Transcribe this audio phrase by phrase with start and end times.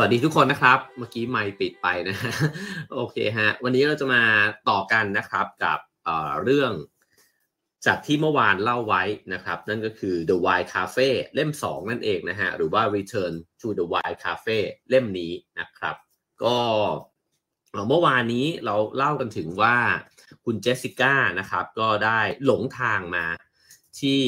[0.00, 2.32] วัสดีทุกคนนะครับ เมื่อกี้ไม่ปิดไปนะฮะ
[2.92, 4.22] โอเคฮะ วันนี้เราจะมา
[4.68, 6.72] ต่อกันนะครับกับเเรื่อง
[7.86, 9.02] จากที่เมื่อวานเล่าไว้
[9.34, 14.58] นะครับ นั่นก็คือ The Wild Cafe เล่ม 2 นั่นเองนะฮะ หรือว่า Return to the Wild Cafe
[14.90, 15.96] เล่มนี้นะครับ
[16.44, 16.56] ก็
[17.88, 19.76] เมื่อวานนี้เราเล่ากันถึงว่า
[20.44, 23.24] คุณเจสสิก้านะครับ ก็ได้หลงทางมา
[24.00, 24.20] ที่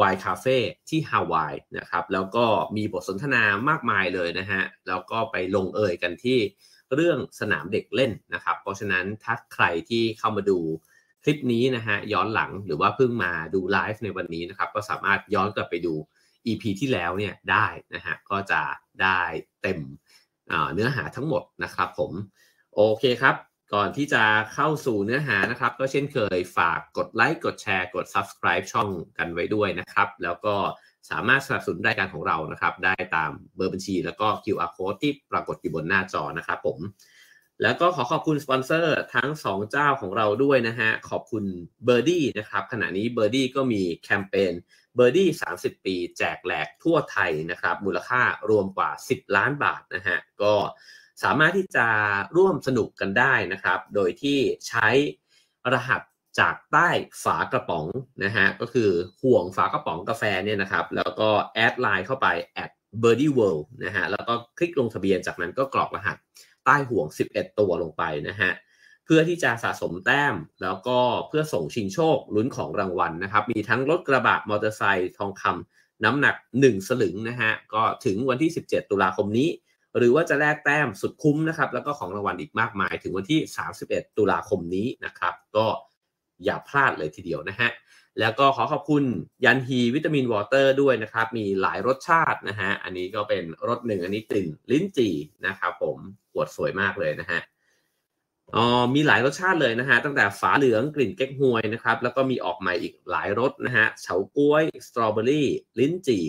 [0.00, 6.38] วายคาเฟ่ที่ฮาวายนะครับ แล้วก็มีบทสนทนามากมายเลยนะฮะ แล้วก็ไปลงเอยกันที่
[6.94, 10.58] เรื่องสนามเด็กเล่นนะครับ เพราะฉะนั้นถ้าใครที่เข้ามาดู
[11.22, 15.94] คลิปนี้นะฮะย้อนหลังหรือว่าเพิ่งมาดูไลฟ์ในวันนี้นะครับ ก็สามารถย้อนกลับไปดู
[16.46, 18.62] EP ที่แล้วเนี่ยได้นะฮะก็จะ
[19.02, 19.20] ได้
[19.62, 19.78] เต็ม
[20.74, 22.12] เนื้อหาทั้งหมดนะครับผม
[22.74, 23.34] โอเคครับ
[23.74, 24.22] ก่อนที่จะ
[24.54, 30.54] เข้าสู่เนื้อหานะครับ ก็เช่นเคยฝากกดไลค์กดแชร์กด subscribe ช่องกันไว้ด้วยนะครับ แล้วก็
[31.10, 36.78] สามารถสนับสนุนรายการของเรานะครับ ได้ตามเบอร์บัญชี แล้วก็ QR code ที่ปรากฏอยู่บนหน้าจอนะครับผม
[37.62, 41.44] แล้วก็ขอขอบคุณสปอนเซอร์ทั้ง 2 เจ้าของเราด้วยนะฮะ ขอบคุณ
[41.84, 44.52] เบอร์ดี้นะครับขณะนี้เบอร์ดี้ก็มีแคมเปญ
[44.96, 50.54] เบอร์ดี้30 ปี แจกแหลกทั่วไทยนะครับ มูลค่ารวมกว่า 10 ล้านบาทนะฮะก็
[51.22, 51.86] สามารถที่จะ
[52.36, 54.88] ร่วมสนุกกันได้นะครับ โดยที่ใช้
[55.72, 56.02] รหัส
[56.40, 56.88] จากใต้
[57.24, 57.86] ฝากระป๋อง
[58.24, 58.90] นะฮะก็คือ
[59.22, 62.28] ห่วงฝากระป๋องกาแฟเนี่ยนะครับ แล้วก็แอดไลน์เข้าไป
[62.62, 62.70] at
[63.02, 66.16] birdie world นะฮะแล้วก็คลิกลงทะเบียนจากนั้นก็กรอกรหัส
[66.64, 68.50] ใต้ห่วง 11 ตัวลงไปนะฮะ
[69.04, 70.98] เพื่อที่จะสะสมแต้ม แล้วก็
[71.28, 79.48] เพื่อส่งชิงโชคลุ้นของรางวัลนะครับ มีทั้งรถกระบะมอเตอร์ไซค์ทองคำน้ำหนัก 1 สลึงนะฮะก็ถึงวันที่ 17 ตุลาคมนี้
[79.96, 83.40] หรือว่าจะแลกแต้มสุดคุ้มนะครับ แล้วก็ของรางวัลอีกมากมาย ถึงวันที่
[83.78, 85.66] 31 ตุลาคมนี้นะครับ ก็
[86.44, 87.70] อย่าพลาดเลยทีเดียวนะฮะ
[88.20, 89.04] แล้วก็ขอขอบคุณ
[89.44, 95.14] ยันฮีวิตามินวอเตอร์ด้วยนะครับ มีหลายรสชาตินะฮะ อันนี้ก็เป็นรสหนึ่ง อันนี้กลิ่นลิ้นจี่
[95.46, 95.96] นะครับผม
[96.32, 97.40] ขวดสวยมากเลยนะฮะ
[98.54, 98.64] อ๋อ
[98.94, 105.48] มีหลายรสชาติเลยนะฮะ ตั้งแต่ฝาเหลืองกลิ่นเก๊กฮวยนะครับ แล้วก็มีออกใหม่อีกหลายรสนะฮะเฉาก้วย สตรอเบอรี่
[105.78, 106.24] ลิ้นจี่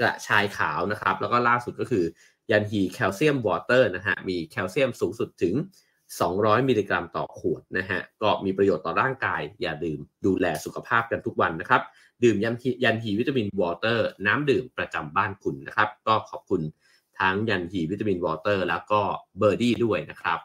[0.00, 2.04] กระชายขาวนะครับ แล้วก็ล่าสุดก็คือ
[2.50, 5.54] ยันฮีแคลเซียมวอเตอร์นะฮะมีแคลเซียมสูงสุดถึง
[6.10, 11.82] 200 มิลลิกรัมต่อขวดนะฮะก็มีประโยชน์ต่อร่างกาย อย่าลืมดูแลสุขภาพกันทุกวันนะครับ
[12.24, 16.62] ดื่มยันฮียันฮีวิตามินวอเตอร์น้ำดื่มประจำบ้านคุณนะครับ ก็ขอบคุณ
[17.20, 19.00] ทั้งยันฮีวิตามินวอเตอร์แล้วก็
[19.38, 20.38] เบอร์ดี้ด้วยนะครับ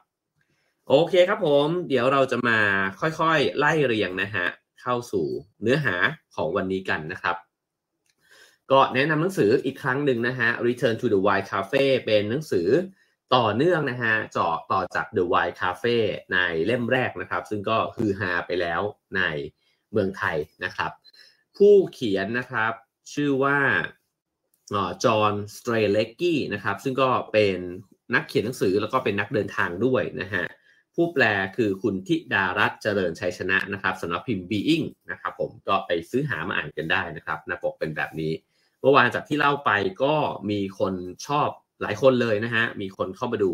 [0.90, 2.60] โอเคครับผม เดี๋ยวเราจะมา
[3.00, 4.48] ค่อยๆ ไล่เรียงนะฮะ
[4.82, 5.26] เข้าสู่
[5.62, 5.96] เนื้อหา
[6.36, 7.36] ของวันนี้กันนะครับ
[8.72, 12.68] ก็แนะนำหนังสืออีกครั้งหนึ่งนะฮะ Return to the Wild Cafe เป็นหนังสือ
[13.36, 15.98] ต่อเนื่องนะฮะเจาะต่อจาก The Wild Cafe
[16.34, 18.82] ในเล่มแรกนะครับ ซึ่งก็คือฮาไปแล้ว
[19.16, 19.22] ใน
[19.92, 20.92] เมืองไทยนะครับ
[21.58, 22.74] ผู้เขียนนะครับ
[23.14, 23.60] ชื่อว่า
[25.04, 27.58] จอห์นสเตรเลกกี้นะครับ ซึ่งก็เป็น
[28.14, 30.46] นักเขียนหนังสือแล้วก็เป็นนักเดินทางด้วยนะฮะ
[30.96, 31.24] ผู้แปล
[31.58, 38.32] คือคุณทิดารัตเจริญชัยชนะนะครับสำนักพิมพ์ Being นะครับผมก็ไปซื้อหามาอ่านกันได้นะครับหน้าปกเป็นแบบนี้
[38.82, 39.72] เมื่อวานจากที่เล่าไป
[40.04, 40.16] ก็
[40.50, 40.94] มีคน
[41.28, 41.50] ชอบ
[41.82, 43.52] หลายคนเลยนะฮะ มีคนเข้ามาดู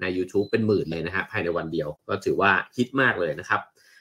[0.00, 3.60] ใน YouTube เป็นหมื่นเลยนะฮะภายในวันเดียวก็ถือว่าฮิตมากเลยนะครับ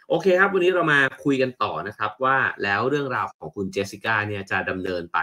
[0.09, 5.19] โอเคครับ วันนี้เรามาคุยกันต่อนะครับว่าแล้วเรื่องราวของคุณเจสสิก้าเนี่ยจะดำเนินไป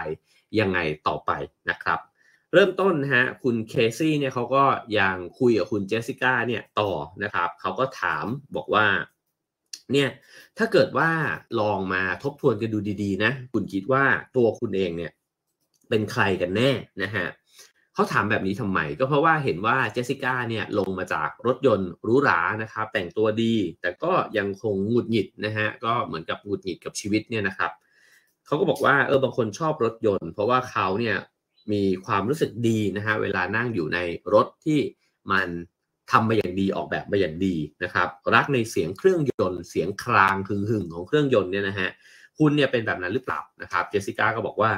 [0.59, 1.31] ยังไงต่อไป
[1.69, 1.99] นะครับ
[2.53, 4.63] เริ่มต้นนะฮะคุณเคซี่เนี่ยเขาก็
[4.99, 6.91] ยังคุยกับคุณเจสสิก้าเนี่ยต่อ
[7.23, 8.25] นะครับเขาก็ถาม
[8.55, 8.85] บอกว่า
[9.93, 10.09] เนี่ย
[10.57, 11.09] ถ้าเกิดว่า
[11.59, 14.03] ลองมาทบทวนกันดูดีๆนะ คุณคิดว่า
[14.35, 15.11] ตัวคุณเองเนี่ย
[15.93, 16.71] เป็นใครกันแน่
[17.03, 17.27] นะฮะ
[17.93, 27.71] เขาถามแบบนี้ทำไม ก็เพราะว่าเห็นว่าเจสสิก้าเนี่ยลงมาจากรถยนต์หรูหรานะครับแต่งตัวดี แต่ก็ยังคงหงุดหงิดนะฮะก็เหมือนกับหงุดหงิดกับชีวิตเนี่ยนะครับ
[28.45, 31.17] เขาก็บอกว่าเออบางคนชอบรถยนต์ เพราะว่าเขาเนี่ย
[31.71, 33.99] มีความรู้สึกดีนะฮะเวลานั่งอยู่ใน
[34.33, 34.79] รถที่
[35.31, 35.47] มัน
[36.11, 41.89] ทำมาอย่างดีออกแบบมาอย่างดีนะครับ รักในเสียงเครื่องยนต์เสียงครางหึ่งของเครื่องยนต์เนี่ยนะฮะ
[42.37, 44.71] คุณเนี่ยเป็นแบบนั้นหรือเปล่านะครับเจสสิก้าก็บอกว่า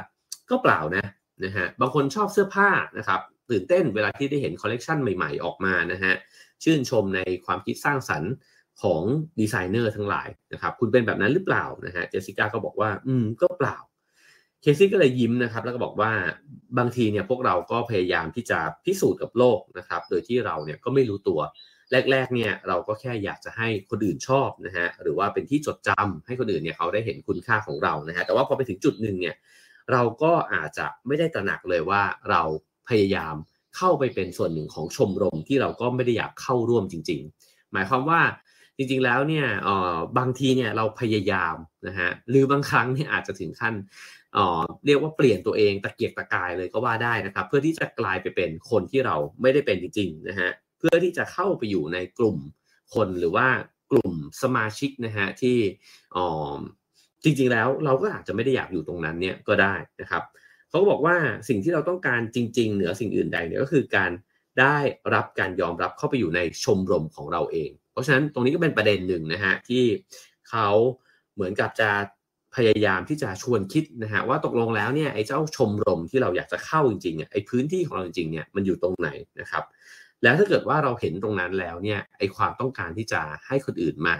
[0.50, 1.04] ก็เปล่านะ
[1.44, 3.20] นะฮะบางคนชอบเสื้อผ้านะครับ
[3.50, 6.14] ตื่นเต้นเวลาที่ได้เห็นคอลเลกชันใหม่ๆออกมานะฮะ
[6.64, 8.32] ชื่นชมในความคิดสร้างสรรค์
[8.82, 9.02] ของ
[9.40, 13.76] ดีไซเนอร์ทั้งหลายนะครับคุณเป็นแบบนั้นหรือเปล่านะฮะเจสสิก้าก็บอกว่าอืมก็เปล่า
[14.62, 16.12] เคซี่ก็เลยยิ้มนะครับแล้วก็บอกว่า
[16.78, 21.40] บางทีเนี่ยพวกเราก็พยายามที่จะพิสูจน์กับโลกนะครับโดยที่เราเนี่ยก็ไม่รู้ตัว
[22.10, 29.34] แรกๆเนี่ยเราก็แค่อยากจะให้คนอื่นชอบนะฮะหรือว่าเป็นที่จดจำให้คนอื่นเนี่ยเขาได้เห็นคุณค่าของเรานะฮะแต่ว่าพอไปถึงจุดหนึ่งเนี่ย
[29.92, 32.42] เราก็อาจจะไม่ได้ตระหนักเลยว่าเรา
[32.88, 33.34] พยายาม
[33.76, 38.20] เข้าไปเป็นส่วนหนึ่งของชมรมที่เราก็ไม่ได้อยากเข้าร่วมจริง ๆ หมายความว่า
[38.76, 39.46] จริงๆแล้วเนี่ย
[40.18, 41.56] บางทีเนี่ยเราพยายาม
[41.86, 43.74] นะฮะหรือบางครั้งเนี่ยอาจจะถึงขั้น
[44.36, 52.36] อ๋อเรียกว่าเปลี่ยนตัวเองตะเกียกตะกายเลยก็ว่าได้นะครับ เพื่อที่จะกลายไปเป็นคนที่เราไม่ได้เป็นจริงๆนะฮะเพื่อที่จะเข้าไปอยู่ในกลุ่ม
[52.94, 53.48] คนหรือว่า
[53.90, 54.12] กลุ่ม
[54.42, 55.58] สมาชิกนะฮะที่
[56.16, 56.18] อ
[56.54, 56.56] อ
[57.26, 60.22] จริงๆแล้วเราก็อาจจะไม่ได้อยากอยู่ตรงนั้นเนี่ยก็ได้นะครับ
[60.68, 61.16] เขาก็บอกว่า
[61.48, 64.10] สิ่งที่เราต้องการจริง ๆ เหนือสิ่งอื่นใดเนี่ยก็คือการ
[64.60, 64.76] ได้
[65.14, 69.84] รับการยอมรับเข้าไปอยู่ในชมรมของเราเอง เพราะฉะนั้นตรงนี้ก็เป็นประเด็นหนึ่งนะฮะที่
[70.50, 70.68] เขา
[71.34, 71.90] เหมือนกับจะ
[72.56, 79.08] พยายามที่จะชวนคิดนะฮะว่าตกลงแล้วเนี่ยไอ้เจ้าชมรมที่เราอยากจะเข้าจริงๆเนี่ยไอ้พื้นที่ของเราจริงๆเนี่ยมันอยู่ตรงไหน
[79.40, 79.64] นะครับ
[80.22, 84.16] แล้วถ้าเกิดว่าเราเห็นตรงนั้นแล้วเนี่ยไอ้ความต้องการที่จะให้คนอื่นมา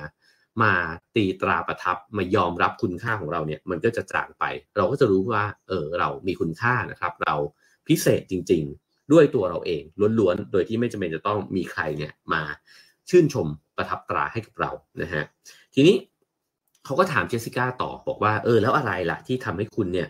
[0.63, 0.73] มา
[1.17, 4.45] ตีตราประทับมายอมรับคุณค่าของเราเนี่ยมันก็จะจางไป
[4.77, 7.35] เราก็จะรู้ว่าเออเรามีคุณค่านะครับ เรา
[7.89, 9.83] พิเศษจริง ๆ ด้วยตัวเราเอง
[10.19, 12.43] ล้วนๆ โดยที่ไม่จำเป็นจะต้องมีใครเนี่ยมา
[13.11, 14.71] ชื่นชมประทับตราให้กับเรา
[15.03, 15.25] นะฮะ
[15.75, 15.97] ทีนี้
[16.85, 20.09] เขาก็ถามเจสสิก้าต่อบอกว่าเออแล้วอะไรล่ะที่ทำให้คุณเนี่ย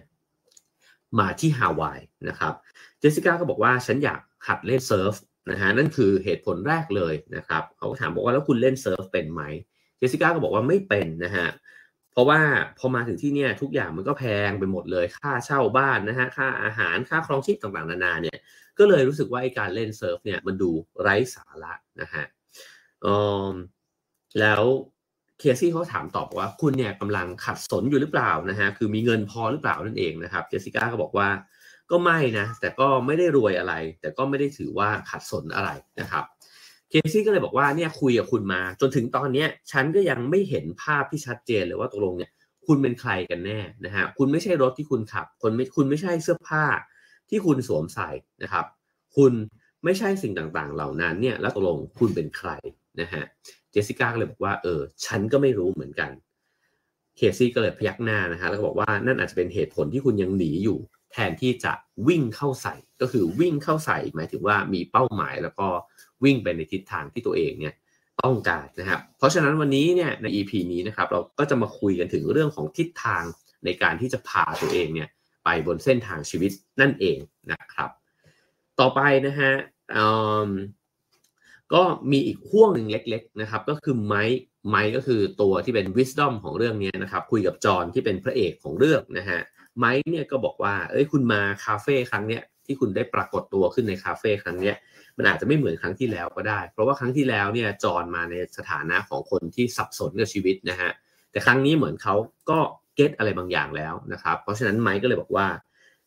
[1.19, 2.54] มาที่ฮาวายนะครับ
[2.99, 5.14] เจสสิก้าก็บอกว่าฉันอยากหัดเล่นเซิร์ฟ
[5.50, 9.42] นะฮะนั่นคือเหตุผลแรกเลยนะครับเขาก็ถามบอกว่าแล้วคุณเล่นเซิร์ฟเป็นไหม
[10.06, 11.48] เจสสิก้าก็บอกว่าไม่เป็นนะฮะ
[12.12, 12.40] เพราะว่า
[12.78, 18.38] พอมาถึงที่เนี่ยทุกอย่างมันก็แพงไปหมดเลย ค่าเช่าบ้านนะฮะค่าอาหารค่าครองชีพต่างๆ นานาเนี่ย
[18.78, 20.70] ก็เลยรู้สึกว่าไอการเล่นเซิร์ฟเนี่ยมันดู
[21.02, 22.24] ไร้สาระนะฮะ
[24.40, 24.62] แล้ว
[25.38, 31.28] เคซี่เขาถามต่อว่าคุณเนี่ยกำลังขัดสนอยู่หรือเปล่านะฮะคือมีเงินพอหรือเปล่านั่นเองนะครับเจสสิก้าก็บอกว่า
[31.90, 35.70] ก็ไม่นะแต่ก็ไม่ได้รวยอะไร แต่ก็ไม่ได้ถือว่าขัดสนอะไร
[36.00, 36.24] นะครับ
[36.90, 42.30] เคซี่ก็เลยบอกว่าเนี่ยคุยกับคุณมา จนถึงตอนนี้ฉันก็ยังไม่เห็นภาพที่ชัดเจนเลยว่าตกลงเนี่ย
[42.66, 46.64] คุณเป็นใครกันแน่นะฮะคุณไม่ใช่รถที่คุณขับคนไม่คุณไม่ใช่เสื้อผ้า
[47.30, 48.10] ที่คุณสวมใส่
[48.42, 48.64] นะครับ
[49.16, 49.32] คุณ
[49.84, 52.50] ไม่ใช่สิ่งต่างๆ เหล่านั้นเนี่ยแล้วตกลงคุณเป็นใคร
[53.00, 53.24] นะฮะ
[53.70, 56.10] เจสสิก้าก็เลยบอกว่าเออฉันก็ไม่รู้เหมือนกัน
[57.16, 60.78] เคซี่ก็เลยพยักหน้านะฮะแล้วก็บอกว่านั่นอาจจะเป็นเหตุผลที่คุณยังหนีอยู่
[61.12, 61.72] แทนที่จะ
[62.08, 65.68] วิ่งเข้าใส่ก็คือวิ่งเข้าใส่หมายถึงว่ามีเป้าหมายแล้วก็
[66.24, 67.74] วิ่งไปในทิศทางที่ตัวเองเนี่ย
[68.22, 73.22] ต้องการนะครับ เพราะฉะนั้นวันนี้เนี่ยใน EP นี้นะครับเราก็จะมาคุยกันถึงเรื่องของทิศทาง
[73.64, 75.08] ในการที่จะพาตัวเองเนี่ย
[75.44, 77.18] ไปบนเส้นทางชีวิตนั่นเอง
[77.52, 77.90] นะครับ
[78.80, 79.52] ต่อไปนะฮะ
[81.74, 89.40] ก็มีอีกห่วงหนึ่งเล็ก ๆนะครับ ก็คือไมค์ไมค์ก็คือตัวที่เป็น wisdom ของเรื่องนี้นะครับ คุยกับจอห์นที่เป็นพระเอกของเรื่องนะฮะ
[89.78, 94.72] ไมค์เนี่ยก็บอกว่า เอ้ยคุณมาคาเฟ่ครั้งเนี้ย ที่คุณได้ปรากฏตัวขึ้นในคาเฟ่ครั้งนี้
[95.16, 100.90] มันอาจจะไม่เหมือนครั้งที่แล้วก็ได้ เพราะว่าครั้งที่แล้วเนี่ยจอนมาในสถานะของคนที่สับสนกับชีวิตนะฮะ
[101.30, 102.14] แต่ครั้งนี้เหมือนเขา
[102.50, 102.58] ก็
[102.96, 105.46] เก็ตอะไรบางอย่างแล้วนะครับเพราะฉะนั้นไมค์ก็เลยบอกว่า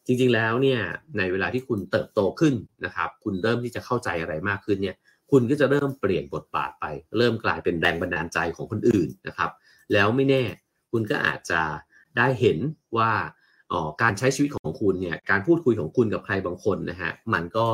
[0.06, 0.82] จริงๆแล้วเนี่ย
[1.18, 2.54] ในเวลาที่คุณเติบโตขึ้น
[2.86, 4.96] นะครับคุณเริ่มที่จะเข้าใจอะไรมากขึ้นเนี่ย
[5.32, 6.86] คุณก็จะเริ่มเปลี่ยนบทบาทไป
[7.18, 9.52] เริ่มกลายเป็นแรงบันดาลใจของคนอื่นนะครับ
[9.94, 10.44] แล้วไม่แน่
[10.92, 11.62] คุณก็อาจจะ
[12.18, 12.58] ได้เห็น
[12.98, 13.12] ว่า
[14.02, 17.68] การใช้ชีวิตของคุณเนี่ยการพูดคุยของคุณกับใครบางคนนะฮะมันก็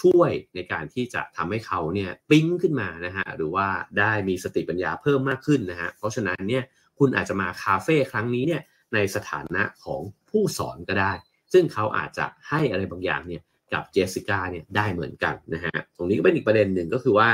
[0.00, 3.66] ช่วยในการที่จะทำให้เขาเนี่ยปิ้งขึ้นมานะฮะหรือว่า
[3.98, 6.64] ได้มีสติปัญญาเพิ่มมากขึ้นนะฮะเพราะฉะนั้นเนี่ย
[6.98, 8.62] คุณอาจจะมาคาเฟ่ครั้งนี้เนี่ย
[8.94, 10.00] ในสถานะของ
[10.30, 11.12] ผู้สอนก็ได้
[11.52, 13.42] ซึ่งเขาอาจจะให้อะไรบางอย่างเนี่ย
[13.72, 17.30] กับเจสสิก้าเนี่ยได้เหมือนกันนะฮะตรงนี้ก็เป็นอีกประเด็นหนึ่งก็คือว่า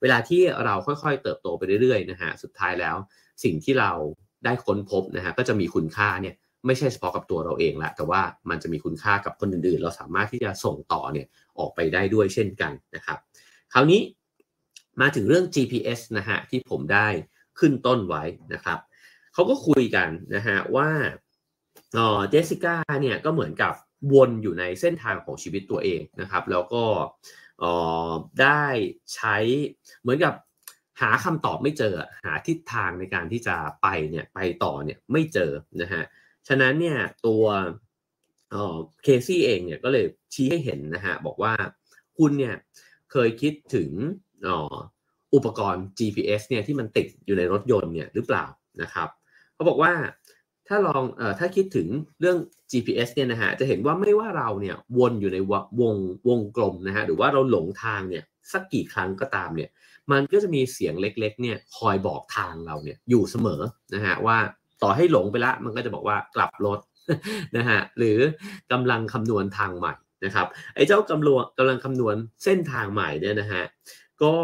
[0.00, 2.96] เวลาที่เราค่อยๆ เติบโตไปเรื่อยๆนะฮะสุดท้ายแล้ว
[3.44, 3.92] สิ่งที่เรา
[4.44, 6.34] ได้ค้นพบนะฮะก็จะมีคุณค่าเนี่ย
[6.66, 11.26] ไม่ใช่เฉพาะกับตัวเราเองละแต่ว่ามันจะมีคุณค่ากับคนอื่นๆ เราสามารถที่จะส่งต่อเนี่ย
[11.58, 13.18] ออกไปได้ด้วยเช่นกันนะครับ
[13.72, 14.00] คราวนี้
[15.00, 17.08] มาถึงเรื่อง GPS นะฮะที่ผมได้
[17.58, 18.24] ขึ้นต้นไว้
[18.54, 18.78] นะครับ
[19.34, 20.90] เขาก็คุยกันนะฮะว่า
[22.30, 23.74] เจสสิก้าเนี่ยก็เหมือนกับ
[24.14, 26.84] วนอยู่ในเส้นทางของชีวิตตัวเองนะครับ แล้วก็
[28.42, 28.64] ได้
[29.14, 29.36] ใช้
[30.00, 30.34] เหมือนกับ
[31.00, 35.50] หาคำตอบไม่เจอหาทิศทางในการที่จะไปเนี่ยไปต่อเนี่ยไม่เจอ
[35.82, 36.02] นะฮะ
[36.48, 37.44] ฉะนั้นเนี่ยตัว
[39.02, 41.52] เคซี่เองเนี่ยก็เลยชี้ให้เห็นนะฮะบอกว่า
[42.18, 42.54] คุณเนี่ย
[43.12, 43.90] เคยคิดถึง
[45.34, 48.44] อุปกรณ์ GPS เนี่ยที่มันติดอยู่ในรถยนต์เนี่ยหรือเปล่า
[48.82, 49.08] นะครับ
[49.54, 49.92] เขาบอกว่า
[50.68, 51.88] ถ้าลองเอ่อถ้าคิดถึง
[52.20, 52.38] เรื่อง
[52.70, 55.38] GPS เนี่ยนะฮะจะเห็นว่าไม่ว่าเราเนี่ยวนอยู่ใน
[55.80, 55.96] วง
[56.28, 59.70] วงกลมนะฮะหรือว่าเราหลงทางเนี่ยสักกี่ครั้งก็ตามเนี่ย
[60.12, 63.60] มันก็จะมีเสียงเล็กๆเนี่ยคอยบอกทางเราเนี่ยอยู่เสมอ
[63.94, 64.38] นะฮะว่า
[64.82, 66.78] ต่อให้หลงไปละมันก็จะบอกว่ากลับรถ
[67.56, 68.18] นะฮะหรือ
[68.72, 69.94] กำลังคำนวณทางใหม่
[70.24, 73.64] นะครับไอ้เจ้ากำลังกำลังคำนวณเส้นทางใหม่เนี่ยนะฮะ
[74.22, 74.34] ก็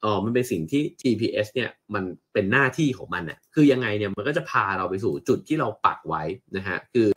[0.00, 6.22] เออมันเป็นสิ่งที่ GPS เนี่ยมันเป็นหน้าที่ของมันอะคือยังไงเนี่ยมันก็จะพาเราไปสู่จุดที่เราปักไว้
[6.56, 7.08] นะฮะคือ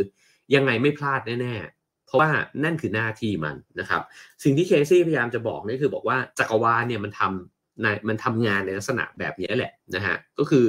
[0.56, 2.30] ยังไงไม่พลาดแน่ๆ เพราะว่า
[2.64, 4.02] นั่นคือหน้าที่มันนะครับ
[4.44, 10.68] สิ่งที่เคซี่พยายามจะบอกนี่คือบอกว่าจักรวาลเนี่ยมันทำในมันทำงานในลักษณะแบบนี้แหละนะฮะก็คือ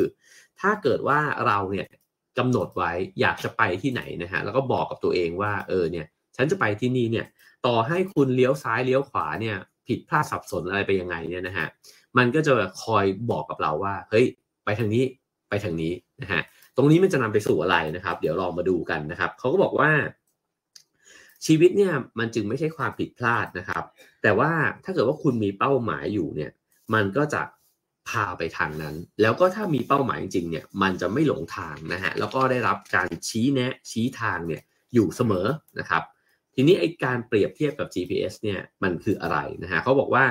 [0.60, 1.86] ถ้าเกิดว่าเราเนี่ย
[2.38, 7.26] กำหนดไว้อยากจะไปที่ไหนนะฮะแล้วก็บอกกับตัวเองว่าเออเนี่ยฉันจะไปที่นี่เนี่ย
[7.66, 11.66] ต่อให้คุณเลี้ยวซ้ายเลี้ยวขวาเนี่ยผิดพลาดสับสนอะไรไปยังไงเนี่ยนะฮะ
[12.18, 12.52] มันก็จะ
[12.82, 14.26] คอยบอกกับเราว่าเฮ้ย
[14.64, 15.04] ไปทางนี้
[15.48, 15.92] ไปทางนี้
[16.22, 16.42] นะฮะ
[16.76, 19.90] ตรงนี้มันจะนำไปสู่อะไรนะครับ เดี๋ยวลองมาดูกันนะครับเขาก็บอกว่า
[21.46, 23.84] ชีวิตเนี่ยมันจึงไม่ใช่ความผิดพลาดนะครับ
[24.22, 24.50] แต่ว่า
[24.84, 26.50] ถ้าเกิดว่าคุณมีเป้าหมายอยู่เนี่ย
[26.94, 27.42] มันก็จะ
[28.08, 34.62] พาไปทางนั้น แล้วก็ถ้ามีเป้าหมายจริงๆเนี่ยมันจะไม่หลงทางนะฮะแล้วก็ได้รับการชี้แนะชี้ทางเนี่ย
[34.94, 35.46] อยู่เสมอ
[35.78, 36.02] นะครับ
[36.54, 40.24] ทีนี้ไอการเปรียบเทียบกับ GPS เนี่ยมันคืออะไรนะฮะเขาบอกว่า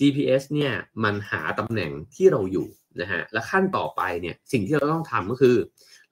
[0.00, 0.72] GPS เนี่ย
[1.04, 2.68] มันหาตำแหน่งที่เราอยู่
[3.00, 5.56] นะฮะและขั้นต่อไปเนี่ยสิ่งที่เราต้องทำก็คือ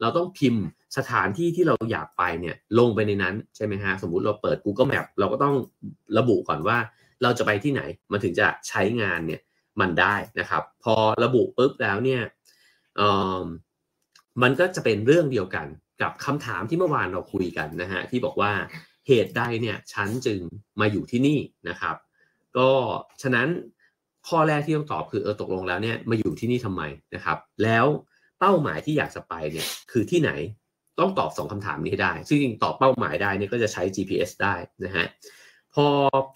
[0.01, 0.65] เราต้องพิมพ์
[0.97, 5.55] สถานที่ที่เราอยากไปเนี่ยลงไปในนั้นใช่ไหมฮะสมมุติเราเปิด Google Map เราก็ต้อง
[6.19, 6.79] ระบุก่อนว่า
[7.23, 9.41] เราจะไปที่ไหนมันถึงจะใช้งานเนี่ย
[9.81, 10.95] มันได้นะครับ พอ
[11.25, 12.23] ระบุปุ๊บแล้วเนี่ย
[14.43, 15.67] มันก็จะเป็นเรื่องเดียวกัน
[16.03, 18.53] กับคำถามที่เมื่อวานเราคุยกันนะฮะที่บอกว่า
[19.09, 20.41] เหตุใดเนี่ยฉันจึง
[20.81, 21.97] มาอยู่ที่นี่นะครับ
[22.57, 22.71] ก็
[23.23, 23.49] ฉะนั้น
[24.29, 26.83] ข้อแรกที่ต้องตอบคือเออตกลงแล้วเนี่ยมาอยู่ที่นี่ทำไม
[27.15, 27.87] นะครับ แล้ว
[28.41, 30.31] เป้าหมายที่อยากจะไปเนี่ยคือที่ไหน
[31.01, 35.07] ต้องตอบสองคำถามนี้ได้ ซึ่งตอบเป้าหมายได้เนี่ยก็จะใช้ GPS ได้นะฮะ
[35.75, 35.87] พอ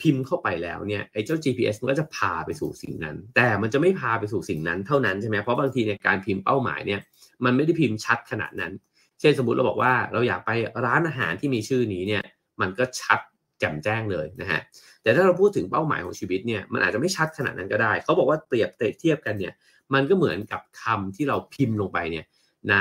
[0.00, 7.00] พิมพ์เข้าไปแล้วเนี่ยไอ้เจ้า GPS มันก็จะพาไปสู่สิ่งนั้น แต่มันจะไม่พาไปสู่สิ่งนั้นเท่านั้นใช่ไหมเพราะบางทีในการพิมพ์เป้าหมายเนี่ย
[7.44, 8.72] มันไม่ได้พิมพ์ชัดขนาดนั้น
[9.20, 10.50] เช่นสมมติเราบอกว่าเราอยากไป
[10.86, 12.22] ร้านอาหารที่มีชื่อนี้เนี่ย
[12.60, 13.18] มันก็ชัด
[13.58, 14.60] แจ่มแจ้งเลยนะฮะ
[15.02, 19.52] แต่ถ้าเราพูดถึงเป้าหมายของชีวิตเนี่ยมันอาจจะไม่ชัดขนาดนั้นก็ได้ เขาบอกว่าเปรียบเทียบกันเนี่ย
[19.94, 22.24] มันก็เหมือนกับคำที่เราพิมพ์ลงไปเนี่ย
[22.70, 22.76] ใน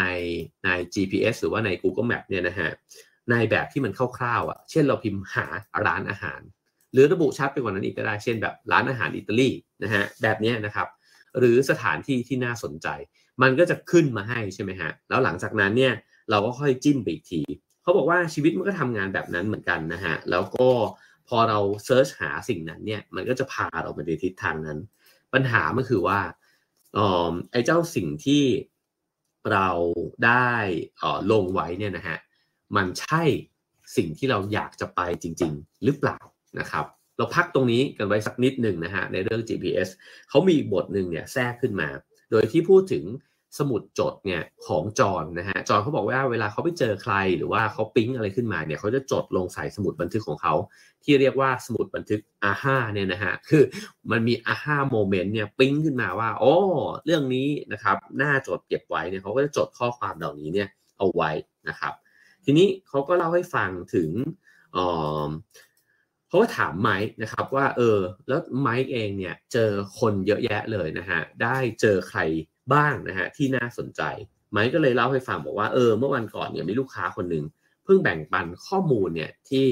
[0.64, 2.70] ใน GPS หรือว่าใน Google Map เนี่ยนะฮะ
[3.32, 5.46] ในแบบที่มันคร่าวๆอะ เช่นเราพิมพ์หา
[5.86, 6.42] ร้านอาหาร
[6.94, 9.50] หรือระบุชัดไปกว่านั้นอีกก็ได้ เช่นแบบร้านอาหารอิตาลี
[9.84, 10.88] นะฮะ แบบนี้นะครับ
[11.40, 12.88] หรือสถานที่ที่น่าสนใจ
[13.42, 15.94] มันก็จะขึ้นมาให้ใช่ไหมฮะ แล้วหลังจากนั้นเนี่ย
[16.30, 17.42] เราก็ค่อยจิ้มไปอีกที
[17.82, 20.68] เขาบอกว่าชีวิตมันก็ทำงานแบบนั้นเหมือนกันนะฮะ แล้วก็
[21.28, 24.80] พอเราเซิร์ชหาสิ่งนั้นเนี่ย มันก็จะพาเราไปในทิศทางนั้น
[25.34, 26.20] ปัญหามันคือว่า
[26.98, 28.44] อ๋อไอ้เจ้าสิ่งที่
[29.52, 29.70] เรา
[30.26, 30.52] ได้
[31.32, 32.18] ลงไว้เนี่ยนะฮะ
[32.76, 33.24] มันใช่
[33.96, 36.18] สิ่งที่เราอยากจะไปจริง ๆ หรือเปล่า
[36.60, 36.86] นะครับ
[37.18, 39.90] เราพักตรงนี้กันไว้สักนิดหนึ่งนะฮะในเรื่อง GPS
[40.30, 41.90] เขามีบทหนึ่งเนี่ยแทรกขึ้นมา
[42.32, 43.06] โดยที่พูดถึง
[43.60, 50.54] สมุดจดเนี่ยของจอนนะฮะจอนเขาบอกว่าเวลาเขาไปเจอใครหรือว่าเขาปิ๊งอะไรขึ้นมาเนี่ยเขาจะจดลงใส่สมุดบันทึกของเขา
[51.04, 53.64] ที่เรียกว่าสมุดบันทึกอาห้าเนี่ยนะฮะคือ
[54.12, 56.56] มันมีอาห้าโมเมนต์เนี่ยปิ๊งขึ้นมาว่าโอ้
[57.06, 61.32] เรื่องนี้นะครับน่าจดเก็บไว้เนี่ยเขาก็จะจดข้อความเหล่านี้เนี่ยเอาไว้
[61.70, 61.94] นะครับ
[62.46, 64.10] ทีนี้เขาก็เล่าให้ฟังถึง
[66.28, 67.98] เขาก็ถามไมค์นะครับว่าเออ
[68.28, 72.20] แล้วไมค์เองเนี่ยเจอคนเยอะแยะเลยนะฮะได้เจอใคร
[72.74, 74.02] บ้างนะฮะที่น่าสนใจ
[74.52, 77.46] ไมค์ก็เลยเล่าให้ฟังบอกว่าเออเมื่อวันก่อนเนี่ยมีลูกค้าคนหนึ่ง
[77.84, 79.68] เพิ่งแบ่งปันข้อมูลเนี่ยที่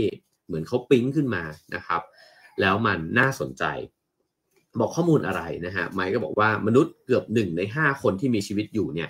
[0.46, 1.44] เหมือนเขาปิ๊งขึ้นมา
[1.76, 2.02] นะครับ
[2.62, 3.64] แล้วมันน่าสนใจ
[4.80, 9.10] บอกข้อมูลอะไรนะฮะไมค์ก็บอกว่ามนุษย์เกือบหนึ่งในห้าคนที่มีชีวิตอยู่เนี่ย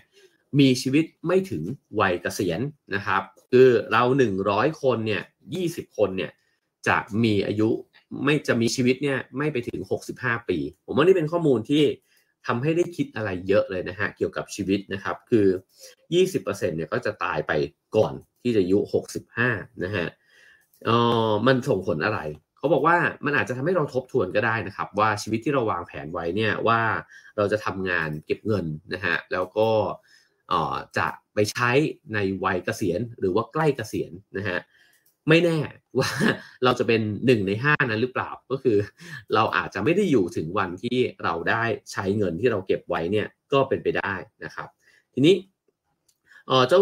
[0.60, 1.64] มีชีวิตไม่ถึง
[2.00, 2.60] วัยเกษียณ
[2.96, 6.32] นะครับ คือเราหนึ่งร้อยคนเนี่ยยี่สิบคนเนี่ย
[6.88, 7.70] จะมีอายุ
[8.24, 11.84] ไม่จะมีชีวิตเนี่ยไม่ไปถึงหกสิบห้าปี ผมว่านี่เป็นข้อมูลที่
[12.48, 15.48] ทำให้ได้คิดอะไรเยอะเลยนะฮะเกี่ยวกับชีวิตนะครับ คือ
[16.12, 17.52] 20%เนี่ยก็จะตายไป
[17.96, 18.80] ก่อนที่จะอายุ
[19.32, 20.08] 65 นะฮะ
[20.86, 20.90] เอ
[21.30, 22.20] อมันส่งผลอะไร
[22.58, 26.82] เขาบอกว่ามันอาจจะทำให้เราทบทวนก็ได้นะครับ ว่าชีวิตที่เราวางแผนไว้เนี่ยว่า
[27.38, 29.70] เราจะทำงานเก็บเงินนะฮะแล้วก็
[30.98, 31.72] จะไปใช้
[32.14, 34.60] ในวัยเกษียณหรือว่าใกล้เกษียณนะฮะ
[35.30, 35.60] ไม่แน่
[36.00, 36.10] ว่า
[36.64, 38.78] เราจะเป็นหนึ่งในห้านั้นหรือเปล่าก็คือ
[39.36, 44.68] เราอาจจะไม่ได้อยู่ถึงวันที่เราได้ใช้เงินที่เราเก็บไว้เนี่ยก็เป็นไปได้นะครับ
[45.14, 45.36] ทีนี้
[46.70, 46.82] เจ้า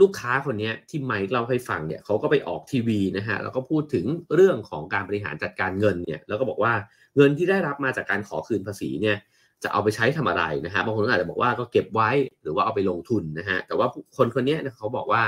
[0.00, 6.72] ลูกค้าคนนี้ที่ไมค์เล่าให้ฟังเนี่ยเขาก็ไปออกทีวีนะฮะแล้วก็พูดถึงเรื่องของการบริหารจัดการเงินเนี่ยแล้วก็บอกว่า
[7.16, 9.16] เงินที่ได้รับมาจากการขอคืนภาษีเนี่ย
[9.62, 12.10] จะเอาไปใช้ทำอะไรนะฮะบางคนอาจจะบอกว่าก็เก็บไว้
[12.42, 15.22] หรือว่าเอาไปลงทุนนะฮะแต่ว่าคนคนนี้เขาบอกว่า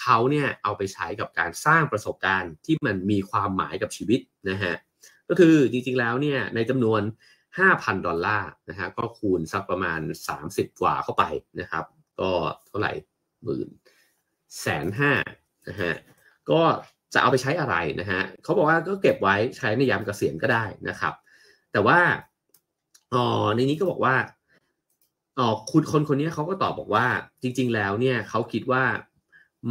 [0.00, 4.20] เขาเนี่ยเอาไปใช้กับการสร้างประสบการณ์ที่มันมีความหมายกับชีวิต
[4.50, 4.74] นะฮะ
[5.28, 7.02] ก็คือจริงๆแล้วเนี่ยในจำนวน
[7.54, 10.00] 5,000 ดอลลาร์นะฮะก็คูณสักประมาณ
[10.40, 11.24] 30 กว่าเข้าไป
[11.60, 11.84] นะครับ
[12.20, 12.30] ก็
[12.66, 12.92] เท่าไหร่
[13.44, 13.68] หมื่น
[14.60, 15.12] แสนห้า
[15.68, 15.92] นะฮะ
[16.50, 16.60] ก็
[17.14, 21.14] จะเอาไปใช้อะไรนะฮะเขาบอกว่าก็เก็บไว้ใช้ในยามเกษียณก็ได้นะครับ
[21.72, 21.98] แต่ว่า
[23.14, 24.14] อ๋อในนี้ก็บอกว่า
[25.38, 27.06] อ๋อคุณคนคนนี้เขาก็ตอบบอกว่า
[27.42, 28.84] จริง ๆ แล้วเนี่ยเขาคิดว่า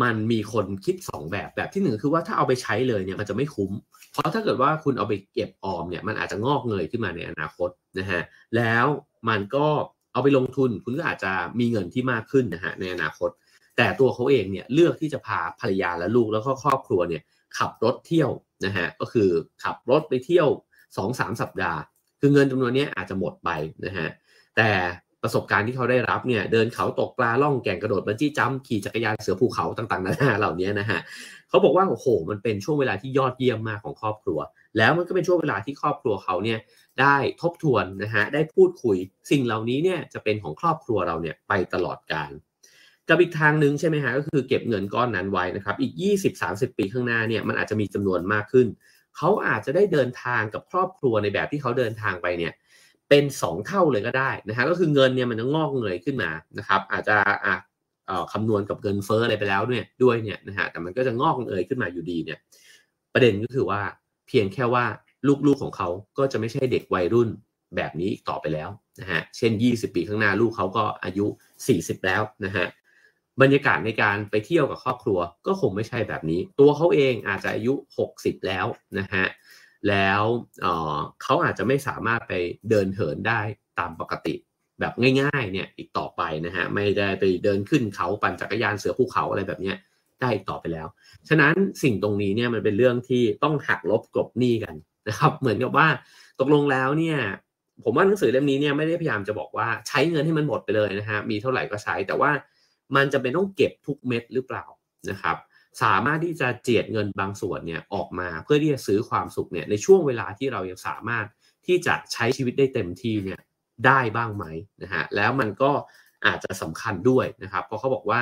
[0.03, 3.71] มันมีคนคิด 2 แบบแบบที่หนึ่งคือว่าถ้าเอาไปใช้เลยเนี่ยมันจะไม่คุ้ม
[4.11, 7.69] เพราะถ้าเกิดว่าคุณเอาไปเก็บออมเนี่ยมันอาจจะงอกเงยขึ้นมาในอนาคต
[7.99, 8.21] นะฮะ
[8.55, 8.85] แล้ว
[9.29, 9.67] มันก็
[10.13, 13.29] เอาไปลงทุนคุณก็อาจจะมีเงินที่มากขึ้นนะฮะในอนาคต
[13.77, 17.23] แต่ต่ตัวเขาเองเนี่ยเลือกที่จะพาภรรยาและลูกแล้วก็ครอบครัวเนี่ย
[17.57, 18.31] ขับรถเที่ยว
[18.65, 19.29] นะฮะก็คือ
[19.63, 21.79] ขับรถไปเที่ยว2อสสัปดาห์
[22.21, 23.49] คือเงินจำนวนนี้อาจจะหมดไป
[23.85, 24.07] นะฮะ
[24.57, 24.69] แต่
[25.23, 30.99] ประสบการณ์ที่เขาได้รับเนี่ยเดินเขาตกปลาล่องแก่งกระโดดบันจี้จัมขี่จักรยานเสือภูเขาต่างๆนานาเหล่านี้นะฮะ
[31.49, 34.39] เขาบอกว่าโอ้โหมันเป็นช่วงเวลาที่ยอดเยี่ยมมากของครอบครัว
[34.77, 36.59] แล้วมันก็เป็นช่วงเวลาที่ครอบครัวเขาเนี่ย
[37.01, 38.97] ได้ทบทวนนะฮะได้พูดคุย
[39.31, 42.31] สิ่งเหล่านี้เนี่ยจะเป็นของครอบครัวเราเนี่ยไปตลอดกาล
[43.09, 45.93] กับอีกทางหนึ่งใช่ไหมฮะก็คือเก็บเงินก้อนนั้นไว้นะครับอีก
[46.35, 48.67] 20-30 ปีข้างหน้าเนี่ยมันอาจจะมีจำนวนมากขึ้น
[49.17, 52.53] เขาอาจจะได้เดินทางกับครอบครัวในแบบที่เขาเดินทางไปเนี่ย
[53.09, 57.15] เป็น 2 เท่าเลยก็ได้นะฮะก็คือเงินเนี่ยมันจะงอกเงยขึ้นมานะครับอาจจะ
[57.45, 57.55] อะ
[58.31, 62.39] คำนวณกับเงินเฟ้ออะไรไปแล้วเนี่ยด้วยเนี่ยนะฮะแต่มันก็จะงอกเงยขึ้นมาอยู่ดีเนี่ย
[63.13, 63.81] ประเด็นก็คือว่า
[64.27, 64.85] เพียงแค่ว่า
[65.47, 67.29] ลูกๆของเขาก็จะไม่ใช่เด็กวัยรุ่น
[67.75, 71.25] แบบนี้อีกต่อไปแล้วนะฮะเช่น 20 ปีข้างหน้าลูกเขาก็อายุ
[71.67, 72.67] 40 แล้วนะฮะ
[73.41, 77.73] บรรยากาศในการไปเที่ยวกับครอบครัวก็คงไม่ใช่แบบนี้ ตัวเขาเองอาจจะอายุ
[78.11, 78.65] 60 แล้ว
[78.99, 79.25] นะฮะ
[79.89, 80.21] แล้ว
[81.23, 82.33] เขาอาจจะไม่สามารถไป
[82.69, 83.41] เดินเหินได้
[83.79, 84.35] ตามปกติ
[84.79, 89.77] แบบง่ายๆเนี่ยอีกต่อไปนะฮะไม่ได้ไปเดินขึ้นเขาปั่นจักรยานเสือภูเขาอะไรแบบเนี้ย
[90.21, 90.87] ได้อีกต่อไปแล้ว
[91.29, 94.75] ฉะนั้นสิ่งตรงนี้เนี่ยมันเป็นเรื่องที่ต้องหักลบกลบหนี้กัน
[95.07, 95.87] นะครับเหมือนกับว่า
[96.39, 97.17] ตกลงแล้วเนี่ย
[97.83, 102.31] ผมว่าหนังสือเล่มนี้เนี่ยไม่ได้พยายามจะบอกว่าใช้เงินให้มันหมดไปเลยนะฮะมีเท่าไหร่ก็ใช้แต่ว่า
[102.95, 104.65] มันจะเป็นต้องเก็บทุกเม็ดหรือเปล่า
[105.09, 105.37] นะครับ
[105.83, 111.25] สามารถที่จะเจียดเงินบางส่วนเนี่ยออกมาเพื่อที่จะซื้อความสุขเนี่ยในช่วงเวลาที่เรายังสามารถ
[111.67, 113.39] ที่จะใช้ชีวิตได้เต็มที่เนี่ย
[113.85, 114.45] ได้บ้างไหม
[114.83, 115.71] นะฮะแล้วมันก็
[116.25, 118.21] อาจจะสำคัญด้วยนะครับเพราะเขาบอกว่า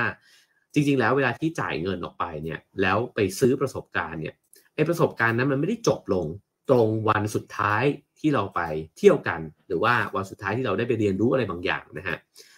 [0.73, 4.35] จริงๆ แล้วเวลาที่จ่ายเงินออกไปเนี่ยแล้วไปซื้อประสบการณ์เนี่ย
[4.75, 6.25] ไอประสบการณ์นั้นมันไม่ได้จบลง
[6.69, 7.83] ตรงวันสุดท้าย
[8.19, 8.61] ที่เราไป
[8.97, 12.17] เที่ยวกัน หรือว่าวันสุดท้ายที่เราได้ไปเรียนรู้อะไรบางอย่างนะฮะ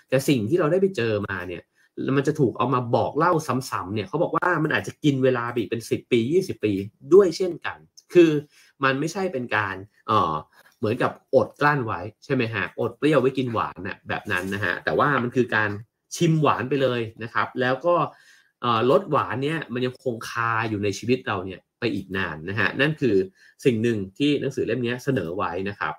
[0.10, 1.62] แต่สิ่งที่เราได้ไปเจอมาเนี่ย
[2.04, 6.72] แล้วมันจะถูกเอามาบอกเล่าซ้ำๆเนี่ยเขาบอกว่ามันอาจจะกินเวลาบีเป็น 10 ปี 20 ปี
[7.14, 7.78] ด้วยเช่นกัน
[8.14, 8.32] คือ
[8.84, 9.76] มันไม่ใช่เป็นการ
[10.08, 10.34] เออ
[10.80, 15.70] เหมือนกับอดกลั้นไว้ใช่ไหมฮะอดเปรี้ยวไว้กินหวานนะแบบนั้นนะฮะแต่ว่ามันคือการ
[16.16, 17.96] ชิมหวานไปเลยนะครับ แล้วก็
[18.92, 23.16] ลดหวานเนี่ยมันยังคงคาอยู่ในชีวิตเราเนี่ยไปอีกนานนะฮะนั่นคือ
[23.66, 25.94] สิ่งหนึ่งที่หนังสือเล่มนี้เสนอไว้นะครับ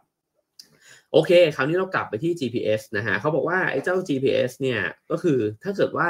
[1.13, 6.09] โอเค คราวนี้เรากลับไปที่ GPS นะฮะเขาบอกว่าไอ้เจ้า GPS เนี่ยก็คือถ้าเกิดว่า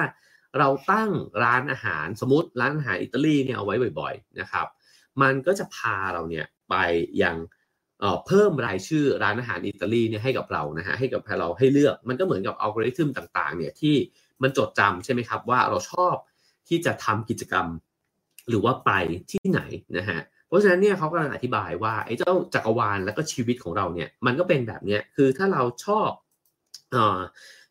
[0.58, 1.10] เราตั้ง
[1.44, 4.66] ร้านอาหารสมมติร้านอาหารอิตาลีเนี่ยเอาไว้บ่อยๆนะครับ
[5.22, 6.74] มันก็จะพาเราเนี่ยไป
[7.22, 7.36] ยัง
[8.26, 13.94] เพิ่มรายชื่อร้านอาหารอิตาลีเนี่ยให้กับเรานะฮะให้กับเราให้เลือกมันก็เหมือนกับอัลกอริทึมต่างๆเนี่ยที่
[14.42, 16.14] มันจดจำใช่ไหมครับว่าเราชอบ
[16.68, 17.66] ที่จะทำกิจกรรม
[18.48, 18.90] หรือว่าไป
[19.30, 19.60] ที่ไหน
[19.98, 20.20] นะฮะ
[20.52, 26.10] ราะฉะนั้นเนี่ยเขากำลังอธิบายว่าไอ้เจ้าจักรวาลแล้วก็ชีวิตของเราเนี่ยมันก็เป็นแบบเนี้ยคือถ้าเราชอบ
[26.94, 26.96] อ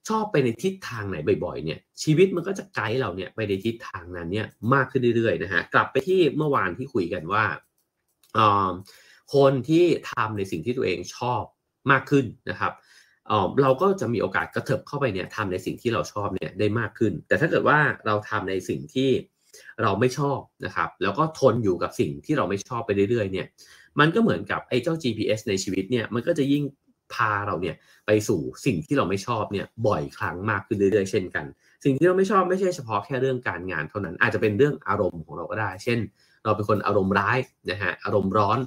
[0.10, 7.44] ชอบไปในทิศทางไหนบ่อยๆเนี่ยชีวิตมันก็จะไกด์เราเนี่ยไปในทิศทางนั้นเนี่ยมากขึ้นเรื่อยๆนะฮะกลับไปที่เมื่อวานที่คุยกันว่า
[9.36, 11.44] คนที่ทำในสิ่งที่ตัวเองชอบ
[11.91, 12.74] มากขึ้นนะครับ
[13.62, 19.10] เราก็จะมีโอกาสกระเถิบเข้าไปเนี่ยทำในสิ่งที่เราชอบเนี่ยได้มากขึ้น แต่ถ้าเกิดว่าเราทำในสิ่งที่
[19.84, 23.48] เราไม่ชอบนะครับ แล้วก็ทนอยู่กับสิ่งที่เราไม่ชอบไปเรื่อยๆเนี่ย
[24.00, 26.63] มันก็เหมือนกับไอ้เจ้า GPS ในชีวิตเนี่ย มันก็จะยิ่ง
[27.13, 31.46] พาเราเนี่ยไปสู่สิ่งที่เราไม่ชอบเนี่ยบ่อยครั้งมากขึ้นเรื่อยๆ เช่นกัน
[31.84, 36.00] สิ่งที่เราไม่ชอบไม่ใช่เฉพาะแค่เรื่องการงานเท่านั้น อาจจะเป็นเรื่องอารมณ์ของเราก็ได้ เช่น
[36.44, 37.38] เราเป็นคนอารมณ์ร้าย
[37.72, 38.60] นะฮะ อารมณ์ร้อน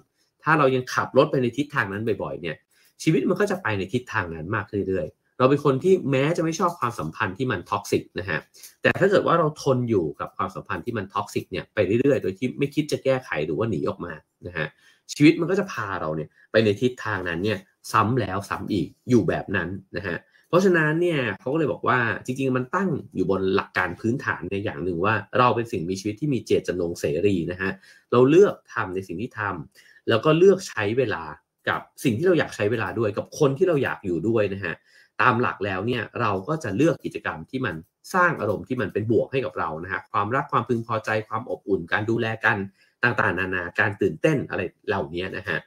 [0.45, 2.57] ถ้าเรายังขับรถไปในทิศทางนั้นบ่อยๆ เนี่ย
[3.03, 8.41] ชีวิตมันก็จะไปในทิศทางนั้นมากขึ้นเรื่อยๆ เราเป็นคนที่แม้จะไม่ชอบความสัมพันธ์ที่มัน toxic นะฮะ
[8.83, 14.13] แต่ถ้าเกิดว่าเราทนอยู่กับความสัมพันธ์ที่มัน toxic เนี่ยไปเรื่อยๆ โดยที่ไม่คิดจะแก้ไขหรือว่าหนีออกมา
[14.47, 14.67] นะฮะ
[15.13, 17.59] ชีวิตมันก็จะพาเราเนี่ยไปในทิศทางนั้นเนี่ย
[17.93, 20.17] ซ้ำแล้วซ้ำอีกอยู่แบบนั้นนะฮะ
[20.49, 27.71] เพราะฉะนั้นเนี่ยเขาก็เลยบอกว่าจริงๆมันตั้งอยู่บนหลักการพื้นฐานในอย่างหนึ่งว่า เราเป็นสิ่งมีชีวิตที่มีเจตจำนงเสรีนะฮะ
[28.13, 31.23] เราเลือกทำในสิ่งที่ทำแล้วก็เลือกใช้เวลา
[31.69, 34.75] กับสิ่งที่เราอยากใช้เวลาด้วยกับคนที่เราอยากอยู่ด้วยนะฮะ
[35.23, 37.75] ตามหลักแล้วเนี่ยเราก็จะเลือกกิจกรรมที่มัน
[38.15, 42.57] สร้างอารมณ์ที่มันเป็นบวกให้กับเรานะฮะความรักความพึงพอใจความอบอุ่นการดูแลกัน
[43.05, 45.59] ต่างๆ นานาการตื่นเต้นอะไรเหล่านี้นะฮะ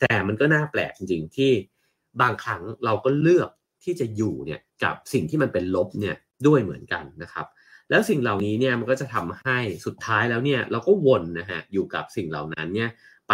[0.00, 1.52] แต่มันก็น่าแปลกจริงๆที่
[2.20, 3.50] บางครั้งเราก็เลือก
[3.84, 7.46] ที่จะอยู่เนี่ยกับสิ่งที่มันเป็นลบเนี่ยด้วยเหมือนกันนะครับ
[7.90, 12.90] แล้วสิ่งเหล่านี้เนี่ยมันก็จะทำให้สุดท้ายแล้วเนี่ยเราก็วนนะฮะอยู่กับสิ่งเหล่านั้นเนี่ย
[13.28, 13.32] ไป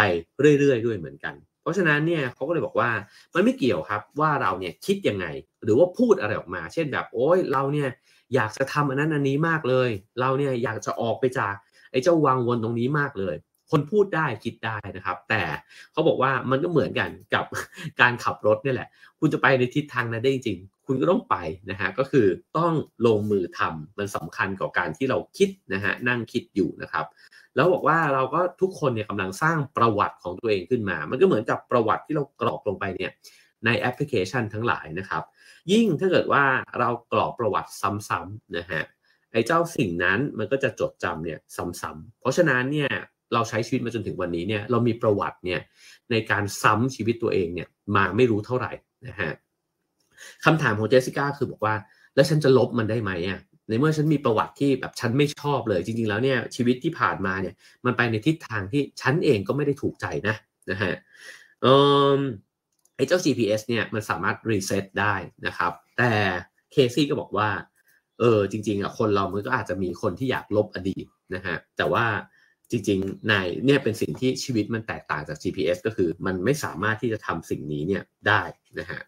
[0.59, 1.33] เรื่อยๆ ด้วยเหมือนกัน
[1.67, 2.89] ราะฉะนั้นเนี่ยเขาก็เลยบอกว่า
[3.33, 5.25] มันไม่เกี่ยวครับว่าเราเนี่ยคิดยังไง
[5.63, 7.89] หรือว่าพูดอะไรออกมา เช่นแบบโอ้ยเราเนี่ย
[8.35, 11.55] อยากจะทำอันนั้นอันนี้มากเลย เราเนี่ยอยากจะออกไปจาก
[11.91, 13.35] ไอ้เจ้าวังวนตรงนี้มากเลย
[13.71, 15.41] คนพูดได้คิดได้นะครับ แต่
[15.91, 17.45] เขาบอกว่ามันก็เหมือนกันกับ
[18.01, 21.35] การขับรถนี่แหละ คุณจะไปในทิศทางนั้นได้จริง คุณก็ต้องไป
[21.69, 22.73] นะฮะก็คือต้อง
[23.05, 27.05] ลงมือทำมันสำคัญกับการที่เราคิดนะฮะนั่งคิดอยู่นะครับ
[27.55, 33.11] แล้วบอกว่าเราก็ทุกคนเนี่ยกำลังสร้างประวัติของตัวเองขึ้นมา มันก็เหมือนกับประวัติที่เรากรอกลงไปเนี่ย
[33.65, 35.23] ในแอปพลิเคชันทั้งหลายนะครับ
[35.71, 36.43] ยิ่งถ้าเกิดว่า
[36.79, 38.83] เรากรอกประวัติซ้ำๆนะฮะ
[39.31, 41.39] ไอ้เจ้าสิ่งนั้นมันก็จะจดจำเนี่ย
[41.81, 42.91] ซ้ำๆเพราะฉะนั้นเนี่ย
[43.33, 45.61] เราใช้ชีวิตมาจนถึงวันนี้เนี่ยเรามีประวัติเนี่ย
[46.11, 48.71] ในการซ้ำชีวิตตัวเองเนี่ยมาไม่รู้เท่าไหร่
[49.07, 49.31] นะฮะ
[50.45, 51.75] คำถามของเจสสิก้าคือบอกว่า
[52.15, 60.35] แล้วฉันจะลบมันได้ไหมอะในเมื่อฉันมีประวัติที่แบบฉันไม่ชอบเลย จริง ๆ แล้วเนี่ยชีวิตที่ผ่านมาเนี่ย มันไปในทิศทางที่ฉันเองก็ไม่ได้ถูกใจนะ
[60.71, 60.93] นะฮะ
[61.61, 61.67] เอ
[62.17, 62.19] อ
[62.95, 65.15] ไอ้เจ้า GPS เนี่ยมันสามารถรีเซ็ตได้
[65.47, 66.11] นะครับ แต่
[66.71, 67.49] เคซี่ก็บอกว่า
[68.19, 72.05] เออจริง ๆอะคนเรามันก็อาจจะมีคนที่อยากลบอดีตนะฮะแต่ว่า
[72.71, 73.33] จริงๆใน
[73.65, 78.41] เนี่ยเป็นสิ่งที่ชีวิตมันแตกต่างจาก GPS ก็คือ มันไม่สามารถที่จะทำสิ่งนี้เนี่ยได้
[78.79, 78.99] นะฮะ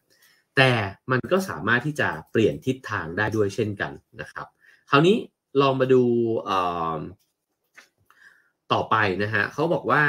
[0.58, 0.72] แต่
[1.12, 4.48] มันก็สามารถที่จะเปลี่ยนทิศทางได้ด้วยเช่นกันนะครับ
[4.90, 5.16] คราวนี้
[5.62, 6.04] ลองมาดู
[8.74, 10.04] ต่อไปนะฮะเขาบอกว่า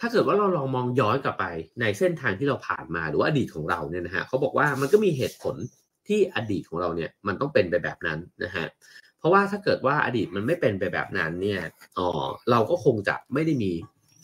[0.00, 1.44] ถ้าเกิดว่าเราลองมองย้อนกลับไป
[1.80, 5.56] ในเส้นทางที่เราผ่านมาหรือว่าอดีตของเราเนี่ยนะฮะเขาบอกว่ามันก็มีเหตุผล
[6.08, 8.66] ที่อดีตของเราเนี่ยมันต้องเป็นไปแบบนั้นนะฮะ
[9.18, 11.60] เพราะว่าถ้าเกิดว่าอดีตมันไม่เป็นไปแบบนั้นเนี่ย
[11.98, 12.08] อ๋อ
[12.50, 13.72] เราก็คงจะไม่ได้มี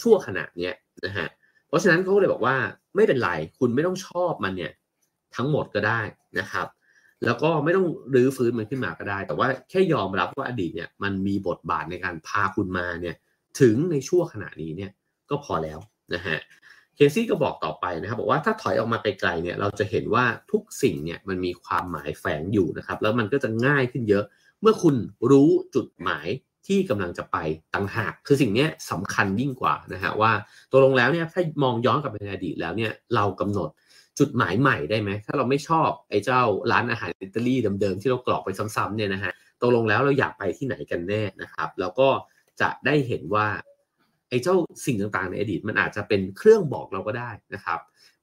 [0.02, 0.74] ชั่วขณะเนี้ย
[1.06, 1.26] นะฮะ
[1.68, 2.56] เพราะฉะนั้นเขาเลยบอกว่า
[2.96, 4.72] ไม่เป็นไรคุณไม่ต้องชอบมันเนี่ย
[5.36, 6.00] ทั้งหมดก็ได้
[6.38, 6.66] นะครับ
[7.24, 13.16] แล้วก็ไม่ต้องรื้อฟื้นมันขึ้นมาก็ได้ แต่ว่าแค่ยอมรับว่าอดีตเนี่ยมันมีบทบาทในการพาคุณมาเนี่ย
[13.60, 14.90] ถึงในช่วงขณะนี้เนี่ย
[15.30, 15.78] ก็พอแล้ว
[16.14, 16.38] นะฮะ
[16.96, 24.24] เคซี่ก็บอกต่อไปนะครับบอกว่าถ้าถอยออกมาไกลๆเนี่ยเราจะเห็นว่าทุกสิ่งเนี่ยมันมีความหมายแฝงอยู่นะครับ แล้วมันก็จะง่ายขึ้นเยอะ
[24.60, 24.96] เมื่อคุณ
[25.30, 26.28] รู้จุดหมาย
[26.66, 27.36] ที่กำลังจะไป
[27.74, 30.32] ต่างหาก คือสิ่งนี้สำคัญยิ่งกว่านะฮะว่า
[30.70, 33.68] ตัวลงแล้วเนี่ยถ้ามองย้อนกลับไปในอดีตแล้วเนี่ยเรากำหนด
[34.18, 42.08] จุดหมายใหม่ได้ไหมถ้าเราไม่ชอบไอ้เจ้าร้านอาหารอิตาลีเดิมๆที่เรากรอกไปซ้ำๆเนี่ยนะฮะตกลงแล้วเราอยากไปที่ไหนกันแน่นะครับ แล้วก็
[42.60, 43.48] จะได้เห็นว่า
[44.28, 47.80] ไอ้เจ้าสิ่งต่างๆในอดีต มันอาจจะเป็นเครื่องบอกเราก็ได้นะครับ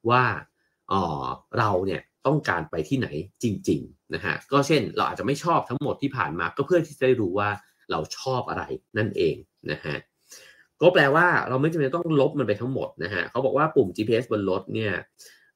[0.09, 0.23] ว่า
[0.91, 1.01] อ๋อ
[1.59, 3.07] เราเนี่ยต้องการไปที่ไหน
[3.43, 7.49] จริงๆนะฮะก็เช่นเราอาจจะไม่ชอบทั้งหมดที่ผ่านมาก็เพื่อที่จะได้รู้ว่า
[7.91, 8.63] เราชอบอะไร
[8.97, 9.35] นั่นเอง
[9.71, 9.95] นะฮะ
[10.81, 14.93] ก็แปลว่าเราไม่จำเป็นต้องลบมันไปทั้งหมดนะฮะเขาบอกว่าปุ่ม GPS บนรถเนี่ย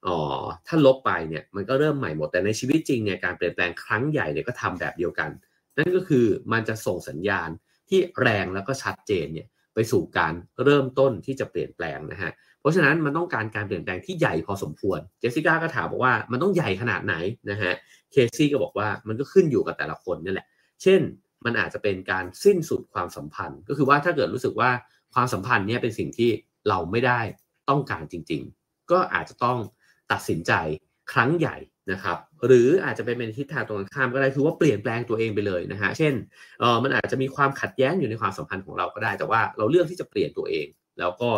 [0.06, 0.18] อ๋อ
[0.66, 5.30] ถ้าลบไปเนี่ยมันก็เริ่มใหม่หมดแต่ในชีวิตจริงเนี่ยการเปลี่ยนแปลงครั้งใหญ่เนี่ยก็ทำแบบเดียวกัน
[5.76, 7.48] นั่นก็คือมันจะส่งสัญญาณ
[7.88, 17.14] ที่แรงแล้วก็ชัดเจนเนี่ยไปสู่การเริ่มต้นที่จะเปลี่ยนแปลงนะฮะเพราะฉะนั้นมันต้องการการเปลี่ยนแปลงที่ใหญ่พอสมควรเจสสิก้าก็ถามบอกว่ามันต้องใหญ่ขนาดไหน
[17.50, 17.72] นะฮะ
[18.12, 20.46] เคซี่ก็บอกว่ามันก็ขึ้นอยู่กับแต่ละคนนี่แหละ
[20.82, 21.00] เช่น
[21.44, 24.70] มันอาจจะเป็นการสิ้นสุดความสัมพันธ์ ก็คือว่าถ้าเกิดรู้สึกว่า
[25.14, 26.30] ความสัมพันธ์เนี้เป็นสิ่งที่
[26.68, 27.20] เราไม่ได้
[27.70, 29.58] ต้องการจริง ๆ ก็อาจจะต้อง
[30.12, 30.52] ตัดสินใจ
[31.12, 31.56] ครั้งใหญ่
[31.92, 36.14] นะครับ หรืออาจจะเป็นทิศทางตรงข้ามก็ได้คือว่าเปลี่ยนแปลงตัวเองไปเลยนะฮะเช่น
[36.60, 40.66] เออมันอาจจะมีความขัดแย้งอยู่ในความสัมพันธ์ของเราก็ได้ แต่ว่าเราเลือกที่จะเปลี่ยนตัวเอง
[40.98, 41.30] แล้วก็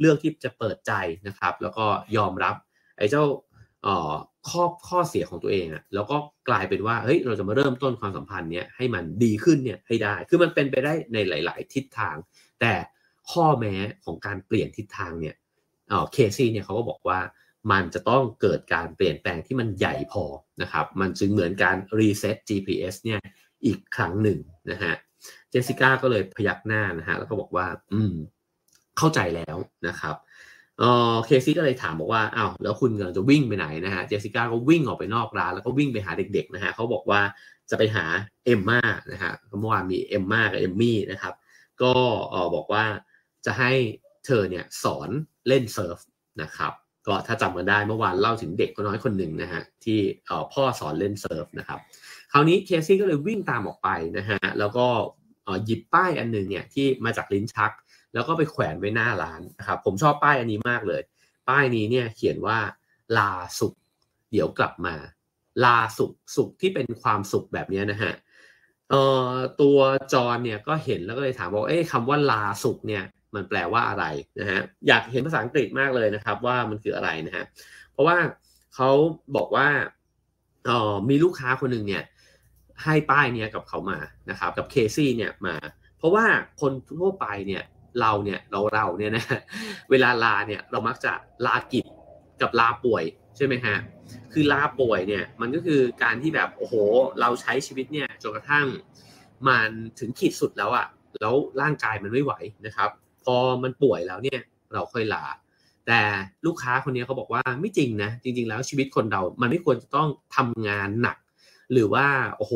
[0.00, 0.92] เลือกที่จะเปิดใจ
[1.28, 2.54] นะครับ แล้วก็ยอมรับ
[2.98, 3.24] ไอ้เจ้า
[3.86, 4.14] ออ
[4.48, 6.16] ข้อข้อเสียของตัวเองอะ่ะแล้วก็
[6.48, 12.16] กลายเป็นว่าเฮ้ยเราจะมาเริ่มต้นความสัมพันธ์เนี้ยให้มันดีขึ้นเนี่ยให้ได้ คือมันเป็นไปได้ในหลาย ๆ ทิศทาง
[12.60, 12.72] แต่
[13.32, 15.34] ข้อแม้ของการเปลี่ยนทิศทางเนี่ย
[15.88, 17.18] เออเคซี่เนี่ยเขาก็บอกว่า
[17.70, 20.24] มันจะต้องเกิดการเปลี่ยนแปลงที่มันใหญ่พอ
[20.62, 23.20] นะครับ มันจึงเหมือนการรีเซ็ต GPS เนี่ย
[23.66, 24.38] อีกครั้งหนึ่ง
[24.70, 24.94] นะฮะ
[25.50, 28.12] เจสสิก้าก็เลยพยักหน้านะฮะแล้วก็บอกว่า อืม
[28.98, 29.56] เข้าใจแล้ว
[29.88, 30.16] นะครับ
[30.78, 37.20] เออเคซี่ก็เลยถามบอกว่าอ้าวแล้วคุณกำลังจะวิ่งไปไหนนะฮะ เจสสิก้าก็วิ่งออกไปนอกร้านแล้วก็วิ่งไปหาเด็กๆนะฮะเขาบอกว่า
[37.70, 38.04] จะไปหา
[38.44, 38.80] เอมม่า
[39.12, 41.34] นะฮะเมื่อวานมีเอมม่ากับเอมมี่นะครับ
[41.82, 41.92] ก็
[42.30, 42.84] เออบอกว่า
[43.46, 43.72] จะให้
[44.26, 45.10] เธอเนี่ยสอน
[45.48, 45.98] เล่นเซิร์ฟ
[46.42, 46.72] นะครับ
[47.10, 49.98] ก็ถ้าจำกันได้เมื่อวานเล่าถึงเด็กคนน้อยคนหนึ่งนะฮะที่
[50.52, 51.80] พ่อสอนเล่นเซิร์ฟนะครับ
[52.32, 54.86] คราวนี้เคซี่ก็เลยวิ่งตามออกไปนะฮะแล้วก็
[55.64, 57.72] หยิบป้ายอันหนึ่งเนี่ยที่มาจากลิ้นชัก
[58.14, 61.02] แล้วก็ไปแขวนไว้หน้าร้านนะครับผมชอบป้ายอันนี้มากเลย
[61.48, 62.58] ป้ายนี้เนี่ยเขียนว่า
[63.18, 63.74] ลาสุข
[64.30, 64.94] เดี๋ยวกลับมา
[65.64, 68.12] ลาสุขสุขที่เป็นความสุขแบบนี้นะฮะ
[69.60, 69.78] ตัว
[70.12, 74.04] จอนเนี่ยก็เห็นแล้วก็เลยถามว่าเอ๊ะคำว่าลาสุขเนี่ย มันแปลว่าอะไร
[74.40, 77.44] นะฮะอยากเห็นภาษาอังกฤษมากเลยนะครับ ว่ามันคืออะไรนะฮะ
[77.92, 78.16] เพราะว่า
[78.74, 78.90] เขา
[79.36, 79.68] บอกว่า
[80.68, 82.04] ออมีลูกค้าคนหนึ่งเนี่ย
[82.84, 83.98] ให้ป้ายเนี้ยกับเขามา
[84.30, 85.54] นะครับกับเคซี่เนี่ยมา
[85.98, 86.24] เพราะว่า
[86.60, 87.62] คนทั่วไปเนี่ย
[88.00, 89.24] เราเนี่ยเราเราเนี่ยนะ
[89.90, 91.12] เวลาลาเนี่ยเรามักจะ
[91.46, 91.84] ลากิจ
[92.40, 93.04] กับลาป่วย
[93.36, 93.76] ใช่ไหมฮะ
[94.32, 96.74] คือลาป่วยเนี่ยมันก็คือการที่แบบโอ้โห
[97.20, 98.66] เราใช้ชีวิตเนี่ยจนกระทั่ง
[99.48, 100.86] มันถึงขีดสุดแล้วอะ
[101.20, 102.34] แล้วร่างกายมันไม่ไหว
[102.66, 102.90] นะครับ
[103.24, 104.40] พอมันป่วยแล้วเนี่ย
[104.72, 105.24] เราค่อยลา
[105.86, 106.00] แต่
[106.46, 111.16] ลูกค้าคนนี้เขาบอกว่าไม่จริงนะ จริง ๆ แล้วชีวิตคนเรา มันไม่ควรจะต้องทำงานหนัก
[111.72, 112.06] หรือว่า
[112.36, 112.54] โอ้โห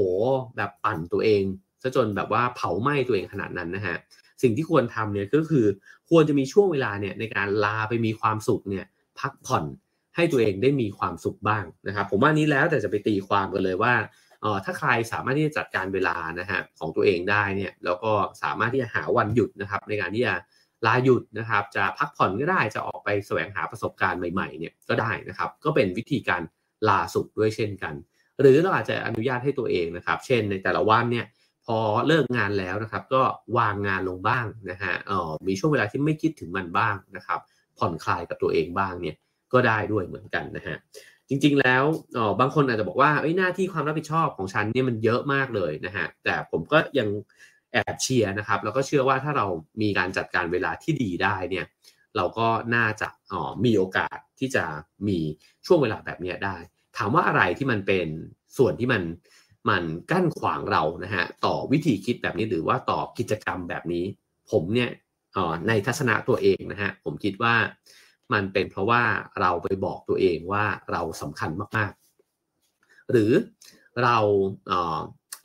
[0.57, 1.43] แบบปั่นตัวเอง
[1.83, 3.97] ซะจนแบบว่าเผาไหม้ตัวเองขนาดนั้นนะฮะ
[4.43, 5.67] สิ่งที่ควรทำเนี่ยก็คือ
[6.11, 8.85] ควรจะมีช่วงเวลาเนี่ยในการลาไปมีความสุขเนี่ย
[9.21, 9.65] พักผ่อน
[10.17, 13.95] ให้ตัวเองได้มีความสุขบ้างนะครับผมว่านี้แล้วแต่จะไปตีความกันเลยว่า
[14.41, 20.35] เออถ้าใครสามารถที่จะจัดการเวลานะฮะของตัวเองได้เนี่ยแล้วก็สามารถที่จะหาวันหยุดนะครับในการที่จะ
[20.87, 26.43] ลาหยุดนะครับ จะพักผ่อนก็ได้จะออกไปแสวงหาประสบการณ์ใหม่ๆเนี่ยก็ได้นะครับ ก็เป็นวิธีการ
[26.89, 27.95] ลาสุขด้วยเช่นกัน
[28.41, 31.27] หรือเราอาจจะอนุญาตให้ตัวเองนะครับ เช่นในแต่ละวันเนี่ย
[31.67, 33.23] พอเลิกงานแล้วนะครับ ก็
[33.59, 37.41] วางงานลงบ้างนะฮะออมีช่วงเวลาที่ไม่คิดถึงมันบ้างนะครับ
[37.79, 39.17] ผ่อนคลายกับตัวเองบ้างเนี่ย
[39.53, 40.77] ก็ได้ด้วยเหมือนกันนะฮะ
[41.29, 41.85] จริง ๆ แล้ว
[42.19, 47.09] อ๋อบางคนอาจจะบอกว่าหน้าที่ความรับผิดชอบของฉันเนี่ยมันเยอะมากเลยนะฮะแต่ผมก็ยัง
[47.75, 49.47] แอบเชียร์นะครับ แล้วก็เชื่อว่าถ้าเรา
[49.83, 51.67] มีการจัดการเวลาที่ดีได้เนี่ย
[52.17, 54.65] เราก็น่าจะอ๋อมีโอกาสที่จะ
[55.09, 55.19] มี
[55.67, 56.57] ช่วงเวลาแบบนี้ได้
[56.97, 58.07] ถามว่าอะไรที่มันเป็น
[58.59, 59.03] ส่วนที่มัน
[59.71, 64.05] มันกั้นขวางเรานะฮะต่อวิธีคิดแบบนี้หรือว่าต่อกิจกรรมแบบนี้
[64.51, 64.91] ผมเนี่ย
[65.69, 67.55] ในทัศนะตัวเองนะฮะผมคิดว่า
[68.33, 69.03] มันเป็นเพราะว่า
[69.41, 73.33] เราไปบอกตัวเองว่าเราสำคัญมากๆ หรือ
[74.03, 74.19] เรา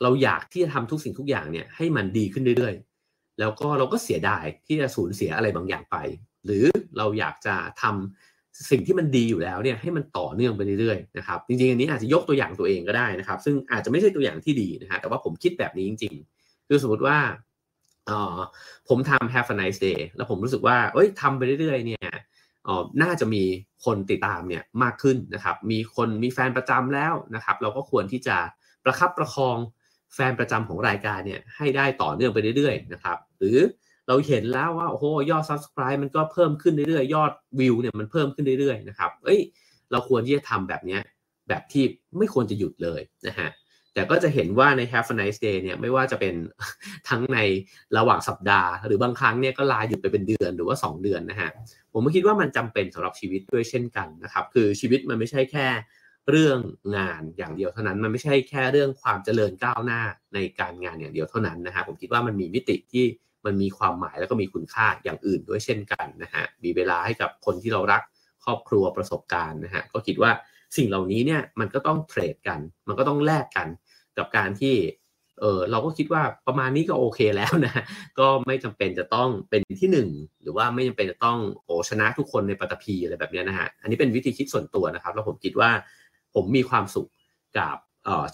[0.02, 5.96] เราอยากที่จะทำทุกสิ่งทุกอย่างเนี่ยให้มันดีขึ้นเรื่อยๆ แล้วก็เราก็เสียดายที่จะสูญเสียอะไรบางอย่างไป
[6.44, 6.64] หรือ
[6.98, 17.18] เราอยากจะทำสิ่งที่มันดีอยู่แล้วเนี่ยให้มันต่อเนื่องไปเรื่อยๆนะครับจริงๆอันนี้อาจจะยกตัวอย่างตัวเองก็ได้นะครับ ซึ่งอาจจะไม่ใช่ตัวอย่างที่ดีนะฮะแต่ว่าผมคิดแบบนี้จริงๆ คือสมมติว่า
[18.10, 18.38] ออ
[18.88, 22.08] ผมทำ Have a nice day แล้วผมรู้สึกว่าเอ้ยทำไปเรื่อยๆเนี่ย
[23.02, 23.42] น่าจะมี
[23.84, 28.36] คนติดตามเนี่ยมากขึ้นนะครับ มีคนมีแฟนประจำแล้วนะครับ เราก็ควรที่จะ
[28.84, 29.56] ประคับประคอง
[30.14, 33.58] แฟนประจำของรายการเนี่ยให้ได้ต่อเนื่องไปเรื่อยๆนะครับ หรือ
[34.08, 39.40] เราเห็นแล้วว่าโอ้โหยอด subscribe มันก็เพิ่มขึ้นเรื่อยๆ ยอดวิวเนี่ยมันเพิ่มขึ้นเรื่อยๆนะครับเอ้ย
[39.90, 40.98] เราควรที่จะทำแบบนี้
[41.48, 41.84] แบบที่
[42.18, 43.50] ไม่ควรจะหยุดเลยนะฮะ
[43.94, 46.34] แต่ก็จะเห็นว่าใน Have a nice day เนี่ยไม่ว่าจะเป็น
[47.08, 47.38] ทั้งใน
[47.96, 51.50] ระหว่างสัปดาห์ หรือบางครั้งเนี่ยก็ลาหยุดไปเป็นเดือนหรือว่า 2 เดือนนะฮะ
[51.92, 55.66] ผมคิดว่ามันจำเป็นสำหรับชีวิตด้วยเช่นกันนะครับ คือชีวิตมันไม่ใช่แค่
[56.28, 56.58] เรื่อง
[56.96, 60.00] งานอย่างเดียวเท่านั้น มันไม่ใช่แค่เรื่องความเจริญก้าวหน้า
[60.34, 63.04] ในการงานอย่างเดียวเท่านั้นนะฮะผมคิดว่ามันมีมิติที่
[63.46, 68.02] มันมีความหมายแล้วก็มีคุณค่าอย่างอื่นด้วยเช่นกันนะฮะมีเวลาให้กับคนที่เรารัก
[68.44, 70.30] ครอบครัวประสบการณ์นะฮะก็คิดว่า
[70.76, 73.68] สิ่งเหล่านี้เนี่ยมันก็ต้องเทรดกัน มันก็ต้องแลกกัน
[74.18, 74.74] กับการที่
[75.40, 77.84] เออเราก็คิดว่าประมาณนี้ก็โอเคแล้วนะ
[78.18, 80.08] ก็ไม่จำเป็นจะต้องเป็นที่หนึ่ง
[80.42, 85.70] หรือว่าไม่จำเป็นจะต้องโอชนะทุกคนในปัตภีอะไรแบบนี้นะฮะอันนี้เป็นวิธีคิดส่วนตัวนะครับแล้วผมคิดว่า
[86.34, 87.08] ผมมีความสุข
[87.58, 87.76] กับ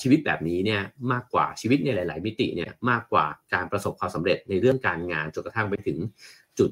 [0.01, 0.83] ชีวิตแบบนี้เนี่ย
[1.13, 5.99] มากกว่าชีวิตในหลาย ๆ มิติเนี่ยมากกว่าการประสบความสำเร็จในเรื่องการงานจนกระทั่งไปถึง
[6.59, 6.71] จุด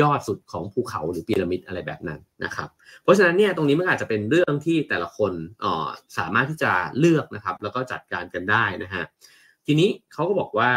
[0.00, 2.68] ยอดสุดของภูเขาหรือพีระมิดอะไรแบบนั้นนะครับ
[3.02, 5.32] เพราะฉะนั้นเนี่ยตรงนี้มันอาจจะเป็นเรื่องที่แต่ละคน
[6.18, 9.04] สามารถที่จะเลือกนะครับ แล้วก็จัดการกันได้นะฮะ
[9.66, 10.72] ทีนี้เขาก็บอกว่า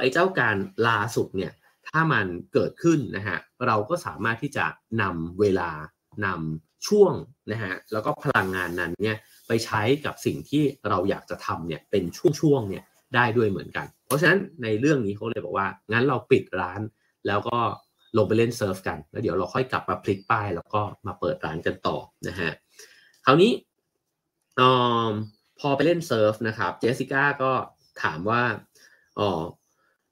[0.00, 1.52] ไอ้เจ้าการลาสุดเนี่ย
[1.88, 4.66] ถ้ามันเกิดขึ้นนะฮะเราก็สามารถที่จะ
[5.02, 5.70] นำเวลา
[6.24, 7.12] นำ ช่วง
[7.50, 9.16] นะฮะแล้วก็พลังงานนั้นเนี่ย
[9.48, 12.04] ไปใช้กับสิ่งที่เราอยากจะทำเนี่ยเป็น
[12.40, 16.80] ช่วงๆเนี่ยได้ด้วยเหมือนกัน เพราะฉะนั้นในเรื่องนี้เขาเลยบอกว่า งั้นเราปิดร้าน
[17.26, 17.58] แล้วก็
[18.16, 21.96] ลงไปเล่นเซิร์ฟกัน แล้วเดี๋ยวเราค่อยกลับมาพลิกป้าย แล้วก็มาเปิดร้านกันต่อ
[22.28, 22.50] นะฮะ
[23.24, 23.52] คราวนี้
[24.60, 24.62] อ
[25.08, 25.10] อ
[25.60, 27.52] พอไปเล่นเซิร์ฟนะครับเจสสิก้าก็
[28.02, 28.42] ถามว่า
[29.18, 29.42] อ๋อ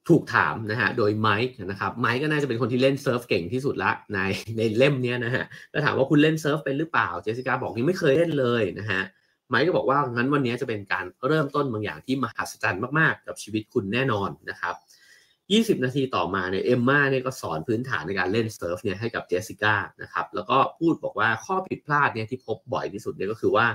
[0.09, 4.19] ถูกถามนะฮะโดยไมค์นะครับไมค์ก็น่าจะเป็นคนที่เล่นเซิร์ฟเก่งที่สุดละใน
[4.57, 9.03] ในเล่มนี้นะฮะก็ถามว่าคุณเล่นเซิร์ฟเป็นหรือเปล่าเจสสิก้าบอกยังไม่เคยเล่นเลยนะฮะ
[9.49, 14.75] ไมค์ก็บอกว่างั้นวันนี้จะเป็นการเริ่มต้นบางอย่างที่มหัศจรรย์มากๆ กับชีวิตคุณแน่นอนนะครับ
[15.77, 23.67] 20 นาทีต่อมาเนี่ยเอมมาเนี่ยก็สอนพื้นฐานในการเล่นเซิร์ฟเนี่ยให้กับเจสสิก้านะครับแล้วก็พูดบอกว่าข้อผิดพลาดเนี่ยที่พบบ่อยที่สุดเนี่ยก็คือว่า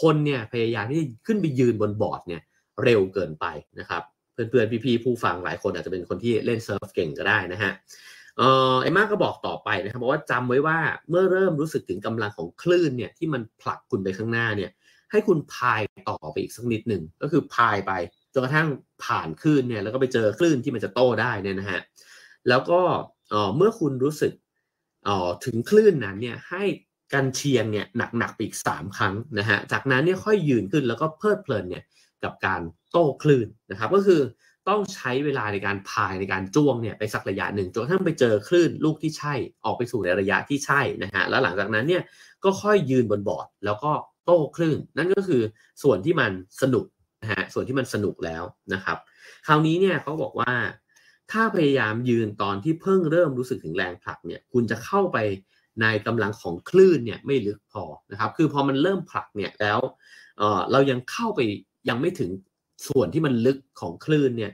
[0.00, 2.42] คนเนี่ยพยายามที่จะขึ้นไปยืนบนบอร์ดเนี่ย
[2.82, 3.46] เร็วเกินไป
[3.80, 4.02] นะครับ
[4.36, 7.72] เพื่อนๆ พี่ๆ ผู้ฟังหลายคนอาจจะเป็นคนที่เล่นเซิร์ฟเก่งก็ได้นะฮะ
[8.38, 8.42] เอ
[8.74, 14.70] อเอมมาก็บอกต่อไปนะครับบอกว่าจำไว้ว่าเมื่อเริ่มรู้สึกถึงกำลังของคลื่นเนี่ยที่มันผลักคุณไปข้างหน้าเนี่ย
[15.10, 17.92] ให้คุณพายต่อไปอีกสักนิดหนึ่งก็คือพายไป
[18.32, 18.68] จนกระทั่ง
[19.04, 21.80] ผ่านคลื่นเนี่ยแล้วก็ไปเจอคลื่นที่มันจะโตได้เนี่ยนะฮะ
[22.48, 22.80] แล้วก็
[23.56, 24.32] เมื่อคุณรู้สึก
[25.08, 26.62] ออถึงคลื่นนั้นเนี่ยให้
[27.14, 27.86] กันเชียงเนี่ย
[28.18, 31.84] หนักๆไปอีกสามครั้งนะฮะจากนั้นเนี่ยค่อยยืนขึ้นแล้วก็เพลิดเพลินเนี่ย
[32.24, 32.60] กับการ
[32.98, 34.20] โต้คลื่นนะครับ ก็คือ
[34.68, 42.02] ต้องใช้เวลาในการพายในการจ้วงเนี่ยไปสักระยะหนึ่งจนกระทั่งไปเจอคลื่นลูกที่ใช่ออกไปสู่ในระยะที่ใช่นะฮะแล้วหลังจากนั้นเนี่ย
[42.44, 43.90] ก็ค่อยยืนบนบอร์ด แล้วก็
[44.24, 45.42] โต้คลื่น นั่นก็คือ
[45.82, 46.32] ส่วนที่มัน
[46.62, 46.86] สนุก
[47.22, 48.42] นะฮะส่วนที่มันสนุกแล้ว
[48.74, 48.98] นะครับ
[49.46, 50.52] คราวนี้เนี่ยเขาบอกว่า
[51.32, 55.18] ถ้าพยายามยืนตอนที่เพิ่งเริ่มรู้สึกถึงแรงผลักเนี่ยคุณจะเข้าไป
[55.80, 59.78] ในกำลังของคลื่นเนี่ยไม่ลึกพอนะครับ คือพอมันเริ่มผลักเนี่ยแล้ว
[60.38, 61.40] เเรายังเข้าไป
[61.88, 62.30] ยังไม่ถึง
[62.88, 64.52] ส่วนที่มันลึกของคลื่นเนี่ย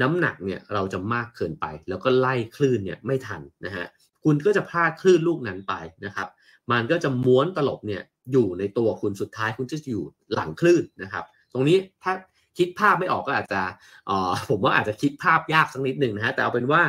[0.00, 3.86] น้ำหนักเนี่ยเราจะมากเกินไป แล้วก็ไล่คลื่นเนี่ยไม่ทันนะฮะ
[4.24, 6.28] คุณก็จะพลาดคลื่นลูกนั้นไปนะครับ
[6.72, 8.02] มันก็จะม้วนตลบเนี่ย
[8.32, 10.04] อยู่ในตัวคุณสุดท้ายคุณจะอยู่
[10.34, 12.12] หลังคลื่นนะครับ ตรงนี้ถ้า
[12.58, 13.62] คิดภาพไม่ออกก็อาจจะ
[14.08, 16.82] ออผมว่าอาจจะคิดภาพยากสักนิดหนึ่งนะฮะแต่เอาเป็นว่า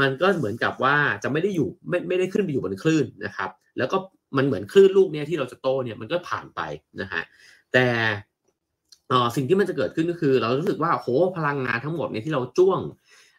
[0.00, 3.96] มันก็เหมือนกับว่าจะไม่ได้อยู่ไม่ไม่ได้ขึ้นไปอยู่บนคลื่นนะครับ แล้วก็
[4.36, 6.60] มันเหมือนคลื่นลูกเนี้ยที่เราจะโตเนี่ยมันก็ผ่านไป
[7.00, 7.22] นะฮะ
[7.72, 7.86] แต่
[9.36, 12.80] สิ่งที่มันจะเกิดขึ้นก็คือ เรารู้สึกว่าโหพลังงานทั้งหมดเนี่ยที่เราจ้วง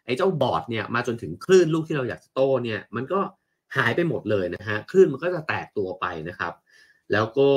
[0.06, 3.20] ไอ้เจ้าบอร์ดเนี่ยมาจนถึงคลื่นลูกที่เราอยากจะโตเนี่ยมันก็
[3.76, 6.52] หายไปหมดเลยนะฮะคลื่นมันก็จะแตกตัวไปนะครับ
[7.12, 7.48] แล้วก็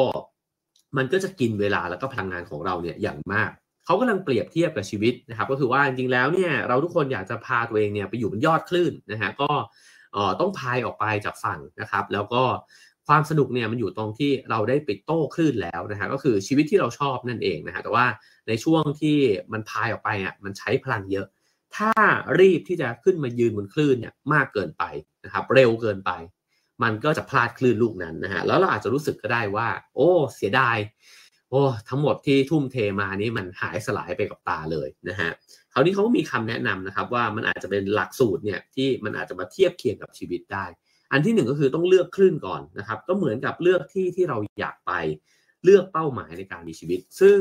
[0.98, 3.52] มันก็จะกินเวลาแล้วก็พลังงานของเราเนี่ยอย่างมาก
[3.86, 9.50] เขากำลังเปรียบเทียบกับชีวิตนะครับ ก็คือว่าจริงๆแล้วเนี่ยเราทุกคนอยากจะพาตัวเองเนี่ยไปอยู่บนยอดคลื่นนะฮะก็
[10.40, 12.44] ต้องพายออกไปจากฝั่งนะครับ แล้วก็
[13.08, 18.06] ความสนุกเนี่ยมันอยู่ตรงที่เราได้ไปโต้คลื่นแล้วนะฮะก็คือชีวิตที่เราชอบนั่นเองนะฮะแต่ว่า
[18.48, 19.18] ในช่วงที่
[19.54, 21.28] มันพายออกไปอะมันใช้พลังเยอะ
[21.76, 21.92] ถ้า
[22.40, 24.84] รีบที่จะขึ้นมายืนบนคลื่นเนี่ยมากเกินไป
[25.24, 26.12] นะครับเร็วเกินไป
[26.84, 30.78] มันก็จะพลาดคลื่นลูกนั้นนะฮะแล้วเราอาจจะรู้สึกก็ได้ว่า โอ้เสียดาย
[31.50, 35.30] โอ้ทั้งหมดที่ทุ่มเทมานี้มันหายสลายไปกับตาเลยนะฮะ
[35.74, 40.66] คราวนี้เขามีคำแนะนำนะครับว่ามันอาจจะเป็นหลักสูตรเนี่ยที่มันอาจจะมาเทียบเคียงกับชีวิตได้
[41.12, 44.92] อันที่หนึ่งก็คือต้องเลือกคลื่นก่อนนะครับ ก็เหมือนกับเลือกที่ที่เราอยากไป
[45.64, 47.40] เลือกเป้าหมายในการมีชีวิต ซึ่ง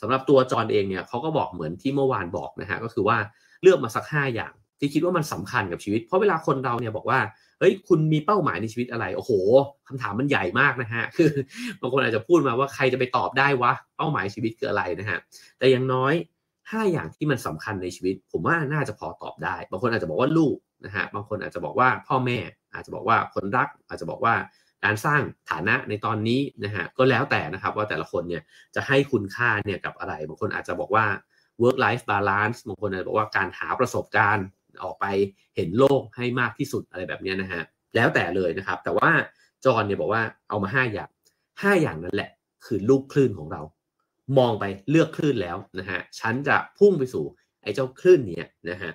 [0.00, 3.18] สำหรับตัวจอนเองเนี่ยเขาก็บอกเหมือนที่เมื่อวานบอกนะฮะก็คือว่า
[3.62, 7.20] เลือกมาสักห้าอย่าง ที่คิดว่ามันสำคัญกับชีวิต เพราะเวลาคนเราเนี่ยบอกว่า
[7.58, 9.32] เฮ้ยคุณมีเป้าหมายในชีวิตอะไรโอ้โห
[9.88, 11.30] คำถามมันใหญ่มากนะฮะคือ
[11.80, 15.18] บางคนอาจจะพูดมาว่าใครจะไปตอบได้วะเป้าหมายชีวิตคืออะไรนะฮะ
[15.58, 16.14] แต่อย่างน้อย
[16.50, 22.38] 5 อย่างที่มันสำคัญในชีวิต ผมว่าน่าจะพอตอบได้ บางคนอาจจะบอกว่าลูก นะฮะบางคนอาจจะบอกว่าพ่อแม่
[22.74, 24.34] อาจจะบอกว่าคนรัก อาจจะบอกว่า
[24.84, 28.42] การสร้างฐานะในตอนนี้นะฮะก็แล้วแต่นะครับว่าแต่ละคนเนี่ย
[28.74, 31.06] จะให้คุณค่าเนี่ยกับอะไร บางคนอาจจะบอกว่า
[31.62, 34.46] work life balance บางคนอาจจะบอกว่าการหาประสบการณ์
[34.84, 35.06] ออกไป
[35.56, 37.62] เห็นโลกให้มากที่สุดอะไรแบบนี้นะฮะ
[37.94, 39.10] แล้วแต่เลยนะครับ แต่ว่า
[39.64, 41.10] จอนเนี่ยบอกว่าเอามาห้าอย่าง
[41.62, 42.30] ห้าอย่างนั้นแหละ
[42.66, 43.62] คือลูกคลื่นของเรา
[44.38, 47.24] มองไปเลือกคลื่นแล้วนะฮะฉันจะพุ่งไปสู่
[47.62, 48.92] ไอ้เจ้าคลื่นเนี้นะฮะ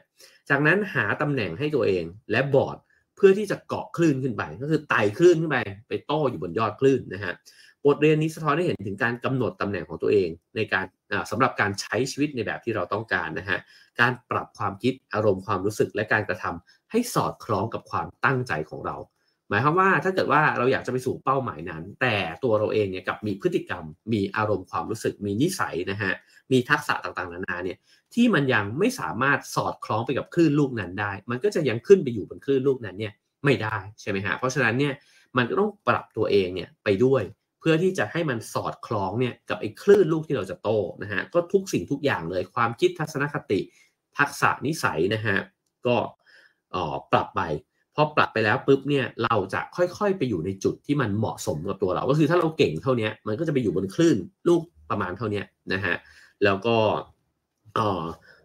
[0.49, 2.77] จากนั้นหาตำแหน่งให้ตัวเองและบอร์ด
[3.15, 7.34] เพื่อที่จะเกาะคลื่นขึ้นไป ก็คือไต่คลื่นขึ้นไป ไปโต้อยู่บนยอดคลื่นนะฮะ
[7.86, 10.86] บทเรียนนี้สะท้อนให้เห็นถึงการกำหนดตำแหน่งของตัวเอง ในการ
[11.32, 13.60] สำหรับการใช้ชีวิตในแบบที่เราต้องการนะฮะ
[13.99, 18.97] การปรับความคิดอารมณ์ความรู้สึกและการกระทำให้สอดคล้องกับความตั้งใจของเรา
[19.49, 26.13] หมายความว่าถ้าเกิดว่าเราอยากจะไปสู่เป้าหมายนั้น แต่ตัวเราเองเนี่ยกับมีพฤติกรรม มีอารมณ์ความรู้สึกมีนิสัยนะฮะ
[26.51, 27.77] มีทักษะต่างๆนานาเนี่ย
[28.15, 33.13] ที่มันยังไม่สามารถสอดคล้องไปกับคลื่นลูกนั้นได้ มันก็จะยังขึ้นไปอยู่บนคลื่นลูกนั้นเนี่ย
[33.45, 34.93] ไม่ได้ใช่ไหมฮะเพราะฉะนั้นเนี่ย
[35.38, 37.24] มันก็ต้องปรับตัวเองเนี่ยไปด้วย
[37.60, 40.69] เพื่อที่จะให้มันสอดคล้องเนี่ยกับไอ้คลื่นลูกที่เราจะโต
[41.02, 43.60] นะฮะก็ทุกสิ่งทุกอย่างเลยความคิดทัศนคติ
[44.17, 45.38] ทักษะนิสัยนะฮะ
[45.88, 45.95] ก็
[47.12, 47.41] ปรับไป
[47.95, 55.41] พอปรับไปแล้วปุ๊บเนี่ยเราจะค่อยๆ ไปอยู่ในจุดที่มันเหมาะสมกับตัวเรา ก็คือถ้าเราเก่งเท่านี้มันก็จะไปอยู่บนคลื่นลูกประมาณเท่านี้
[55.74, 55.95] นะฮะ
[56.43, 56.76] แล้วก็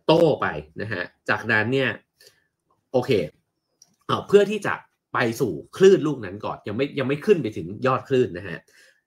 [0.06, 0.46] โตไป
[0.80, 1.90] นะฮะจากนั้นเนี่ย
[2.92, 3.10] โอเค
[4.28, 4.74] เพื่อที่จะ
[5.14, 8.58] ไปสู่คลื่นลูกนั้นก่อนยังไม่ยังไม่ขึ้นไปถึงยอดคลื่นนะฮะ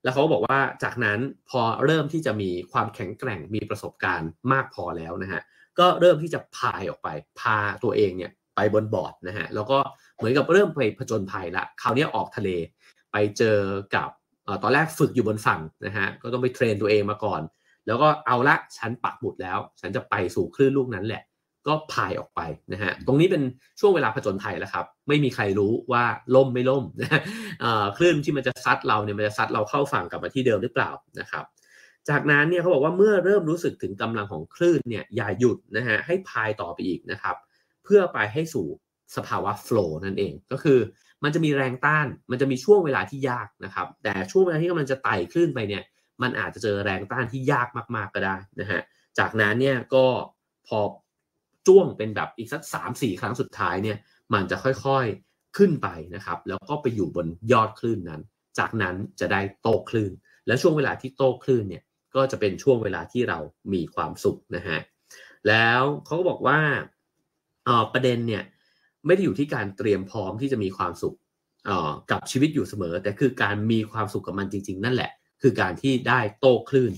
[0.03, 5.41] แล้วเขาบอกว่าจากนั้นพอเริ่มที่จะมีความแข็งแกร่งมีประสบการณ์มากพอแล้วนะฮะ
[5.79, 9.77] ก็เริ่มที่จะพายออกไปพาตัวเองเนี่ยไปบนบอร์ดนะฮะแล้วก็
[10.15, 12.49] เหมือนกับเริ่มไปผจญภัยละคราวนี้ออกทะเล
[13.11, 13.59] ไปเจอ
[13.95, 14.09] กับ
[14.63, 17.41] ตอนแรกฝึกอยู่บนฝั่งนะฮะก็ต้องไปเทรนตัวเองมาก่อน
[17.87, 21.23] แล้วก็เอาละฉันปักหมุดแล้ว ฉันจะไปสู่คลื่นลูกนั้นแหละ
[21.67, 22.41] ก็พายออกไป
[22.73, 23.43] นะฮะตรงนี้เป็น
[23.79, 26.03] ช่วงเวลาผจญภัยแล้วครับ ไม่มีใครรู้ว่า
[26.35, 27.21] ล่มไม่ล่มนะ
[27.97, 31.45] คลื่นที่มันจะซัดเราเนี่ยมันจะซัดเราเข้าฝั่งกลับมาที่เดิมหรือเปล่านะครับ
[32.09, 37.35] จากนั้นเนี่ยเขาบอกว่าเมื่อเริ่มรู้สึกถึงกำลังของคลื่นเนี่ยอย่าหยุดนะฮะให้พายต่อไปอีกนะครับ
[37.83, 38.67] เพื่อไปให้สู่
[39.15, 40.79] สภาวะโฟล์นั่นเองก็คือ
[41.23, 45.83] มันจะมีแรงต้าน มันจะมีช่วงเวลาที่ยากนะครับ แต่ช่วงเวลาที่กำลังจะไต่คลื่นไปเนี่ย
[46.21, 48.81] มันอาจจะเจอแรงต้านที่ยากมากๆก็ได้นะฮะ
[49.19, 50.05] จากนั้นเนี่ยก็
[50.67, 50.79] พอ
[51.67, 53.97] จ้วงเป็นแบบอีกสักสามสี่ครั้งสุดท้ายเนี่ย
[54.33, 58.21] มันจะค่อยๆขึ้นไปนะครับ แล้วก็ไปอยู่บนยอดคลื่นนั้น
[58.59, 60.11] จากนั้นจะได้โตคลื่น
[60.47, 61.83] และช่วงเวลาที่โตคลื่นเนี่ย
[62.15, 63.39] ก็จะเป็นช่วงเวลาที่เรา
[63.73, 64.79] มีความสุขนะฮะ
[65.47, 66.59] แล้วเขาก็บอกว่า
[67.93, 68.43] ประเด็นเนี่ย
[69.05, 71.15] ไม่ได้อยู่ที่การเตรียมพร้อมที่จะมีความสุข
[72.11, 75.11] กับชีวิตอยู่เสมอ แต่คือการมีความสุขกับมันจริง ๆ นั่นแหละ
[75.41, 76.93] คือการที่ได้โตคลื่น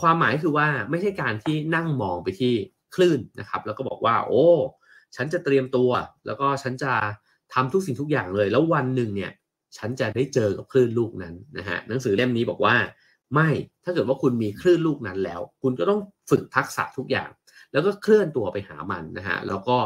[0.00, 2.54] ความหมายคือว่าไม่ใช่การที่นั่งมองไปที่
[2.94, 4.46] คลื่นนะครับ แล้วก็บอกว่า โอ้
[5.16, 5.90] ฉันจะเตรียมตัว
[6.26, 6.92] แล้วก็ฉันจะ
[7.54, 9.32] ทำทุกสิ่งทุกอย่างเลย แล้ววันหนึ่งเนี่ย
[9.76, 12.74] ฉันจะได้เจอกับคลื่นลูกนั้นนะฮะหนังสือเล่มนี้บอกว่า
[13.34, 13.50] ไม่
[13.84, 16.00] ถ้าเกิดว่าคุณมีคลื่นลูกนั้นแล้ว คุณก็ต้อง
[16.30, 17.30] ฝึกทักษะทุกอย่าง
[17.72, 19.76] แล้วก็เคลื่อนตัวไปหามันนะฮะแล้วก็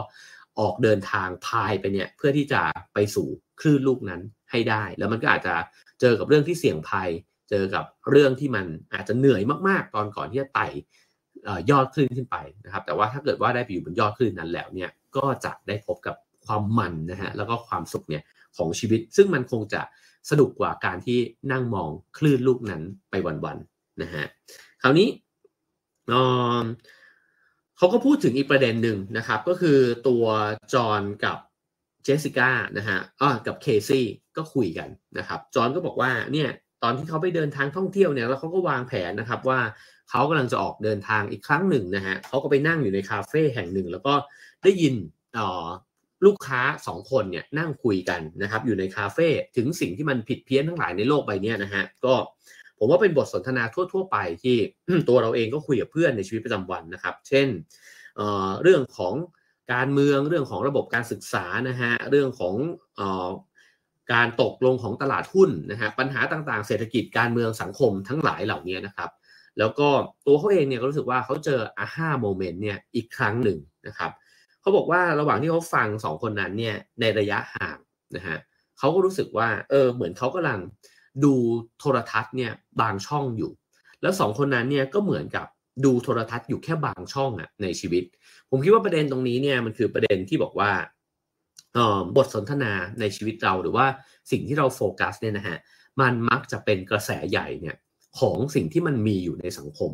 [0.60, 2.60] ออกเดินทางพายไปเนี่ยเพื่อที่จะ
[2.94, 3.28] ไปสู่
[3.60, 4.20] คลื่นลูกนั้น
[4.50, 5.54] ให้ได้ แล้วมันก็อาจจะ
[6.00, 7.10] เจอกับเรื่องที่เสี่ยงภัย
[7.50, 10.66] เจอกับเรื่องที่มันอาจจะเหนื่อยมากๆ ตอนก่อนที่จะไต่
[11.70, 16.16] ยอดคลื่นขึ้นไปนะครับ แต่ว่าถ้าเกิดว่าได้ไปอยู่บนยอดคลื่นนั้นแล้วเนี่ยก็จะได้พบกับ
[16.46, 18.22] ความมันนะฮะแล้วก็ความสุขเนี่ย
[18.56, 19.82] ของชีวิต ซึ่งมันคงจะ
[20.30, 21.18] สนุกกว่าการที่
[21.52, 24.24] นั่งมองคลื่นลูกนั้นไปวันๆนะฮะ
[24.82, 25.08] คราวนี้
[27.76, 29.78] เขาก็พูดถึงอีกประเด็นหนึ่งนะครับ ก็คือ
[30.08, 30.24] ตัว
[30.74, 31.38] จอห์นกับ
[32.04, 34.88] เจสสิก้านะฮะอ่ากับเคซี่ก็คุยกัน
[35.18, 36.48] นะครับ จอห์นก็บอกว่าเนี่ย
[36.86, 39.60] อนที่เขาไปเดินทางท่องเที่ยวเนี่ยแล้วเขาก็วางแผนนะครับว่า
[40.10, 44.14] เขากำลังจะออกเดินทางอีกครั้งหนึ่งนะฮะเขาก็ไปนั่งอยู่ในคาเฟ่แห่งหนึ่ง แล้วก็
[44.62, 44.94] ได้ยิน
[46.26, 52.14] ลูกค้าสองคนเนี่ยนั่งคุยกันนะครับอยู่ในคาเฟ่ถึงสิ่งที่มันผิดเพี้ยนทั้งหลายในโลกใบนี้นะฮะก็
[52.78, 54.56] ผมว่าเป็นบทสนทนาทั่ว ๆ ไปที่
[55.08, 57.48] ตัวเราเองก็คุยกับเพื่อนในชีวิตประจำวันนะครับ เช่น
[58.16, 59.14] เเรื่องของ
[59.72, 62.54] การเมืองเรื่องของระบบการศึกษานะฮะเรื่องของ
[62.98, 63.00] อ
[64.12, 69.10] การตกลงของตลาดหุ้นนะฮะปัญหาต่างๆ เศรษฐกิจการเมืองสังคมทั้งหลายเหล่านี้นะครับ
[69.58, 69.88] แล้วก็
[70.26, 74.10] ตัวเขาเองเนี่ยก็รู้สึกว่าเขาเจออาห้าโมเมนต์เนี่ยอีกครั้งหนึ่งนะครับ
[74.60, 77.78] เขาบอกว่าระหว่างที่เขาฟังสองคนนั้นเนี่ยในระยะห่าง
[78.16, 78.38] นะฮะ
[78.78, 80.60] เขาก็รู้สึกว่าเออเหมือนเขากำลัง
[81.24, 81.34] ดู
[81.78, 83.52] โทรทัศน์เนี่ยบางช่องอยู่
[84.02, 85.46] แล้วสองคนนั้นเนี่ยก็เหมือนกับ
[85.84, 88.04] ดูโทรทัศน์อยู่แค่บางช่องอะในชีวิต
[88.50, 90.70] ผมคิดว่าประเด็นตรงนี้เนี่ยมันคือประเด็นที่บอกว่า
[92.16, 93.86] บทสนทนาในชีวิตเราหรือว่า
[94.30, 95.56] สิ่งที่เราโฟกัสเนี่ยนะฮะ
[96.00, 97.76] มันมักจะเป็นกระแสใหญ่เนี่ย
[98.18, 99.92] ของสิ่งที่มันมีอยู่ในสังคม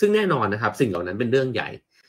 [0.00, 1.68] ซึ่งแน่นอนนะครับ สิ่งเหล่านั้นเป็นเรื่องใหญ่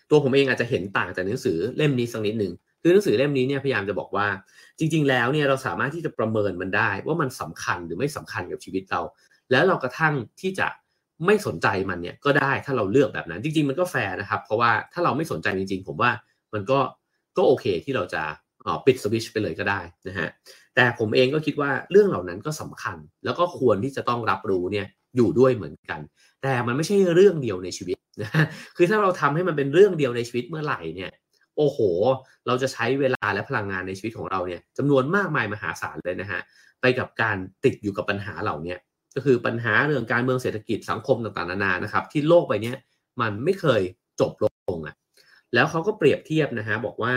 [0.09, 4.27] ตัวผมเองอาจจะเห็นต่างจากหนังสือเล่มนี้สักนิดหนึ่งคือหนังสือเล่มนี้เนี่ยพยายามจะบอกว่า
[4.79, 9.01] จริง ๆ แล้วเนี่ยเราสามารถที่จะประเมินมันได้ ว่ามันสำคัญหรือไม่สำคัญกับชีวิตเรา
[9.51, 10.67] แล้วเรากระทั่งที่จะ
[11.25, 16.11] ไม่สนใจมันเนี่ยก็ได้ถ้าเราเลือกแบบนั้นจริง ๆ มันก็แฟร์นะครับ เพราะว่าถ้าเราไม่สนใจจริง ๆ ผมว่า
[16.53, 16.79] มันก็
[17.37, 18.23] ก็โอเคที่เราจะ
[18.85, 20.29] ปิดสวิชไปเลยก็ได้นะฮะ
[20.75, 25.99] แต่ผมเองก็คิดว่าเรื่องเหล่านั้นก็สำคัญ แล้วก็ควรที่จะต้องรับรู้เนี่ยอยู่ด้วยเหมือนกัน
[26.43, 28.45] แต่มันไม่ใช่เรื่องเดียวในชีวิตนะ
[28.75, 31.11] คือถ้าเราทำให้มันเป็นเรื่องเดียวในชีวิตเมื่อไหร่เนี่ย
[31.57, 31.79] โอ้โห
[32.47, 36.41] เราจะใช้เวลาและพลังงานในชีวิตของเราเนี่ยจำนวนมากมายมหาศาลเลยนะฮะ
[36.81, 38.75] ไปกับการติดอยู่กับปัญหาเหล่านี้
[39.15, 42.73] ก็คือปัญหาเรื่องการเมืองเศรษฐกิจสังคมต่างๆนานานะครับ ที่โลกใบนี้
[43.21, 43.81] มันไม่เคย
[44.19, 44.45] จบล
[44.77, 44.95] งอะ
[45.53, 47.13] แล้วเขาก็เปรียบเทียบนะฮะบอกว่า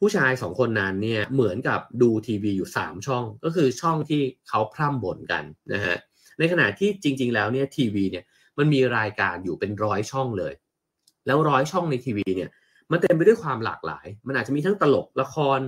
[0.00, 5.96] ผู้ชายสองคนนั้นเนี่ยเหมือนกับดูทีวีอยู่ 3 ช่อง ก็คือช่องที่เขาพร่ำบ่นกันนะฮะ
[6.38, 8.24] ในขณะที่จริง ๆ แล้วเนี่ยทีวีเนี่ย
[8.58, 10.52] มันมีรายการอยู่เป็นร้อยช่องเลย
[11.26, 12.50] แล้วร้อยช่องในทีวีเนี่ย
[12.90, 15.58] มันเต็มไปด้วยความหลากหลาย มันอาจจะมีทั้งตลกละคร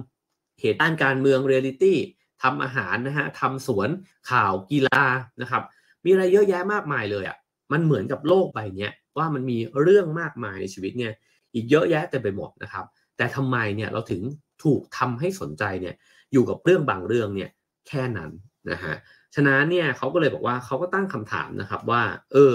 [0.60, 1.98] เหตุด้านการเมืองเรียลิตี้
[2.42, 3.88] ทำอาหารนะฮะทำสวน
[4.30, 5.02] ข่าวกีฬา
[5.40, 5.62] นะครับ
[6.04, 7.36] มีอะไรเยอะแยะมากมายเลยอะ่ะ
[7.72, 11.12] มันเหมือนกับโลกใบนี้ว่ามันมีเรื่องมากมายในชีวิตเนี่ย
[11.54, 12.84] อีกเยอะแยะเต็มไปหมดนะครับ
[13.20, 14.22] แต่ทำไมเนี่ยเราถึง
[14.64, 15.94] ถูกทำให้สนใจเนี่ย
[16.32, 17.50] อยู่กับเรื่องบางเรื่องเนี่ย
[17.88, 18.30] แค่นั้น
[18.70, 18.94] นะฮะ
[19.34, 22.02] ฉะนั้นเนี่ยเขาก็เลยบอกว่าเขาก็ตั้งคำถามนะครับว่า
[22.32, 22.54] เออ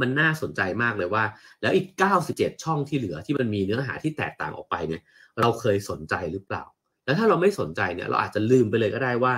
[0.00, 1.24] มันน่าสนใจมากเลยว่า
[1.62, 1.86] แล้วอีก
[2.26, 5.02] 97 ช่องที่เหลือที่มันมีเนื้อหาที่แตกต่างออกไปเนี่ย
[5.40, 6.62] เราเคยสนใจหรือเปล่า
[7.04, 9.34] แล้วถ้าเราไม่สนใจเนี่ย เราอาจจะลืมไปเลยก็ได้ว่า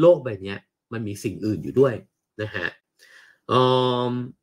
[0.00, 0.54] โลกใบนี้
[0.92, 1.94] มันมีสิ่งอื่นอยู่ด้วย
[2.42, 2.68] นะฮะ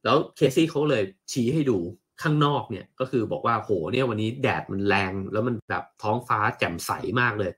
[0.04, 1.78] แล้วเคซี่เขาเลยชี้ให้ดู
[2.22, 6.92] ข้างนอกเนี่ยก็คือบอกว่าโหเนี่ยวันนี้แดดมันแรงแล้วมันแบบท้องฟ้าแจ่มใส
[7.22, 7.52] มากเลย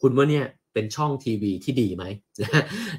[0.00, 2.04] คุณว่าเนี่ยเป็นช่องทีวีที่ดีไหม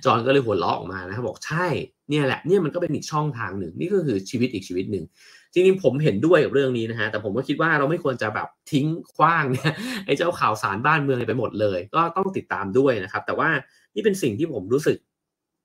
[0.06, 1.68] จอนก็เลยหัวเราะออกมานะครับบอกใช่
[2.10, 5.06] เนี่ยแหละเนี่ยมันก็เป็นอีกช่องทางหนึ่งนี่ก็คือชีวิตอีกชีวิตหนึ่ง
[5.54, 9.74] จริงๆผมเห็นด้วยกับเรื่องนี้นะฮะแต่ผมก็คิดว่าเราไม่ควรจะแบบทิ้งคว้างเนี่ย
[10.06, 13.50] ไอ้เจ้าข่าวสารบ้านเมืองไปหมดเลย ก็ต้องติดตามด้วยนะครับ แต่ว่า
[13.96, 14.98] นี่เป็นสิ่งที่ผมรู้สึก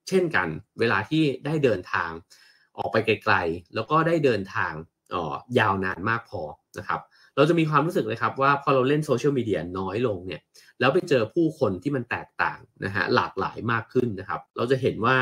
[0.08, 0.48] เช่นกัน
[0.80, 2.10] เวลาที่ได้เดินทาง
[2.78, 4.72] ออกไปไกลๆ แล้วก็ได้เดินทาง
[5.58, 6.42] ยาวนานมากพอ
[6.78, 7.00] นะครับ
[7.36, 10.40] เราจะมีความรู้สึกเลยครับว่าพอเราเล่นโซเชียลมีเดียน้อยลงเนี่ย
[10.80, 15.16] แล้วไปเจอผู้คนที่มันแตกต่างนะฮะหลากหลายมากขึ้นนะครับ เราจะเห็นว่า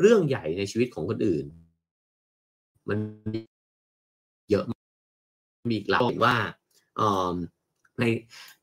[0.00, 1.46] เรื่องใหญ่ในชีวิตของคนอื่น
[2.88, 2.98] มัน
[4.50, 4.64] เยอะ
[5.70, 6.34] มีอีกหลายว่า
[8.00, 8.04] ใน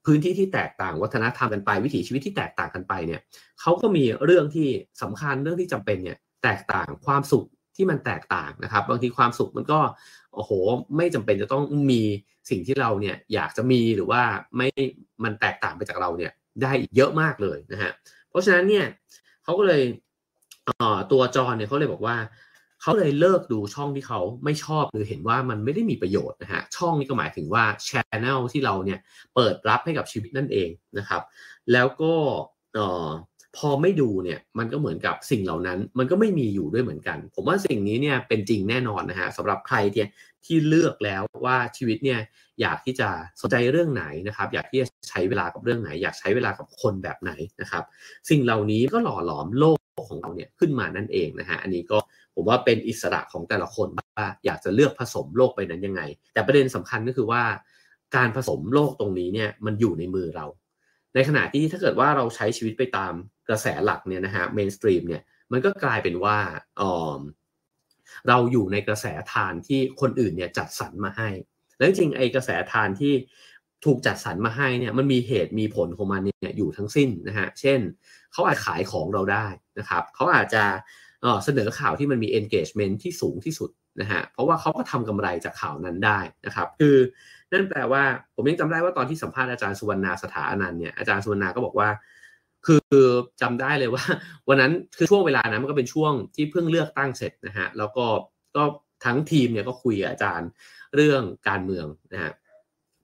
[0.06, 3.22] พื้นที่ที่แตกต่างวัฒนธรรมกันไป วิถีชีวิตที่แตกต่างกันไปเนี่ย
[3.62, 4.70] เขาก็มีเรื่องที่
[5.02, 7.46] สำคัญเรื่องที่จำเป็นเนี่ยแตกต่างความสุข
[7.76, 9.80] ที่มันแตกต่างนะครับ บางทีความสุขมันก็
[10.38, 10.52] โอ้โห
[10.98, 12.02] ไม่จำเป็นจะต้องมี
[12.50, 14.22] สิ่งที่เราเนี่ยอยากจะมีหรือว่า
[14.58, 14.68] ไม่
[15.24, 16.32] มันแตกต่างไปจากเราเนี่ย
[16.62, 17.92] ได้เยอะมากเลยนะฮะ
[18.30, 18.86] เพราะฉะนั้นเนี่ย
[19.44, 19.82] เขาก็เลย
[21.12, 22.18] ตัวจอเนี่ยเขาเลยบอกว่า
[22.82, 27.90] เขาเลยเลิกดูช่องที่เขาไม่ชอบหรือเห็นว่ามันไม่ได้มีประโยชน์นะฮะช่องนี้ก็หมายถึงว่าช
[28.22, 29.00] แนลที่เราเนี่ย
[29.36, 31.22] เปิดรับให้กับชีวิตนั่นเองนะครับ
[31.74, 32.14] แล้วก็
[33.58, 40.06] พอไม่ดูเนี่ยมันก็เหมือนกับสิ่งเหล่านั้น มันก็ไม่มีอยู่ด้วยเหมือนกัน ผมว่าสิ่งนี้เนี่ยเป็นจริงแน่นอนนะฮะสำหรับใครที่
[40.46, 42.20] ที่เลือกแล้วว่าชีวิตเนี่ย
[42.62, 43.10] อยากที่จะ
[43.42, 47.32] สนใจเรื่องไหนนะครับ อยากที่จะใช้เวลากับเรื่องไหน อยากใช้เวลากับคนแบบไหน
[47.62, 47.84] นะครับ
[48.30, 49.78] สิ่งเหล่านี้ก็หล่อหลอมโลก
[50.10, 51.98] ของเราเนี่ยขึ้นมานั่นเองนะฮะอันนี้ก็
[52.36, 56.02] ผมว่าเป็นอิสระของแต่ละคนว่าอยากจะเลือกผสมโลกไปนั้นยังไง
[56.34, 57.44] แต่ประเด็นสำคัญก็คือว่า
[58.16, 60.46] การผสมโลกตรงนี้เนี่ยมันอยู่ในมือเรา
[61.16, 63.14] ในขณะที่ถ้าเกิดว่าเราใช้ชีวิตไปตาม
[63.50, 66.38] กระแสหลักเนี่ยนะฮะเมนสตรีมเนี่ยมันก็กลายเป็นว่า
[66.82, 66.84] อ
[67.20, 67.22] อ
[68.28, 71.30] เราอยู่ในกระแสทานที่คนอื่นเนี่ยจัดสรรมาให้
[71.78, 73.14] แล้วจริงไอ้กระแสทานที่
[73.86, 77.80] ถูกจัดสรรมาให้เนี่ยมันมีเหตุมีผลของมันเนี่ยอยู่ทั้งสิ้นนะฮะเช่น
[78.34, 79.48] เขาอาจขายของเราได้
[79.80, 80.64] นะครับเขาอาจจะ
[81.44, 83.70] เสนอข่าวที่มันมี engagement ที่สูงที่สุด
[84.02, 86.96] นะฮะเพราะว่าเขาก็ทำกำไรจากข่าวนั้นได้นะครับ คือ
[87.52, 88.04] นั่นแปลว่า
[88.36, 91.90] ผมยังจำได้ว่าตอนที่สัมภาษณ์อาจารย์สุวรรณาสถาอนันต์เนี่ยอาจารย์สุวรรณาก็บอกว่า
[92.66, 92.76] คื
[93.06, 93.08] อ
[93.42, 94.04] จำได้เลยว่า
[94.50, 98.06] วันนั้นคือช่วงเวลานั้นมันก็เป็นช่วงที่เพิ่งเลือกตั้งเสร็จนะฮะแล้วก็
[98.56, 98.64] ก็
[99.06, 100.50] ทั้งทีมเนี่ยก็คุยกับอาจารย์
[100.96, 102.32] เรื่องการเมืองนะฮะ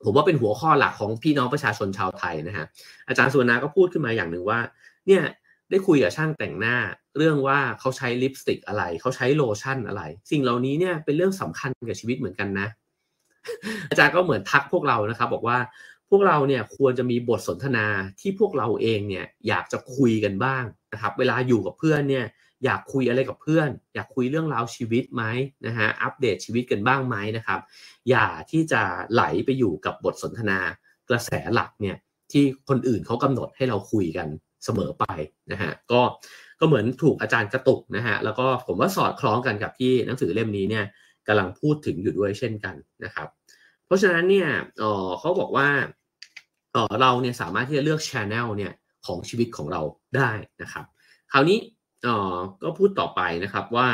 [0.05, 2.65] ผมว่าเป็นหัวข้อหลักของพี่น้องประชาชนชาวไทยนะฮะ
[3.07, 4.59] อาจารย์สุวรรณาก็พูดขึ้นมาอย่างหนึ่งว่า
[5.07, 5.23] เนี่ย
[5.69, 6.77] ได้คุยกับช่างแต่งหน้า
[7.17, 12.67] เรื่องว่าเขาใช้ลิปสติกอะไร เขาใช้โลชั่นอะไร สิ่งเหล่านี้เนี่ยเป็นเรื่องสำคัญกับชีวิตเหมือนกันนะ
[13.89, 15.57] อาจารย์ก็เหมือนทักพวกเรานะครับ บอกว่า
[16.09, 17.85] พวกเราเนี่ยควรจะมีบทสนทนา
[18.21, 20.63] ที่พวกเราเองเนี่ยอยากจะคุยกันบ้าง
[20.93, 22.25] นะครับ เวลาอยู่กับเพื่อนเนี่ย
[22.65, 25.23] อยากคุยอะไรกับเพื่อน อยากคุยเรื่องราวชีวิตไหม
[25.67, 27.59] นะฮะอัปเดตชีวิตกันบ้างไหมนะครับ
[28.09, 28.81] อย่าที่จะ
[29.13, 30.59] ไหลไปอยู่กับบทสนทนา
[31.09, 31.95] กระแสหลักเนี่ย
[32.31, 34.27] ที่คนอื่นเขากำหนดให้เราคุยกัน
[34.65, 35.05] เสมอไป
[35.51, 36.01] นะฮะก็
[36.59, 40.85] ก็เหมือนถูกอาจารย์กระตุกนะฮะแล้วก็ผมว่าสอดคล้องกันกับที่หนังสือเล่มนี้เนี่ย
[41.27, 43.27] กำลังพูดถึงอยู่ด้วยเช่นกันนะครับ
[43.85, 44.49] เพราะฉะนั้นเนี่ย
[45.19, 45.67] เขาบอกว่า
[47.01, 48.73] เราเนี่ยสามารถที่จะเลือกชแนลเนี่ย
[49.07, 49.81] ของชีวิตของเรา
[50.17, 50.85] ได้นะครับ
[51.31, 51.57] คราวนี้
[52.63, 53.89] ก็พูดต่อไปนะครับว่า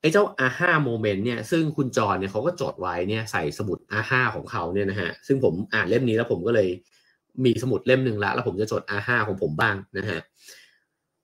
[0.00, 6.68] ไอ้เจ้าอาห้าโมเมนต์เนี่ยซึ่งคุณจรเนี่ยเขาก็จดไว้เนี่ยใส่สมุดอาห้าของเขาเนี่ยนะฮะซึ่งผมอ่านเล่มนี้แล้วผมก็เลย
[7.44, 10.20] มีสมุดเล่มหนึ่งละแล้วผมจะจด R5 ของผมบ้างนะฮะ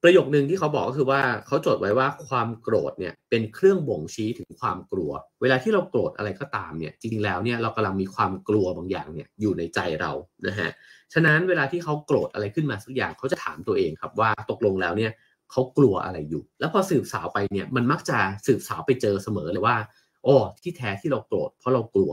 [0.03, 5.11] ประโยคหนึ่งที่เขาบอกก็คือว่าเขาจดไว้ว่าความโกรธเนี่ยเป็นเครื่องบ่งชี้ถึงความกลัว
[5.43, 10.13] เวลาที่เราโกรธอะไรก็ตามเนี่ยจริงๆแล้วเนี่ยเรากำลังมีความกลัวบางอย่างเนี่ยอยู่ในใจเรา
[10.47, 10.71] นะฮะ
[11.13, 15.13] ฉะนั้นเวลาที่เขาโกรธอะไรขึ้นมาสักอย่างเขาจะถามตัวเองครับว่าตกลงแล้วเนี่ย
[15.51, 19.77] เขากลัวอะไรอยู่ แล้วพอสืบสาวไปเนี่ยมันมักจะสืบสาวไปเจอเสมอเลยว่า
[20.25, 22.13] โอ้ที่แท้ที่เราโกรธเพราะเรากลัว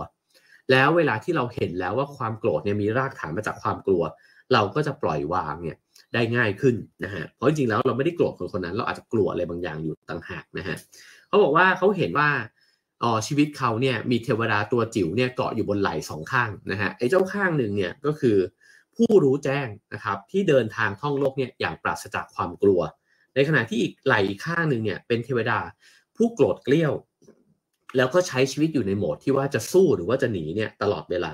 [0.71, 4.03] แล้วเวลาที่เราเห็นแล้วว่าความโกรธเนี่ยมีรากฐานมาจากความกลัว
[4.53, 5.77] เราก็จะปล่อยวางเนี่ย
[6.13, 10.75] ได้ง่ายขึ้นนะฮะเพราะจริงๆแล้วเราไม่ได้โกรธคนคนนั้น เราอาจจะกลัวอะไรบางอย่างอยู่ต่างหากนะฮะ
[11.27, 12.29] เขาบอกว่าเขาเห็นว่า
[13.03, 18.37] อ๋อชีวิตเขาเนี่ยมีเทวดาตัวจิ๋วเนี่ยเกาะอยู่บนไหล่สองข้างนะฮะไอ้เจ้าข้างหนึ่งเนี่ยก็คือ
[18.95, 22.81] ผู้รู้แจ้งนะครับที่เดินทางท่องโลกเนี่ยอย่างปราศจากความกลัว
[23.35, 25.59] ในขณะที่อีกไหล่ข้างหนึ่งเนี่ยเป็นเทวดา
[26.15, 26.93] ผู้โกรธเกลี้ยว
[27.97, 31.33] แล้วก็ใช้ชีวิตอยู่ในโหมดที่ว่าจะสู้หรือว่าจะหนีเนี่ยตลอดเวลา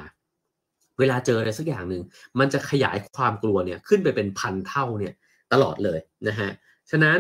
[1.00, 2.04] เวลาเจออะไรสักอย่างหนึ่ง
[2.40, 5.14] มันจะขยายความกลัวเนี่ยขึ้นไปเป็นพันเท่าเนี่ย
[5.54, 6.50] ตลอดเลยนะฮะ
[6.92, 7.20] ฉะนั้น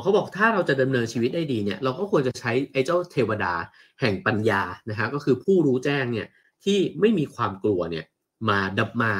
[0.00, 3.54] เขาบอกถ้าเราจะดำเนินชีวิตได้ดีเนี่ยเราก็ควรจะใช้ไอ้เจ้าเทวดา
[4.00, 6.26] แห่งปัญญานะฮะก็คือผู้รู้แจ้งเนี่ย
[6.64, 8.04] ที่ไม่มีความกลัวเนี่ย
[8.48, 9.12] มาดับมา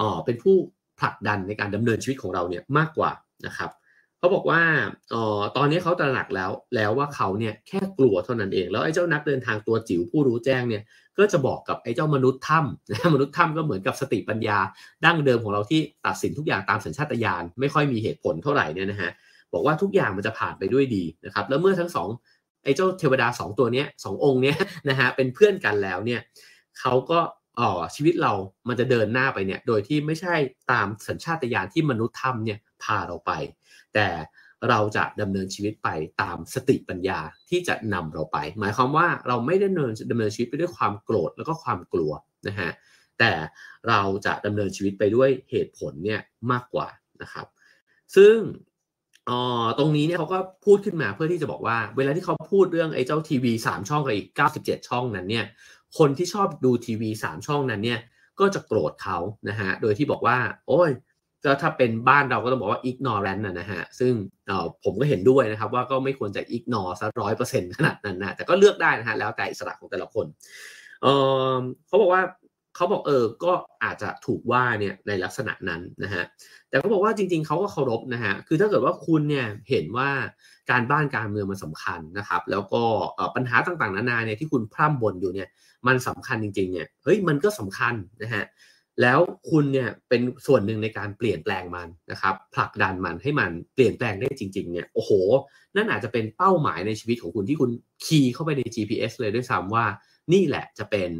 [0.00, 0.56] อ๋อเป็นผู้
[1.00, 3.10] ผลักดันในการดำเนินชีวิตของเราเนี่ยมากกว่า
[3.46, 3.70] นะครับ
[4.24, 4.62] เขาบอกว่า
[5.14, 10.82] ออตอนนี้เขาตระหนักแล้ว แล้วว่าเขาเนี่ยแค่กลัวเท่านั้นเอง แล้วไอ้เจ้านักเดินทางตัวจิ๋วผู้รู้แจ้งเนี่ย
[11.18, 14.58] ก็จะบอกกับไอ้เจ้ามนุษย์ถ้ำนะมนุษย์ถ้ำก็เหมือนกับสติปัญญา
[15.04, 19.10] ดั้งเดิมของเราที่ตัดสินทุกอย่างตามสัญชาตญาณไม่ค่อยมีเหตุผลเท่าไหร่เนี่ยนะฮะ
[19.52, 22.08] บอกว่าทุกอย่างมันจะผ่านไปด้วยดีนะครับ แล้วเมื่อทั้งสอง
[22.64, 24.56] ไอ้เจ้าเทวดาสองตัวเนี้ยสององค์เนี้ย
[24.88, 26.20] นะฮะเป็นเพื่อนกันแล้วเนี่ย
[26.80, 27.18] เขาก็
[27.94, 28.32] ชีวิตเรา
[28.68, 30.34] มันจะเดินหน้าไปเนี่ย โดยที่ไม่ใช่
[30.72, 33.32] ตามสัญชาตญาณที่มนุษย์ทำเนี่ยพาเราไป
[33.94, 34.08] แต่
[34.68, 35.88] เราจะดำเนินชีวิตไป
[36.22, 37.18] ตามสติปัญญา
[37.50, 42.12] ที่จะนำเราไป หมายความว่าเราไม่ได้ดำเนินดำเนินชีวิตไปด้วยความโกรธแล้วก็ความกลัว
[42.48, 42.70] นะฮะ
[43.18, 43.32] แต่
[43.88, 46.88] เราจะดำเนินชีวิตไปด้วยเหตุผลเนี่ยมากกว่า
[47.22, 47.46] นะครับ
[48.16, 48.36] ซึ่ง
[49.30, 55.46] อ๋อตรงนี้เนี่ยเขาก็พูดขึ้นมาเพื่อที่จะบอกว่า เวลาที่เขาพูดเรื่องไอ้เจ้าทีวีสามช่องกับอีกเก้าสิบเจ็ดช่องนั้นเนี่ย
[55.98, 58.00] คนที่ชอบดูทีวีสามช่องนั้นเนี่ย
[58.40, 59.18] ก็จะโกรธเขา
[59.48, 60.36] นะฮะโดยที่บอกว่า
[60.68, 60.90] โอ้ย
[61.44, 64.12] ก็ถ้าเป็นบ้านเราก็ต้องบอกว่า ignorant นะฮะซึ่ง
[64.84, 70.26] ผมก็เห็นด้วยนะครับว่าก็ไม่ควรจะ ignore ซะร้อยเปอร์เซ็นต์ขนาดนั้นนะแต่ก็เลือกได้นะฮะแล้วแต่อิสระของแต่ละคน
[71.02, 72.22] เเขาบอกว่า
[72.74, 73.52] เขาบอกเออ ก็
[73.84, 76.24] อาจจะถูกว่าเนี่ยในลักษณะนั้นนะฮะ
[76.68, 80.10] แต่เขาบอกว่าจริงๆเขาก็เคารพนะฮะ คือถ้าเกิดว่าคุณเนี่ยเห็นว่า
[80.70, 82.82] การบ้านการเมืองมันสาคัญนะครับ แล้วก็
[83.34, 85.48] ปัญหาต่างๆนานาเนี่ยที่คุณพร่ำบ่นอยู่เนี่ย
[85.86, 88.44] มันสำคัญจริงๆเนี่ย เฮ้ยมันก็สำคัญนะฮะ
[89.02, 89.20] แล้ว
[89.50, 95.10] คุณเนี่ยเป็นส่วนหนึ่งในการเปลี่ยนแปลงมันนะครับผลักดันมันให้มันเปลี่ยนแปลงได้จริง ๆเนี่ยโอ้โห
[95.76, 97.70] นั่นอาจจะเป็นเป้าหมายในชีวิตของคุณที่คุณ
[98.04, 99.86] คีย์เข้าไปใน GPS เลยด้วยซ้ำว่า
[100.32, 101.10] นี่แหละจะเป็น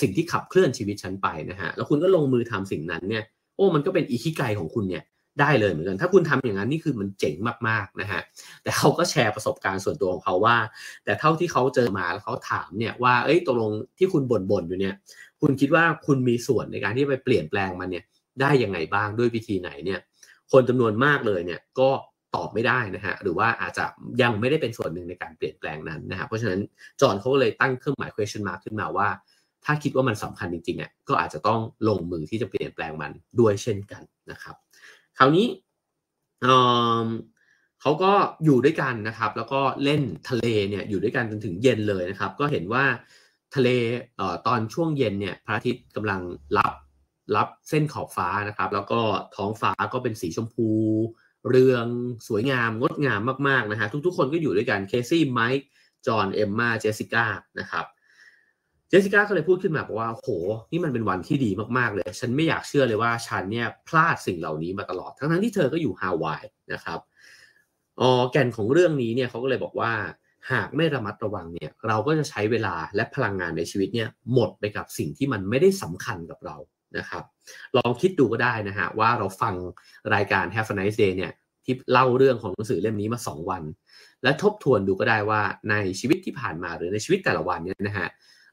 [0.00, 3.24] สิ่งที่ขับเคลื่อนชีวิตฉันไปนะฮะแล้วคุณก็ลงมือทำสิ่งนั้นเนี่ย
[3.56, 5.04] โอ้มันก็เป็นอีคิไกของคุณเนี่ย
[5.40, 7.34] ได้เลยเหมือนกัน ถ้าคุณทำอย่างนั้นนี่คือมันเจ๋ง
[7.68, 8.20] มากๆนะฮะ
[8.62, 10.56] แต่เขาก็แชร์ประสบการณ์ส่วนตัวของเขาว่า
[11.04, 14.94] แต่เท่าที่เขาเจอมาแล้วเขาถามเนี่ยว่าเอ้ยตกลงที่คุณบ่นๆอยู่เนี่ย
[15.40, 18.04] คุณคิดว่าคุณมีส่วนในการที่ไปเปลี่ยนแปลงมันเนี่ย
[18.40, 20.00] ได้ยังไงบ้างด้วยวิธีไหนเนี่ย
[20.52, 21.90] คนจำนวนมากเลยเนี่ยก็
[22.36, 23.84] ตอบไม่ได้นะฮะหรือว่าอาจจะ
[24.22, 26.60] ยังไม่ได้เป็นส่วนหนึ่งในการเปลี่ยนแปลงนั้นนะฮะเพราะฉะนั้น
[27.00, 29.08] จอห์นเขาก็เลยตั้งเครื่องหมาย question mark ขึ้นมาว่า
[29.64, 34.56] ถ้าคิดว่ามันสำคัญจริงๆอะก็อาจจะต้องลงมือที่จะเปลี่ยนแปลงมันด้วยเช่นกันนะครับ
[35.18, 35.46] คราวนี้
[37.80, 38.12] เขาก็
[38.44, 42.84] อยู่ด้วยกันนะครับ แล้วก็เล่นทะเลเนี่ยอยู่ด้วยกันจนถึงเย็นเลยนะครับ ก็เห็นว่า
[43.54, 43.68] ทะเล
[44.16, 46.20] เออตอนช่วงเย็นเนี่ยพระอาทิตย์กำลัง
[46.58, 46.72] รับ
[47.36, 49.00] รับเส้นขอบฟ้านะครับ แล้วก็
[49.36, 50.68] ท้องฟ้าก็เป็นสีชมพู
[51.50, 51.86] เรือง
[52.28, 55.66] สวยงามงดงามมากๆนะฮะทุกๆคนก็อยู่ด้วยกันเคซี่ไมค์
[56.06, 57.26] จอห์นเอมมาเจสสิก้า
[57.60, 57.86] นะครับ
[58.88, 60.28] เจสสิก้าก็เลยพูดขึ้นมาบอกว่าโห
[60.72, 67.00] นี่มันเป็นวันที่ดีมากๆเลย ฉันไม่อยากเชื่อเลยว่าฉันเนี่ยพลาดสิ่งเหล่านี้มาตลอด ทั้งๆที่เธอก็อยู่ฮาวายนะครับ
[68.00, 69.92] อ๋อแก่นของเรื่องนี้เนี่ยเขาก็เลยบอกว่า
[70.52, 76.56] หากไม่ระมัดระวังเนี่ยเราก็จะใช้เวลาและพลังงานในชีวิตเนี่ยหมดไปกับสิ่งที่มันไม่ได้สำคัญกับเรา
[76.98, 77.24] นะครับ
[77.76, 79.54] ลองคิดดูก็ได้นะฮะว่าเราฟัง
[80.14, 81.32] รายการ Have a nice day เนี่ย
[81.64, 83.62] ที่เล่าเรื่องของหนังสือเล่มนี้มา 2 วัน
[84.22, 88.08] และทบทวนดูก็ได้ว่าในชีวิตที่ผ่านมาหรือในชีวิตแต่ละวันเนี่ยนะฮะ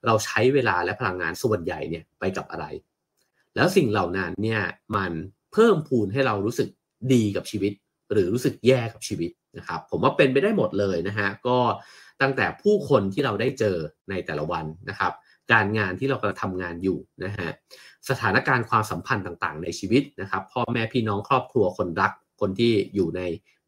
[0.05, 2.65] เราใช้เวลาและพลังงานส่วนใหญ่เนี่ยไปกับอะไร
[3.55, 4.61] แล้วสิ่งเหล่านั้นเนี่ย
[4.95, 5.11] มัน
[5.53, 6.69] เพิ่มพูนให้เรารู้สึก
[7.13, 7.73] ดีกับชีวิต
[8.11, 11.57] หรือรู้สึกแย่กับชีวิตนะครับ ผมว่าเป็นไปได้หมดเลยนะฮะก็
[12.21, 13.77] ตั้งแต่ผู้คนที่เราได้เจอ
[14.09, 15.13] ในแต่ละวันนะครับ
[15.51, 17.49] การงานที่เรากำลังทำงานอยู่นะฮะ
[18.09, 23.21] สถานการณ์ความสัมพันธ์ต่างๆ ในชีวิตนะครับ พ่อแม่พี่น้องครอบครัวคนรัก คนที่อยู่ใน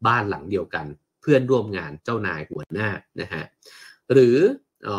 [0.06, 0.86] บ้านหลังเดียวกัน
[1.20, 2.88] เพื่อนร่วมงานเจ้านายหัวหน้า
[3.20, 3.42] นะฮะ
[4.12, 4.36] หรือ
[4.88, 4.90] อ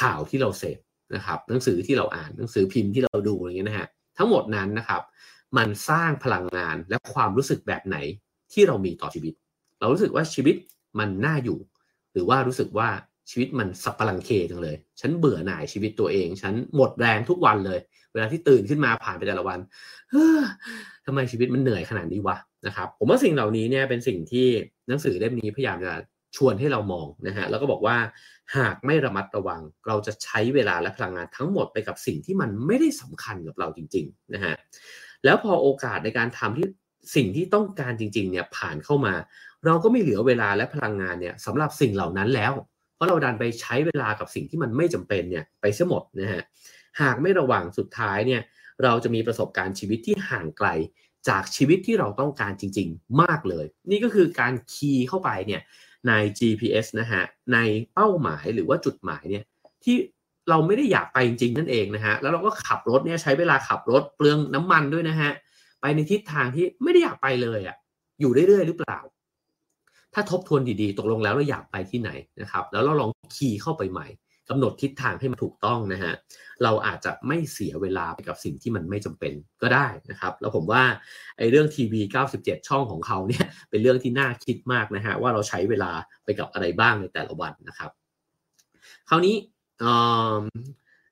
[0.00, 0.78] ข่าวที่เราเสพ
[1.14, 3.88] นะครับ หนังสือที่เราอ่านหนังสือพิมพ์ที่เราดูอย่างเงี้ยนะฮะ
[4.18, 5.02] ทั้งหมดนั้นนะครับ
[5.56, 7.96] มันสร้างพลังงานและความรู้สึกแบบไหน
[8.52, 9.34] ที่เรามีต่อชีวิต
[9.80, 10.56] เรารู้สึกว่าชีวิต
[10.98, 11.58] มันน่าอยู่
[12.12, 12.88] หรือว่ารู้สึกว่า
[13.30, 17.78] ชีวิตมันสับปะรังเคจังเลย ฉันเบื่อหน่ายชีวิตตัวเอง ฉันหมดแรงทุกวันเลย
[18.12, 19.58] เวลาที่ตื่นขึ้นมาผ่านไปแต่ละวัน
[20.10, 20.26] เฮ้
[21.06, 22.36] ทำไมชีวิตมันเหนื่อยขนาดนี้วะ
[22.66, 24.46] นะครับ ผมว่าสิ่งเหล่านี้เนี่ยเป็นสิ่งที่
[24.88, 25.92] หนังสือเล่มนี้พยายามจะ
[26.36, 27.96] ชวนให้เรามองนะฮะแล้วก็บอกว่า
[28.56, 34.54] หากไม่ระมัดระวัง เราจะใช้เวลาและพลังงานทั้งหมดไปกับสิ่งที่มันไม่ได้สำคัญกับเราจริงๆนะฮะ
[35.24, 36.66] แล้วพอโอกาสในการทำที่
[37.14, 39.14] สิ่งที่ต้องการจริงๆเนี่ยผ่านเข้ามา
[39.66, 42.52] เราก็ไม่เหลือเวลาและพลังงานเนี่ยสำหรับสิ่งเหล่านั้นแล้ว
[42.94, 46.42] เพราะเราดันไปใช้เวลากับสิ่งที่มันไม่จำเป็นเนี่ยไปเสียหมดนะฮะ
[47.00, 48.42] หากไม่ระวังสุดท้ายเนี่ย
[48.82, 50.68] เราจะมีประสบการณ์ชีวิตที่ห่างไกล
[51.28, 55.62] จากชีวิตที่เราต้องการจริง ๆ มากเลย นี่ก็คือการคีย์เข้าไปเนี่ย
[56.08, 57.22] ใน GPS นะฮะ
[57.52, 57.58] ใน
[57.94, 59.44] เป้าหมายหรือว่าจุดหมายเนี่ย
[59.84, 59.96] ที่
[60.50, 65.30] เราไม่ได้อยากไปจริงๆนั่นเองนะฮะแล้วเราก็ขับรถเนี่ยใช้เวลาขับรถเปลืองน้ำมันด้วยนะฮะ
[65.80, 67.76] ไปในทิศทางที่ไม่ได้อยากไปเลยอะ่ะ
[68.20, 68.98] อยู่เรื่อยๆหรือเปล่า
[70.14, 74.06] ถ้าทบทวนดีๆ ตกลงแล้วเราอยากไปที่ไหนนะครับ แล้วเราลองคีย์เข้าไปใหม่
[74.52, 76.12] กำหนดทิศทางให้มันถูกต้องนะฮะ
[76.62, 79.32] เราอาจจะไม่เสียเวลาไปกับสิ่งที่มันไม่จำเป็น
[79.62, 80.82] ก็ได้นะครับ แล้วผมว่า
[81.38, 82.00] ไอ้เรื่องทีวี
[82.34, 85.92] 97 ช่องของเขาเนี่ยเป็นเรื่องที่น่าคิดมากนะฮะว่าเราใช้เวลา
[86.24, 87.90] ไปกับอะไรบ้างในแต่ละวันนะครับ
[89.08, 89.36] คราวนี้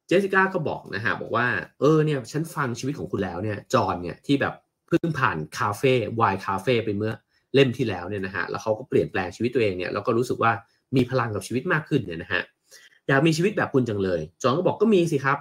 [0.06, 1.46] เจสสิก้าก็บอกนะฮะบอกว่า
[1.80, 4.54] เออเนี่ยฉันฟังชีวิตของคุณแล้วเนี่ยจอนเนี่ยที่แบบ
[4.88, 7.12] เพิ่งผ่านคาเฟ่วายคาเฟ่ไปเมื่อ
[7.54, 10.52] เล่มที่แล้วเนี่ยนะฮะแล้วเขาก็เปลี่ยนแปลงชีวิตตัวเองเนี่ยแล้วก็รู้สึกว่า
[10.96, 12.42] มีพลังกับชีวิตมากขึ้นเนี่ยนะฮะ
[13.08, 15.38] อยากมีชีวิตแบบคุณจังเลย จองก็บอกก็มีสิครับ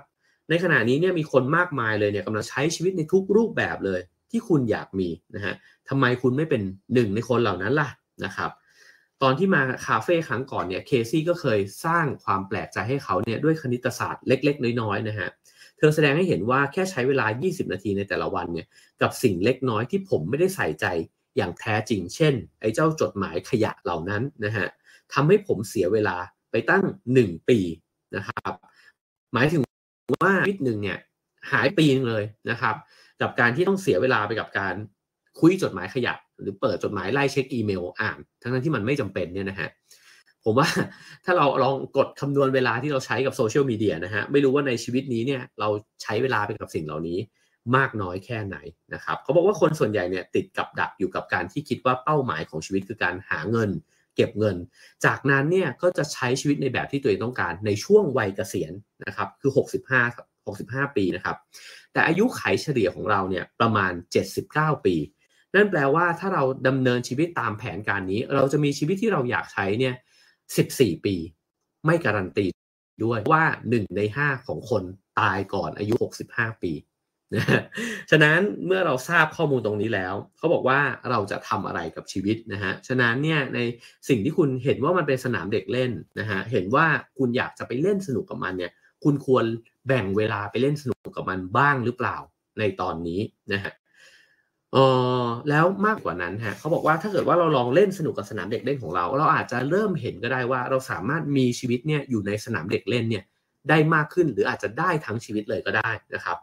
[0.49, 3.99] ในขณะนี้เนี่ยมีคนมากมายเลยเนี่ยกำลังใช้ชีวิตในทุกรูปแบบเลย
[4.31, 5.53] ที่คุณอยากมีนะฮะ
[5.89, 6.61] ทำไมคุณไม่เป็น
[6.93, 7.89] หนึ่งในคนเหล่านั้นล่ะ
[8.25, 8.51] นะครับ
[9.21, 15.29] ตอนที่มาคาเฟ่ครั้งก่อนเนี่ยเคซี่ก็เคยสร้างความแปลกใจให้เขาเนี่ยด้วยคณิตศาสตร์เล็ก ๆ น้อยๆนะฮะ
[15.77, 18.67] เธอแสดงให้เห็นว่าแค่ใช้เวลา 20 นาทีในแต่ละวันเนี่ย
[19.01, 20.85] กับสิ่งเล็กน้อยที่ผมไม่ได้ใส่ใจ
[21.37, 24.67] อย่างแท้จริง เช่น ไอ้เจ้าจดหมายขยะเหล่านั้นนะฮะ
[25.13, 26.17] ทำให้ผมเสียเวลา
[26.51, 26.83] ไปตั้ง
[27.19, 27.59] 1 ปี
[28.15, 28.53] นะครับ
[29.33, 29.61] หมายถึง
[30.23, 30.97] ว่าชีวิตหนึ่งเนี่ย
[31.51, 32.75] หายปีนึงเลยนะครับ
[33.21, 34.75] กับการที่ต้องเสียเวลาไปกับการ
[35.39, 39.69] คุยจดหมายขยะ หรือเปิดจดหมายไล่เช็คอีเมลอ่าน ทั้งนั้นที่มันไม่จำเป็นเนี่ยนะฮะ
[40.45, 40.67] ผมว่า
[41.25, 45.69] ถ้าเราลองกดคำนวณเวลาที่เราใช้กับโซเชียลมีเดียนะฮะไม่รู้ว่าในชีวิตนี้เนี่ยเรา
[46.03, 47.17] ใช้เวลาไปกับสิ่งเหล่านี้
[47.75, 48.57] มากน้อยแค่ไหน
[48.93, 53.69] นะครับเขาบอกว่าคนส่วนใหญ่เนี่ยติดกับดักอยู่กับการที่คิดว่าเป้าหมายของชีวิตคือการหาเงิน
[54.19, 54.57] เก็บเงิน
[55.05, 58.73] จากนั้นเนี่ยก็จะใช้ชีวิตในแบบที่ตัวเองต้องการในช่วงวัยเกษียณ
[59.05, 59.57] นะครับคือ 65
[60.47, 61.37] 65 ปีนะครับ
[61.93, 63.93] แต่อายุไขเฉลี่ยของเราเนี่ยประมาณ
[64.39, 64.95] 79 ปี
[65.55, 69.95] นั่นแปลว่าถ้าเราดำเนินชีวิตตามแผนการนี้ เราจะมีชีวิตที่เราอยากใช้เนี่ย
[70.49, 71.15] 14 ปี
[71.85, 72.45] ไม่การันตี
[73.03, 74.83] ด้วยว่า 1 ใน 5 ของคน
[75.19, 75.93] ตายก่อนอายุ
[76.29, 76.71] 65 ปี
[77.35, 77.43] นะ
[78.11, 83.59] ฉะนั้นเมื่อเราทราบข้อมูลตรงนี้แล้ว เขาบอกว่าเราจะทำอะไรกับชีวิตนะฮะฉะนั้นเนี่ยใน
[84.09, 86.85] สิ่งที่คุณเห็นว่ามันเป็นสนามเด็กเล่นนะฮะเห็นว่า
[87.17, 88.71] คุณอยากจะไปเล่นสนุกกับมันเนี่ย
[89.03, 89.45] คุณควร
[89.87, 92.17] แบ่งเวลาไปเล่นสนุกกับมันบ้างหรือเปล่า
[92.59, 93.21] ในตอนนี้
[93.53, 93.73] นะฮะ
[94.73, 94.77] เอ
[95.21, 103.23] อแล้วมากกว่านั้นฮะเขาบอกว่าถ้าเกิดว่าเราลองเล่นสนุกกับสนามเด็กเล่นของเรา เราอาจจะเริ่มเห็นก็ได้ว่าเราสามารถมีชีวิตเนี่ยอยู่ในสนามเด็กเล่นเนี่ย
[103.69, 106.37] ได้มากขึ้นหรืออาจจะได้ทั้งชีวิตเลยก็ได้นะครับ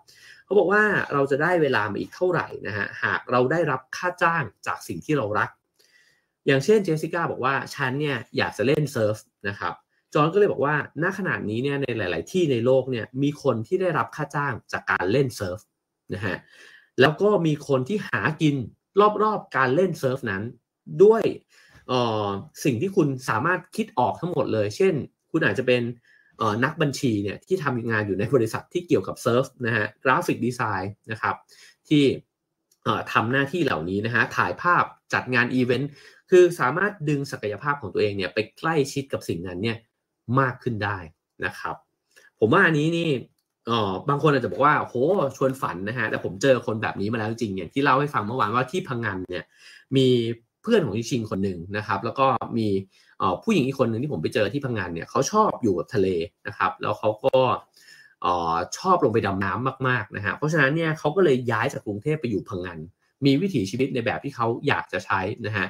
[0.46, 0.82] เขาบอกว่า
[1.12, 5.50] เราจะได้เวลามาอีกเท่าไหร่นะฮะหากเราได้รับค่าจ้างจากสิ่งที่เรารัก
[6.46, 9.16] อย่างเช่นเจสสิก้าบอกว่าฉันเนี่ยอยากจะเล่นเซิร์ฟ
[9.48, 9.74] นะครับ
[10.14, 15.58] จอห์นก็เลยบอกว่าณขณะนี้เนี่ยในหลาย ๆ ที่ในโลกเนี่ยมีคนที่ได้รับค่าจ้างจากการเล่นเซิร์ฟ
[16.14, 16.36] นะฮะ
[17.00, 18.56] แล้วก็มีคนที่หากิน
[19.22, 20.42] รอบ ๆ การเล่นเซิร์ฟนั้น
[21.02, 21.22] ด้วย
[22.64, 24.94] สิ่งที่คุณสามารถคิดออกทั้งหมดเลย เช่น
[25.30, 25.82] คุณอาจจะเป็น
[26.64, 31.34] นักบัญชีเนี่ยที่ทำงานอยู่ในบริษัทที่เกี่ยวกับเซิร์ฟนะฮะ graphic design นะครับ
[31.88, 32.04] ที่
[33.12, 34.84] ทำหน้าที่เหล่านี้นะฮะถ่ายภาพ
[35.14, 35.90] จัดงานอีเวนต์
[36.30, 39.76] คือสามารถดึงศักยภาพของตัวเองเนี่ยไปใกล้ชิดกับสิ่งนั้นเนี่ย
[40.40, 40.98] มากขึ้นได้
[41.44, 41.76] นะครับ
[42.40, 43.10] ผมว่าอันนี้นี่
[43.70, 44.94] อ๋อบางคนอาจจะบอกว่าโห
[45.36, 49.44] ชวนฝันนะฮะแต่ผมเจอคนแบบนี้มาแล้วจริงเนี่ยที่เล่าให้ฟังเมื่อวานว่าที่พะงันเนี่ย
[49.96, 50.06] มี
[50.62, 52.26] เพื่อนของชิงคนหนึ่งนะครับ แล้วก็
[52.58, 52.68] มี
[53.42, 56.08] ผู้หญิงอีกคนหนึ่งที่ผมไปเจอที่พะงันเนี่ยเขาชอบอยู่กับทะเล
[56.46, 57.38] นะครับ แล้วเขาก็
[58.78, 62.78] ชอบลงไปดำน้ำมากๆนะฮะเพราะฉะนั้นเนี่ยเขาก็เลยย้ายจากกรุงเทพไปอยู่พะงัน
[63.24, 65.66] มีวิถีชีวิตในแบบที่เขาอยากจะใช้นะฮะ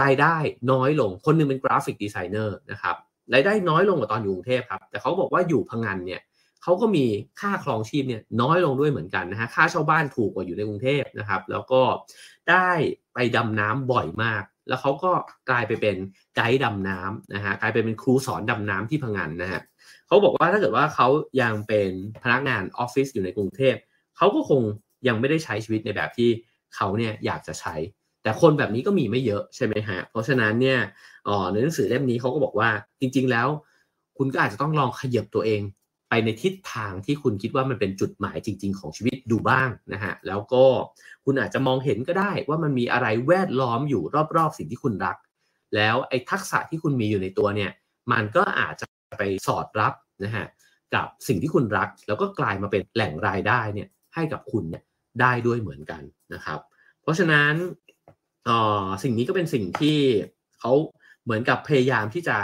[0.00, 0.36] รายได้
[0.72, 2.96] น้อยลงคนนึงเป็น graphic designer นะครับ
[3.34, 6.22] รายได้น้อยลงกว่าตอนอยู่กรุงเทพครับแต่เขาบอกว่าอยู่พะงันเนี่ย
[6.62, 7.04] เขาก็มี
[7.40, 11.82] ค่าครองชีพเนี่ยน้อยลงด้วยเหมือนกันนะฮะค่าเช่าบ้านถูกกว่าอยู่ในกรุงเทพนะครับ แล้วก็
[12.50, 12.70] ได้
[13.14, 15.10] ไปดำน้ำบ่อยมาก แล้วเขาก็
[15.50, 15.96] กลายไปเป็น
[16.36, 19.62] ไกด์ดำน้ำนะฮะกลายไปเป็นครูสอนดำน้ำที่พังงานนะฮะ
[20.06, 21.08] เขาบอกว่าถ้าเกิดว่าเขา
[21.42, 21.90] ยังเป็น
[22.22, 23.76] พนักงานออฟฟิศอยู่ในกรุงเทพ
[24.16, 24.60] เขาก็คง
[25.08, 26.30] ยังไม่ได้ใช้ชีวิตในแบบที่
[26.74, 27.74] เขาเนี่ยอยากจะใช้
[28.22, 30.78] แต่คนแบบนี้ก็มีไม่เยอะใช่ไหมฮะเพราะฉะนั้นเนี่ย
[31.52, 32.68] ในหนังสือเล่มนี้เขาก็บอกว่า
[33.00, 33.48] จริง ๆ แล้ว
[34.18, 35.62] คุณก็อาจจะต้องลองขยับตัวเอง
[36.24, 40.64] ในทิศทางที่คุณคิดว่ามันเป็นจุดหมายจริง ๆ ของชีวิตดูบ้างนะฮะแล้วก็
[41.24, 44.02] คุณอาจจะมองเห็นก็ได้ว่ามันมีอะไรแวดล้อมอยู่
[44.36, 45.16] รอบๆ สิ่งที่คุณรัก
[45.74, 47.70] แล้วไอ้ทักษะที่คุณมีอยู่ในตัวเนี่ย
[48.12, 48.86] มันก็อาจจะ
[49.18, 49.92] ไปสอดรับ
[50.24, 50.46] นะฮะ
[50.94, 54.82] กับสิ่งที่คุณรัก แล้วก็กลายมาเป็นแหล่งรายได้เนี่ยให้กับคุณเนี่ย
[55.20, 56.02] ได้ด้วยเหมือนกัน
[56.34, 56.60] นะครับ
[57.02, 57.54] เพราะฉะนั้น
[59.02, 59.98] สิ่งนี้ก็เป็นสิ่งที่
[60.58, 60.72] เขา
[61.24, 62.38] เหมือนกับพยายามที่จะ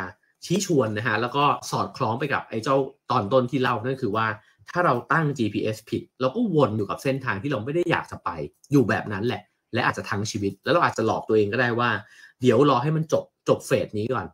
[0.47, 2.77] ชี้ชวนนะฮะแล้วก็สอดคล้องไปกับไอ้เจ้า
[3.11, 4.27] ตอนต้นที่เล่านั่นคือว่า
[4.71, 8.31] ถ้าเราตั้ง GPS ผิด เราก็วนอยู่กับเส้นทางที่เราไม่ได้อยากจะไป
[8.73, 9.43] อยู่แบบนั้นแหละ
[9.75, 11.91] และอาจจะทั้งชีวิต แล้วเราอาจจะหลอกตัวเองก็ได้ว่า
[12.41, 14.27] เดี๋ยวรอให้มันจบจบเฟสนี้ก่อน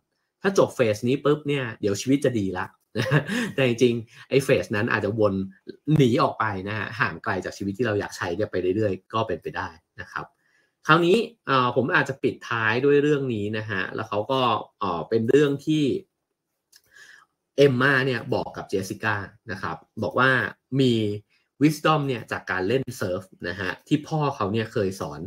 [0.42, 2.66] ถ้าจบเฟสนี้ปุ๊บเนี่ยเดี๋ยวชีวิตจะดีละ
[3.54, 5.34] แต่จริงๆไอ้เฟสนั้นอาจจะวน
[5.96, 9.68] หนีออกไปนะฮะห่างไกลจากชีวิตที่เราอยากใช้ไปเรื่อยๆ ก็เป็นไปได้
[10.00, 10.24] นะครับ
[10.90, 11.18] คราวนี้
[11.76, 14.40] ผมอาจจะปิดท้ายด้วยเรื่องนี้นะฮะ แล้วเขาก็
[15.08, 15.84] เป็นเรื่องที่
[17.56, 19.16] เอมมาเนี่ยบอกกับเจสสิก้า
[19.50, 20.30] นะครับ บอกว่า
[20.80, 20.92] มี
[21.62, 25.20] wisdom เนี่ยจากการเล่นเซิร์ฟนะฮะ ที่พ่อเขาเนี่ยเคยสอน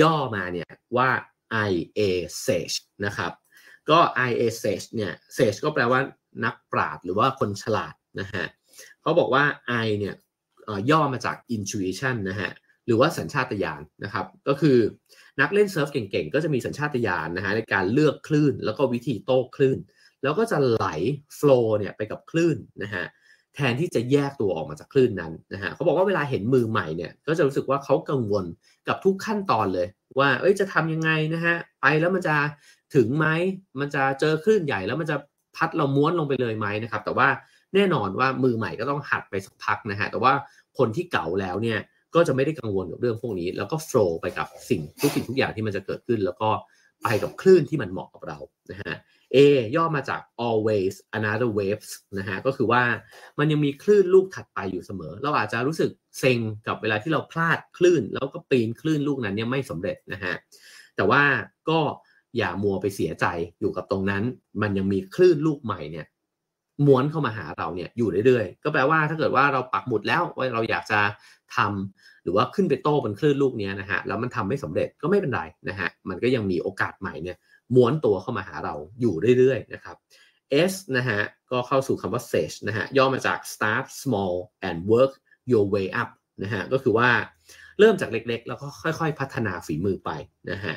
[0.00, 1.10] ย่อมาเนี่ยว่า
[1.70, 2.00] IA
[2.44, 3.32] Sage นะครับ
[3.90, 3.98] ก็
[4.28, 6.00] IA Sage เนี่ย Sage ก็แปลว่า
[6.44, 8.44] นักปราชญ์หรือว่าคนฉลาดนะฮะ
[9.02, 9.44] เขาบอกว่า
[9.86, 10.14] I เนี่ย
[10.90, 12.50] ย่อมาจาก intuition นะฮะ
[12.86, 14.78] หรือว่าสัญชาตญาณนะครับ ก็คือ
[15.40, 19.78] นักเล่นเซิร์ฟเก่งๆ ก็จะมีสัญชาตญาณนะฮะในการเลือกคลื่น แล้วก็วิธีโต้คลื่น
[20.22, 20.86] แล้วก็จะไหล
[21.36, 23.04] โฟล์เนี่ยไปกับคลื่นนะฮะ
[23.54, 28.44] แทนที่จะแยกตัวออกมาจากคลื่นนั้นนะฮะเขาบอกว่าเวลาเห็นมือใหม่เนี่ยก็จะรู้สึกว่าเขากังวล
[28.88, 29.86] กับทุกขั้นตอนเลย
[30.18, 32.36] ว่าเอ้ยจะทำยังไงนะฮะไปแล้วมันจะ
[32.94, 33.26] ถึงไหม
[33.80, 35.16] มันจะเจอคลื่นใหญ่แล้วมันจะ
[35.56, 37.28] พัดเราม้วนลงไปเลยไหมนะครับ แต่ว่า
[37.74, 40.32] แน่นอนว่ามือใหม่ก็ต้องหัดไปสักพักนะฮะแต่ว่า
[40.78, 41.78] คนที่เก่าแล้วเนี่ย
[42.16, 46.50] ก็จะไม่ได้กังวลกับเรื่องพวกนี้ แล้วก็โฟล์ไปกับสิ่งทุกสิ่งทุกอย่างที่มันจะเกิดขึ้น แล้วก็
[47.04, 48.38] ไปกับคลื่นที่มันเหมาะกับเรา
[48.70, 48.94] นะฮะ
[49.34, 49.38] A
[49.76, 52.82] ย่อมาจาก always another waves นะฮะก็คือว่า
[53.38, 60.34] มันยังมีคลื่นลูกถัดไปอยู่เสมอ เราอาจจะรู้สึกเซ็งกับเวลาที่เราพลาดคลื่น แล้วก็ปีนคลื่นลูกนั้นเนี่ยไม่สำเร็จนะฮะ
[60.96, 61.22] แต่ว่า
[61.70, 61.80] ก็
[62.36, 63.26] อย่ามัวไปเสียใจ
[63.60, 64.22] อยู่กับตรงนั้น
[64.62, 66.06] มันยังมีคลื่นลูกใหม่เนี่ย
[66.86, 71.00] ม้วนเข้ามาหาเราเนี่ยอยู่เรื่อยๆ ก็แปลว่าถ้าเกิดว่าเราปักหมุดแล้วว่าเราอยากจะ
[71.56, 77.36] ทำหรือว่าขึ้นไปโต้บนคลื่นลูกนี้นะฮะแล้วมันทำไม่สำเร็จก็ไม่เป็นไรนะฮะมันก็ยังมีโอกาสใหม่เนี่ย
[77.74, 79.96] ม้วนตัวเข้ามาหาเราอยู่เรื่อยๆนะครับ
[80.70, 81.20] S นะฮะ
[81.50, 84.34] ก็เข้าสู่คำว่า Sage นะฮะย่อมาจาก start small
[84.68, 85.12] and work
[85.50, 86.10] your way up
[86.42, 87.08] นะฮะก็คือว่า
[87.78, 90.10] เริ่มจากเล็กๆ แล้วก็ค่อยๆ พัฒนาฝีมือไป
[90.50, 90.76] นะฮะ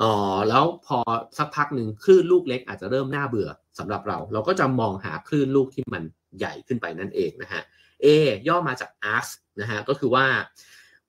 [0.00, 0.12] อ๋อ
[0.48, 0.98] แล้วพอ
[1.38, 6.02] สักพักหนึ่งคลื่นลูกเล็กอาจจะเริ่มน่าเบื่อสำหรับเรา เราก็จะมองหาคลื่นลูกที่มัน
[6.38, 7.62] ใหญ่ขึ้นไปนั่นเองนะฮะ
[8.04, 8.06] A
[8.48, 9.30] ย่อมาจาก ask
[9.60, 10.26] นะฮะก็คือว่า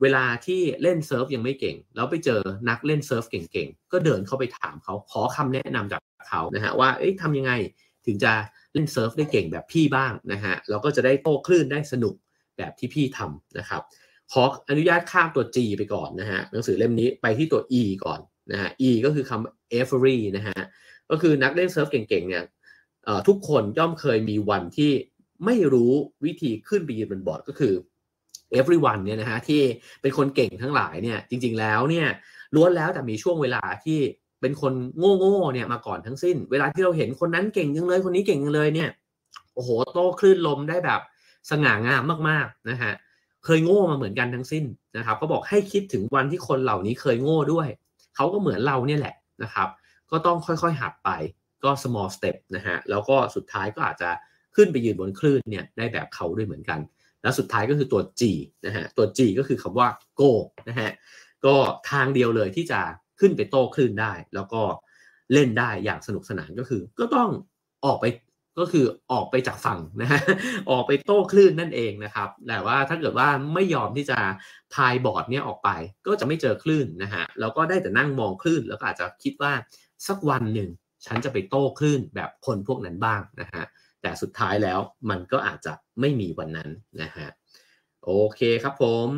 [0.02, 7.54] เวลาที่เล่นเซิร์ฟยังไม่เก่ง แล้วไปเจอนักเล่นเซิร์ฟเก่งๆ ก็เดินเข้าไปถามเขาขอคำแนะนำจากเขานะฮะว่าเอ๊ะทำยังไง
[8.06, 8.34] ถึงจะ
[8.74, 12.14] เล่นเซิร์ฟได้เก่งแบบพี่บ้างนะฮะเราก็จะได้โต้คลื่นได้สนุก
[12.58, 13.82] แบบที่พี่ทำนะครับ
[14.32, 18.20] ขออนุญาตข้ามตัว G ไปก่อนนะฮะหนังสือเล่มนี้ไปที่ตัว E ก่อน
[18.52, 20.62] นะฮะ E ก็คือคำ every นะฮะ
[21.10, 22.44] ก็คือนักเล่นเซิร์ฟเก่งๆเนี่ย
[23.28, 24.92] ทุกคนย่อมเคยมีวันที่
[25.46, 25.94] ไม่รู้
[26.26, 27.74] วิธีขึ้นไปยืนบนบอร์ดก็คือ
[28.60, 29.62] everyone เนี่ยนะฮะที่
[30.02, 32.08] เป็นคนเก่งทั้งหลายเนี่ยจริง ๆแล้วเนี่ย
[32.56, 34.00] ล้วนแล้วแต่มีช่วงเวลาที่
[34.42, 34.74] เป็นคน
[35.20, 38.90] โง่ๆเนี่ยมาก่อนทั้งสิ้น เวลาที่เราเห็นคนนั้นเก่งจังเลยคนนี้เก่งจังเลยเนี่ย
[39.54, 41.02] โอ้โหโต้คลื่นลมได้แบบ
[41.50, 42.94] สง่างามมากๆนะฮะ
[43.46, 44.64] เคยโง่มาเหมือนกันทั้งสิ้น
[44.98, 47.68] นะครับเขาบอกให้คิดถึงวันที่คนเหล่านี้เคยโง่ด้วย
[48.16, 49.68] เขาก็เหมือนเราเนี่ยแหละนะครับ
[50.12, 51.10] ก็ต้องค่อยๆหัดไป
[51.64, 54.10] ก็ small step นะฮะแล้วก็สุดท้ายก็อาจจะ
[54.56, 56.80] ขึ้นไปยืนบนคลื่นเนี่ยได้แบบเขาด้วยเหมือนกัน
[57.22, 58.22] แล้วสุดท้ายก็คือตัว G
[58.66, 59.88] นะฮะตัว G ก็คือคำว่า
[60.20, 60.32] go
[60.70, 60.92] นะฮะ
[61.46, 61.56] ก็
[61.92, 62.80] ทางเดียวเลยที่จะ
[63.20, 64.62] ขึ้นไปโต้คลื่นได้ แล้วก็
[65.34, 67.30] เล่นได้อย่างสนุกสนานก็คือ ก็ต้อง
[67.86, 68.06] ออกไป
[68.60, 70.22] ก็คือออกไปจากฝั่งนะฮะ
[70.72, 74.18] ออกไปโต้คลื่นนั่นเองนะครับ แต่ว่าถ้าเกิดว่าไม่ยอมที่จะ
[74.74, 75.70] พายบอร์ดเนี่ยออกไป
[76.08, 79.54] ก็จะไม่เจอคลื่นนะฮะแล้วก็ได้แต่นั่งมองคลื่น แล้วก็อาจจะคิดว่า
[80.08, 80.70] สักวันหนึ่ง
[81.06, 83.64] ฉันจะไปโต้คลื่นแบบคนพวกนั้นบ้างนะฮะ
[84.04, 84.80] แต่สุดท้ายแล้ว
[85.10, 86.70] มันก็อาจจะไม่มีวันนั้น
[87.02, 87.28] นะฮะ
[88.06, 89.10] โอเคครับผม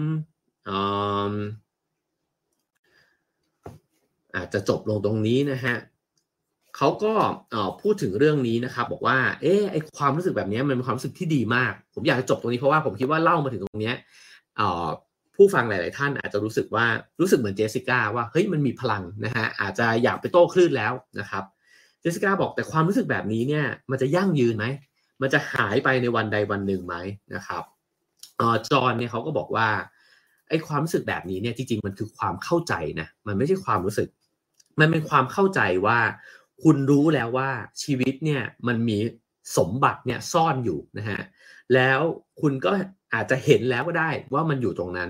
[4.36, 5.75] อาจจะจบลงตรงนี้นะฮะ
[6.77, 7.13] เขาก็
[7.81, 13.93] พูดถึงเรื่องนี้นะครับ บอกว่า เออไอความรู้สึกแบบนี้มันเป็นความรู้สึกที่ดีมาก ผมอยากจะจบตรงนี้เพราะว่าผมคิดว่าเล่ามาถึงตรงนี้
[15.36, 16.86] ผู้ฟังหลาย ๆ ท่านอาจจะรู้สึกว่า
[17.19, 21.43] รู้สึกเหมือนเจสสิก้าว่าเฮ้ยมันมีพลังนะฮะอาจจะอยากไปโต้คลื่นแล้วนะครับ
[22.05, 24.65] จสิก้าบอกแต่ความรู้สึกแบบนี้เนี่ยมันจะยั่งยืนไหม
[25.21, 26.95] มันจะหายไปในวันใดวันหนึ่งไหม
[27.33, 27.63] นะครับ
[28.71, 29.67] จอห์นเนี่ยเขาก็บอกว่า
[30.49, 34.09] ไอ้ความรู้สึกแบบนี้เนี่ยจริงๆมันคือความเข้าใจนะมันไม่ใช่ความรู้สึก
[34.79, 35.99] มันเป็นความเข้าใจว่า
[36.63, 37.49] คุณรู้แล้วว่า
[37.83, 38.97] ชีวิตเนี่ยมันมี
[39.57, 41.21] สมบัติเนี่ยซ่อนอยู่นะฮะ
[41.73, 41.99] แล้ว
[42.41, 42.71] คุณก็
[43.13, 45.09] อาจจะเห็นแล้วก็ได้ว่ามันอยู่ตรงนั้น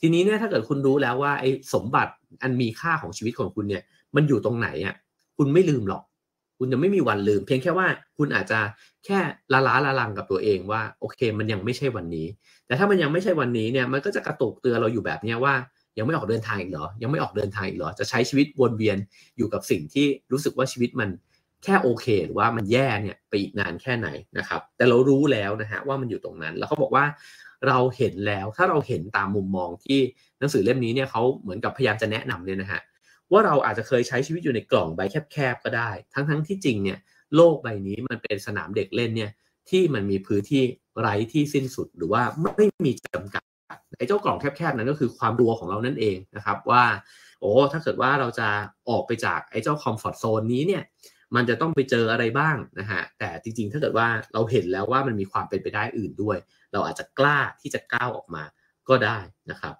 [0.00, 3.82] ทีนี้เนี่ยถ้าเกิดคุณรู้แล้วว่าไอ้สมบัติอันมีค่าของชีวิตของคุณเนี่ย
[4.16, 4.94] มันอยู่ตรงไหนอะ
[5.36, 6.02] คุณไม่ลืมหรอก
[6.58, 7.86] คุณจะไม่มีวันลืม เพียงแค่ว่า
[8.18, 8.60] คุณอาจจะ
[9.04, 9.18] แค่
[9.52, 12.26] ละล้าละลังกับตัวเองว่าโอเค มันยังไม่ใช่วันนี้
[12.66, 15.54] แต่ถ้ามันยังไม่ใช่วันนี้เนี่ยมันก็จะกระตุกเตือนเราอยู่แบบนี้ว่า
[15.98, 18.96] ยังไม่ออกเดินทางอีกเหรอ ยังไม่ออกเดินทางอีกเหรอ จะใช้ชีวิตวนเวียน
[19.36, 21.08] อยู่กับสิ่งที่รู้สึกว่าชีวิตมัน
[21.64, 27.04] แค่โอเค หรือว่ามันแย่เนี่ยไปอีกนานแค่ไหนนะครับ แต่เรารู้แล้วนะฮะว่ามันอยู่ตรงนั้น แล้วเขาบอกว่า
[27.68, 29.98] เราเห็นแล้วถ้าเราเห็นตามมุมมองที่
[30.38, 32.80] หนังสือเล่มนี้เนี่ยเขาเหมือนกับพยายามจะแนะนำเนี่ยนะฮะ
[33.32, 35.00] ว่าเราอาจจะเคยใช้ชีวิตอยู่ในกล่องใบ
[35.32, 36.98] แคบๆก็ได้ ทั้งๆที่จริงเนี่ย
[37.36, 39.30] โลกใบนี้มันเป็นสนามเด็กเล่นเนี่ย
[39.70, 40.62] ที่มันมีพื้นที่
[41.00, 43.44] ไร้ที่สิ้นสุดหรือว่าไม่มีจำกัด
[43.98, 46.84] ไอ้เจ้ากล่องแคบๆนั้นก็คือความรัวของเรานั่นเองนะครับว่า
[47.40, 48.48] โอ้ถ้าเกิดว่าเราจะ
[48.90, 50.82] ออกไปจากไอ้เจ้าคอมฟอร์ทโซนนี้เนี่ย
[51.34, 56.36] มันจะต้องไปเจออะไรบ้างนะฮะแต่จริงๆ ถ้าเกิดว่าเราเห็นแล้วว่ามันมีความเป็นไปได้อื่นด้วย
[56.72, 58.42] เราอาจจะกล้าที่จะก้าวออกมา
[58.88, 59.18] ก็ได้
[59.50, 59.74] นะครับ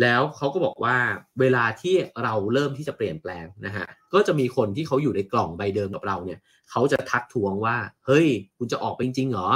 [0.00, 0.96] แล้วเขาก็บอกว่า
[1.40, 6.38] เวลาที่เราเริ่มที่จะเปลี่ยนแปลงนะฮะก็จะมีคนที่เขาอยู่ในกล่องใบเดิมกับเราเนี่ย
[6.70, 7.76] เขาจะทักทวงว่า
[8.06, 8.26] เฮ้ย
[8.56, 9.48] คุณจะออกไปจริงเหรอ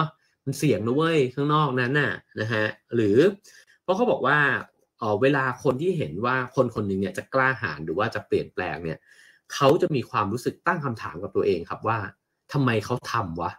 [0.45, 2.65] มันเสี่ยงนะเว้ยข้างนอกนั้นน่ะนะฮะ
[2.95, 3.17] หรือ
[3.83, 4.39] เพราะเขาบอกว่า
[4.99, 8.99] เออเวลาคนที่เห็นว่าคนคนหนึ่งเนี่ยจะกล้าหาญหรือว่าจะเปลี่ยนแปลงเนี่ย
[9.55, 11.99] เขาจะมีความรู้สึกตั้งคำถามกับตัวเองครับว่า
[12.53, 13.53] ทำไมเขาทำวะ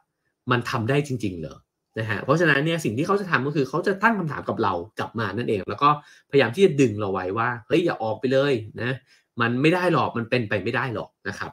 [0.51, 1.57] มันทำได้จริง ๆ เหรอ
[1.99, 5.89] นะฮะเพราะฉะนั้นเนี่ยสิ่งที่เขาจะทำก็คือเขาจะตั้งคำถามกับเรากลับมานั่นเอง แล้วก็
[6.31, 8.91] พยายามที่จะดึงเราไว้ว่าเฮ้ยอย่าออกไปเลยนะ
[9.41, 11.51] มันไม่ได้หรอกมันเป็นไปไม่ได้หรอกนะครับ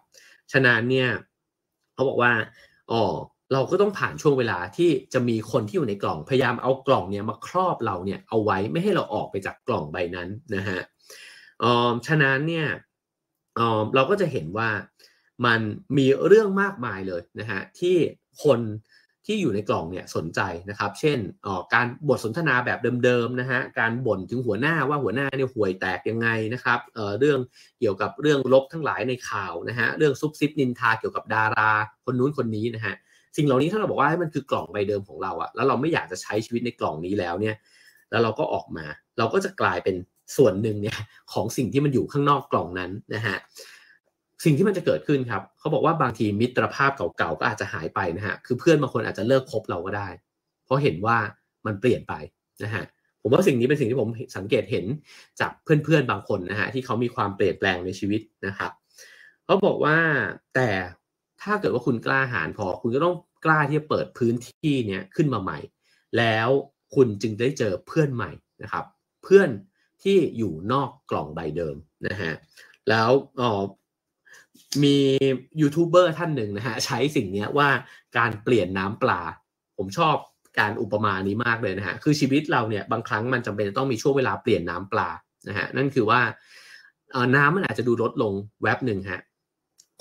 [0.52, 1.08] ฉะนั้นเนี่ย
[1.94, 2.32] เขาบอกว่า
[2.92, 3.02] อ๋อ
[3.52, 10.80] เราก็ต้องผ่านช่วงเวลาที่จะมีคนที่อยู่ในกล่อง พยายามเอากล่องเนี่ยมาครอบเราเนี่ยเอาไว้ไม่ให้เราออกไปจากกล่องใบนั้นนะฮะ
[11.62, 12.66] อ๋อฉะนั้นเนี่ย
[13.58, 14.68] อ๋อเราก็จะเห็นว่า
[15.46, 15.60] มัน
[15.96, 17.96] มีเรื่องมากมายเลยนะฮะที่
[18.44, 18.60] คน
[19.26, 21.18] ที่อยู่ในกล่องเนี่ยสนใจนะครับ เช่น
[21.74, 27.38] การบทสนทนาแบบเดิมๆนะฮะ การบ่นถึงหัวหน้าว่าหัวหน้าเนี่ยห่วยแตกยังไงนะครับเเรื่อง
[27.80, 31.70] เกี่ยวกับเรื่องลบทั้งหลายในข่าวนะฮะ เรื่องซุบซิบนินทาเกี่ยวกับดารา
[32.04, 32.94] คนนู้นคนนี้นะฮะ
[33.36, 37.56] สิ่งเหล่านี้ถ้าเราบอกว่าให้มันคือกล่องใบเดิมของเราอะแล้วเราไม่อยากจะใช้ชีวิตในกล่องนี้แล้วเนี่ย
[38.10, 38.84] แล้วเราก็ออกมา
[39.18, 39.96] เราก็จะกลายเป็น
[40.36, 40.98] ส่วนหนึ่งเนี่ย
[41.32, 43.36] ของสิ่งที่มันอยู่ข้างนอกกล่องนั้นนะฮะ
[44.44, 50.08] สิ่งที่มันจะเกิดขึ้นครับเขาบอกว่าบางทีมิตรภาพเก่าๆก็อาจจะหายไปนะฮะคือเพื่อนบางคนอาจจะเลิกคบเราก็ได้
[50.64, 51.18] เพราะเห็นว่า
[51.66, 52.14] มันเปลี่ยนไป
[52.64, 52.84] นะฮะ
[53.22, 54.84] ผมว่าสิ่งนี้เป็นสิ่งที่ผมสังเกตเห็น
[55.40, 58.70] จากเพื่อนๆบางคนนะฮะที่เขามีความเปลี่ยนแปลงในชีวิตนะครับ
[59.44, 59.96] เขาบอกว่า
[60.54, 60.70] แต่
[61.42, 65.58] ถ้าเกิดว่าคุณกล้าหาญพอ คุณก็ต้องกล้าที่จะเปิดพื้นที่เนี้ยขึ้นมาใหม่
[66.18, 66.48] แล้ว
[66.94, 68.30] คุณจึงได้เจอเพื่อนใหม่
[68.62, 68.84] นะครับ
[69.22, 69.48] เพื่อน
[70.02, 71.76] ที่อยู่นอกกล่องใบเดิม
[72.08, 72.32] นะฮะ
[72.88, 73.62] แล้วอ๋อ
[74.84, 74.96] มี
[75.60, 77.68] ยูทูบเบอร์ท่านหนึ่งนะฮะใช้สิ่งนี้ว่า
[78.18, 79.20] การเปลี่ยนน้ำปลา
[79.78, 80.16] ผมชอบ
[80.58, 85.08] การอุปมานี้มากเลยนะฮะคือชีวิตเราเนี่ยบางครั้งมันจำเป็นต้องมีช่วงเวลาเปลี่ยนน้ำปลา
[85.48, 86.20] นะฮะนั่นคือว่า
[87.36, 89.22] น้ำมันอาจจะดูลดลงแวบหนึ่งฮะ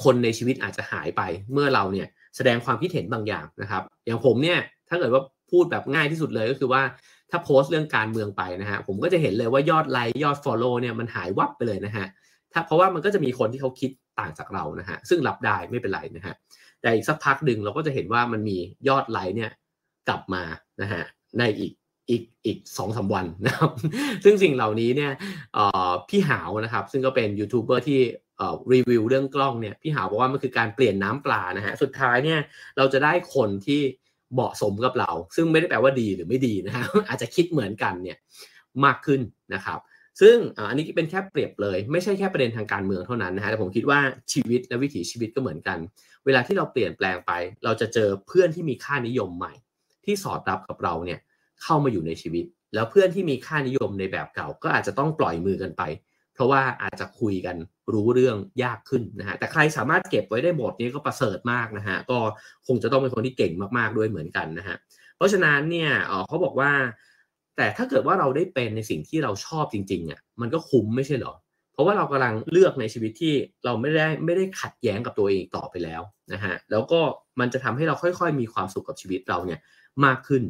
[0.04, 1.22] คนในชีวิตอาจจะหายไป
[1.54, 4.60] เมื่อเราเนี่ยแสดงความคิดเห็นบางอย่างนะครับ อย่างผมเนี่ย
[4.90, 6.82] ถ้าเกิดว่าพูดแบบง่ายที่สุดเลยก็คือว่า
[7.32, 12.06] ถ้าโพสต์เรื่องการเมืองไปนะฮะผมก็จะเห็นเลยว่ายอดไลค์ยอด Follow เนี่ยมันหายวับไปเลยนะฮะ
[12.54, 13.92] ถ้าเพราะว่ามันก็จะมีคนที่เขาคิด
[14.22, 16.36] ต่างจากเรานะฮะซึ่งรับได้ไม่เป็นไรนะฮะ
[16.82, 18.58] แต่อีกสักพักหนึ่งเราก็จะเห็นว่ามันมี
[18.88, 19.52] ยอดไลค์เนี่ย
[20.08, 20.44] กลับมา
[20.82, 21.04] นะฮะ
[21.40, 21.74] ในอีก
[22.10, 23.72] อีกอีกสองสาวันนะครับ
[24.24, 25.12] ซึ่งสิ่งเหล่านี้เนี่ย
[26.10, 28.00] พี่หาวนะครับ ซึ่งก็เป็นยูทูบเบอร์ที่
[28.74, 32.40] รีวิวเรื่องกล้องเนี่ยพี่หาวบอกว่ามันคือการเปลี่ยนน้ำปลานะฮะสุดท้ายเนี่ย
[32.78, 33.82] เราจะได้คนที่
[34.34, 38.18] เหมาะสมกับเรา ซึ่งไม่ได้แปลว่าดีหรือไม่ดีนะฮะอาจจะคิดเหมือนกันเนี่ย
[38.86, 39.22] มากขึ้น
[39.54, 39.80] นะครับ
[40.22, 40.36] ซึ่ง
[40.70, 44.00] อันนี้เป็นแค่เปรียบเลย ไม่ใช่แค่ประเด็นทางการเมืองเท่านั้นนะฮะแต่ผมคิดว่า
[44.34, 45.78] ชีวิตและวิถีชีวิตก็เหมือนกัน
[46.26, 47.32] เวลาที่เราเปลี่ยนแปลงไป
[47.64, 49.54] เราจะเจอเพื่อนที่มีค่านิยมใหม่
[50.06, 51.20] ที่สอดรับกับเราเนี่ย
[51.64, 55.84] เข้ามาอยู่ในชีวิต แล้วเพื่อนที่มีค่านิยมในแบบเก่า ก็อาจจะต้องปล่อยมือกันไป
[56.34, 57.56] เพราะว่าอาจจะคุยกัน
[57.94, 62.18] รู้เรื่องยากขึ้นนะฮะแต่ใครสามารถเก็บไว้ได้หมดนี้ก็ประเสริฐมากนะฮะก็
[62.68, 64.78] คงจะต้องเป็นคนที่เก่งมากๆด้วยเหมือนกันนะฮะ
[65.18, 65.92] เพราะฉะนั้นเนี่ย
[66.28, 66.72] เขาบอกว่า
[67.58, 71.34] แต่ถ้าเกิดว่าเราได้เป็นในสิ่งที่เราชอบจริงๆอะมันก็คุ้มไม่ใช่หรอ
[71.74, 73.34] เพราะว่าเรากำลังเลือกในชีวิตที่
[73.66, 76.02] เราไม่ได้ไม่ได้ขัดแย้งกับตัวเองต่อไปแล้ว
[76.34, 77.00] นะฮะแล้วก็
[77.40, 79.60] มันจะทำให้เราค่อยๆ มีความสุขกับชีวิตเราเนี่ย
[80.06, 80.44] มากขึ้น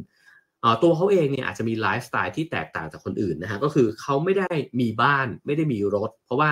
[0.82, 6.50] ตัวเขาเองเนี่ยอาจจะมีไลฟ์สไตล์ที่แตกต่างจากคนอื่นนะฮะก็คือเขาไม่ได้มีบ้านไม่ได้มีรถ เพราะว่า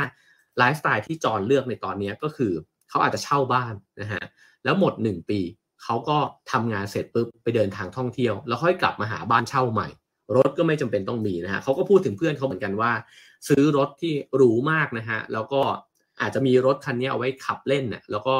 [0.58, 2.52] ไลฟ์สไตล์ที่จอนเลือกในตอนนี้ก็คือ
[2.90, 4.22] เขาอาจจะเช่าบ้านนะฮะ
[4.64, 5.40] แล้วหมด 1 ปี
[5.82, 6.18] เขาก็
[6.52, 9.88] ทำงานเสร็จปุ๊บไปเดินทางท่องเที่ยว แล้วค่อยกลับมาหาบ้านเช่าใหม่
[10.36, 12.92] รถก็ไม่จำเป็นต้องมีนะฮะเขาก็พูดถึงเพื่อนเขาเหมือนกันว่า
[13.48, 15.62] ซื้อรถที่หรูมากนะฮะแล้วก็
[16.20, 18.36] อาจจะมีรถคันนี้เอาไว้ขับเล่นนะ่ะแล้วก็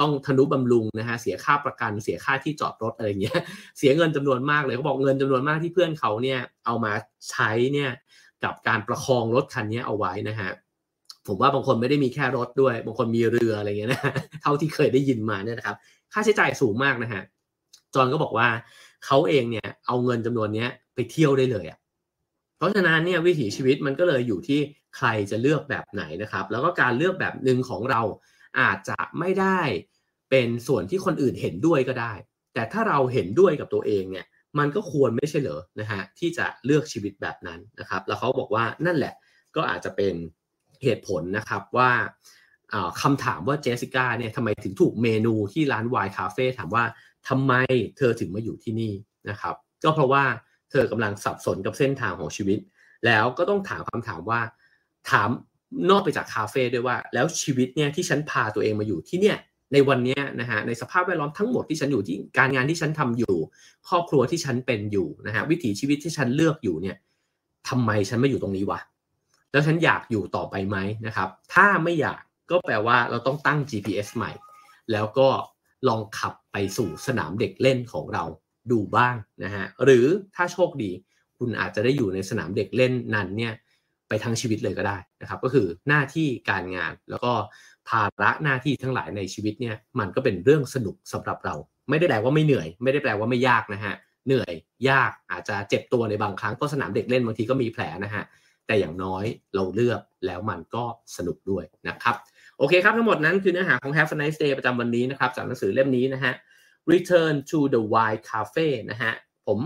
[0.00, 3.40] ต้องทนุบำรุงนะฮะเสียค่าประกันเสียค่าที่จอดรถอะไรเงี้ย
[3.78, 6.92] เสียเงินจำนวนมากเลยเขาบอกเงินจำนวนมากที่เพื่อนเขาเนี่ยเอามา
[7.30, 7.90] ใช้เนี่ย
[8.44, 10.50] กับการประคองรถคันนี้เอาไว้นะฮะ
[11.26, 14.02] ผมว่าบางคนไม่ได้มีแค่รถด้วย บางคนมีเรืออะไรเงี้ยนะ
[14.42, 15.76] เท่าที่เคยได้ยินมาเนี่ยนะครับ
[16.12, 17.22] ค่าใช้จ่ายสูงมากนะฮะ
[17.94, 18.48] จอนก็บอกว่า
[19.06, 21.78] เขาเองเนี่ยเอาเงินจำนวนเนี้ ไปเที่ยวได้เลยอะ่ะ
[22.56, 24.60] เพราะฉะนั้นเนี่ยวิถีชีวิตมันก็เลยอยู่ที่
[24.96, 28.02] ใครจะเลือกแบบไหนนะครับ แล้วก็การเลือกแบบหนึ่งของเรา
[28.60, 29.60] อาจจะไม่ได้
[30.30, 32.12] เป็นส่วนที่คนอื่นเห็นด้วยก็ได้
[32.54, 34.26] แต่ถ้าเราเห็นด้วยกับตัวเองเนี่ย
[34.58, 39.14] มันก็ควรไม่ใช่เหรอนะฮะที่จะเลือกชีวิตแบบนั้นนะครับ แล้วเขาบอกว่านั่นแหละ
[39.56, 40.14] ก็อาจจะเป็น
[40.82, 41.90] เหตุผลนะครับว่า
[43.02, 46.84] คำถามว่าเจสสิก้าเนี่ยทำไมถึงถูกเมนูที่ร้านวายคาเฟ่ถามว่า
[47.28, 47.52] ทำไม
[47.96, 48.92] เธอถึงมาอยู่ที่นี่
[49.30, 50.24] นะครับ ก็เพราะว่า
[50.72, 52.58] เธอกำลังสับสนกับเส้นทางของชีวิต
[53.06, 54.40] แล้วก็ต้องถามคำถามว่า
[55.10, 55.28] ถาม
[55.90, 59.38] นอกไปจากคาเฟ่ด้วยว่า แล้วชีวิตเนี่ยที่ฉันพาตัวเองมาอยู่ที่เนี่ย
[59.72, 63.36] ในวันนี้นะฮะในสภาพแวดล้อมทั้งหมดที่ฉันอยู่ที่การงานที่ฉันทำอยู่
[63.88, 66.96] ครอบครัวที่ฉันเป็นอยู่นะฮะวิถีชีวิตที่ฉันเลือกอยู่เนี่ย
[67.68, 68.80] ทำไมฉันไม่อยู่ตรงนี้วะ
[69.52, 72.18] แล้วฉันอยากอยู่ต่อไปไหมนะครับ ถ้าไม่อยาก
[72.50, 74.32] ก็แปลว่าเราต้องตั้ง GPS ใหม่
[74.92, 75.28] แล้วก็
[75.88, 78.24] ลองขับไปสู่สนามเด็กเล่นของเรา
[78.70, 80.06] ดูบ้างนะฮะหรือ
[80.36, 80.90] ถ้าโชคดี
[81.38, 83.54] คุณอาจจะได้อยู่ในสนามเด็กเล่นนั้นเนี่ย
[84.08, 87.32] ไปทั้งชีวิตเลยก็ได้นะครับ ก็คือหน้าที่การงานแล้วก็
[87.88, 91.54] ภาระหน้าที่ทั้งหลายในชีวิตเนี่ยมันก็เป็นเรื่องสนุกสำหรับเรา
[91.90, 93.94] ไม่ได้แปลว่าไม่เหนื่อย ไม่ได้แปลว่าไม่ยากนะฮะ
[94.26, 94.52] เหนื่อย
[94.90, 98.24] ยากอาจจะเจ็บตัวในบางครั้งเพราะสนามเด็กเล่นบางทีก็มีแผลนะฮะ
[98.66, 100.84] แต่อย่างน้อยเราเลือกแล้วมันก็
[101.16, 102.16] สนุกด้วยนะครับ
[102.58, 106.32] โอเคครับทั้งหมดนั้นคือเนื้อหาของ Have a nice day ประจำวันนี้นะครับจากหนังสือเล่มนี้นะฮะ
[106.92, 109.12] Return to the Wild Cafe นะฮะ
[109.46, 109.58] ผม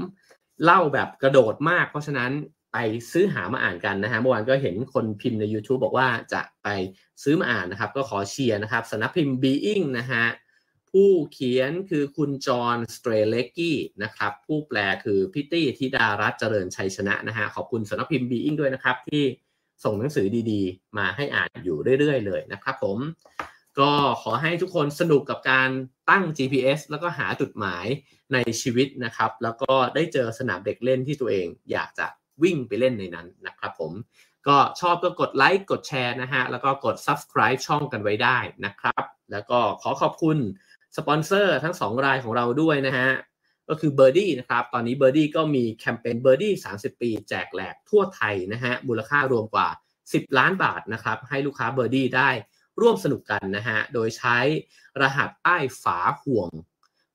[0.64, 2.33] เล่าแบบกระโดดมาก เพราะฉะนั้น
[2.73, 2.77] ไป
[3.12, 6.69] ซื้อหามาอ่านกันนะฮะ เมื่อวานก็เห็นคนพิมพ์ใน YouTube บอกว่าจะไป
[7.23, 10.25] ซื้อมาอ่านนะครับ ก็ขอเชียร์นะครับสนับพิมพ์ Being นะฮะ
[10.91, 19.23] ผู้เขียนคือคุณจอห์นสเตรเลกกี้นะครับ ผู้แปลคือพิตตี้ธิดารัตเจริญชัยชนะนะฮะ ขอบคุณสนับพิมพ์ Being ด้วยนะครับที่
[19.85, 22.99] ส่งหนังสือดีๆ มาให้อ่านอยู่เรื่อยๆ เลยนะครับผม
[23.81, 25.70] ก็ขอให้ทุกคนสนุกกับการ
[26.11, 27.87] ตั้ง GPS แล้วก็หาจุดหมาย
[28.33, 32.07] ในชีวิตนะครับ แล้วก็ได้เจอสนามเด็กเล่นที่ตัวเองอยากจะ
[32.43, 33.93] วิ่งไปเล่นในนั้นนะครับผม
[34.49, 40.39] ก็ชอบก็กดไลค์กดแชร์นะฮะ แล้วก็กด subscribe ช่องกันไว้ได้นะครับ แล้วก็ขอขอบคุณ
[40.97, 43.09] สปอนเซอร์ทั้ง 2 รายของเราด้วยนะฮะ
[43.68, 46.37] ก็คือ b i r d ี้นะครับ ตอนนี้ b i r d ี้ก็มีแคมเปญ b i r
[46.43, 49.68] d ี้30 ปีแจกแหลกทั่วไทยนะฮะ มูลค่ารวมกว่า
[50.05, 52.31] 10 ล้านบาทนะครับ ให้ลูกค้า b i r d ี้ได้
[52.81, 54.39] ร่วมสนุกกันนะฮะ โดยใช้
[55.01, 56.51] รหัสใต้ฝาห่วง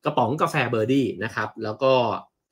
[0.05, 1.93] กระป๋องกาแฟ b i r d ี้นะครับ แล้วก็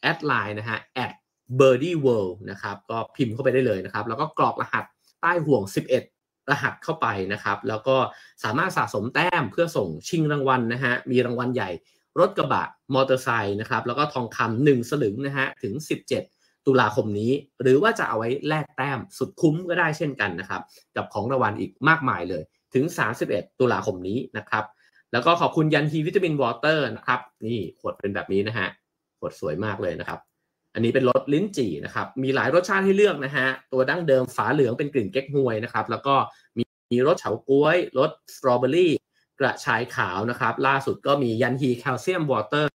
[0.02, 1.12] แอดไลน์นะฮะ at
[1.60, 4.86] b i r d ี้ world นะครับ ก็พิมพ์เข้าไปได้เลยนะครับ แล้วก็กรอกรหัส
[5.22, 5.64] ใต้ห่วง
[6.08, 7.98] 11 รหัสเข้าไปนะครับ แล้วก็
[8.44, 11.70] สามารถสะสมแต้มเพื่อส่งชิงรางวัลนะฮะ มีรางวัลใหญ่
[12.20, 15.74] รถกระบะ มอเตอร์ไซค์นะครับ แล้วก็ทองคำหนึ่งสลึงนะฮะ ถึง
[16.22, 17.32] 17 ตุลาคมนี้
[17.62, 20.62] หรือว่าจะเอาไว้แลกแต้มสุดคุ้มก็ได้เช่นกันนะครับ
[20.96, 22.44] กับของรางวัลอีกมากมายเลย
[22.74, 22.86] ถึง
[23.22, 24.66] 31 ตุลาคมนี้นะครับ
[25.12, 28.68] แล้วก็ขอบคุณยันฮีวิตามินวอเตอร์นะครับ นี่ขวดเป็นแบบนี้นะฮะ
[29.20, 30.20] ขวดสวยมากเลยนะครับ
[30.74, 36.16] อันนี้เป็นรสลิ้นจี่นะครับ มีหลายรสชาติให้เลือกนะฮะ ตัวดั้งเดิมฝาเหลืองเป็นกลิ่นเก๊กฮวยนะครับ แล้วก็
[36.58, 38.92] มีมีรสเฉาก๊วยรสสตรอเบอรี่
[39.40, 42.70] กระชายขาวนะครับ ล่าสุดก็มียันฮีแคลเซียมวอเตอร์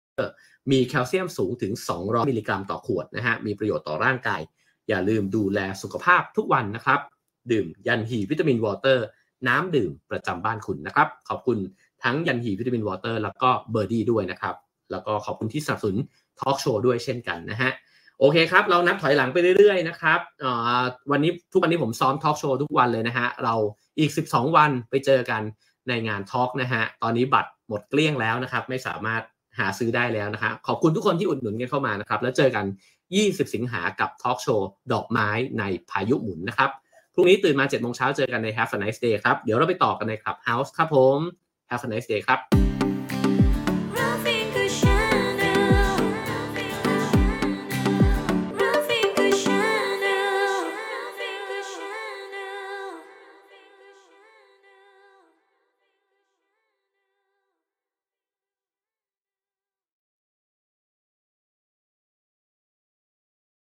[0.73, 4.41] มีแคลเซียมสูงถึง 200 มิลลิกรัมต่อขวดนะฮะ มีประโยชน์ต่อร่างกาย
[4.89, 7.01] อย่าลืมดูแลสุขภาพทุกวันนะครับ
[7.51, 9.05] ดื่มยันฮีวิตามินวอเตอร์
[9.49, 11.59] น้ำดื่มประจำบ้านคุณนะครับ ขอบคุณ
[12.05, 14.55] ทั้งยันฮีวิตามินวอเตอร์แล้วก็เบอร์ดี้ด้วยนะครับ
[14.91, 15.99] แล้วก็ขอบคุณที่สนับสนุน
[16.41, 17.71] ทอล์กโชว์ด้วยเช่นกันนะฮะ
[18.19, 20.21] โอเคครับ เรานับถอยหลังไปเรื่อยๆนะครับ
[21.11, 23.55] วันนี้ทุกวันนี้ผมซ้อมทอล์กโชว์ทุกวันเลยนะฮะเรา
[23.99, 25.43] อีก 12 วันไปเจอกัน
[25.89, 29.23] ในงานทอล์กนะฮะตอนนี้บัตรหมดเกลี้ยงแล้วนะครับ ไม่สามารถ
[29.59, 32.65] หาซื้อได้แล้วนะครับขอบคุณทุกคนที่อุดหนุนกันเข้ามานะครับ แล้วเจอกัน
[33.11, 35.29] 20 สิงหากับทอล์กโชว์ดอกไม้
[35.59, 36.71] ในพายุหมุนนะครับ
[37.15, 41.19] พรุ่งนี้ตื่นมา7โมงเช้าเจอกันใน Have a nice day ครับ เดี๋ยวเราไปต่อกันใน Clubhouse ครับผม
[41.71, 42.84] Have a nice day ครับ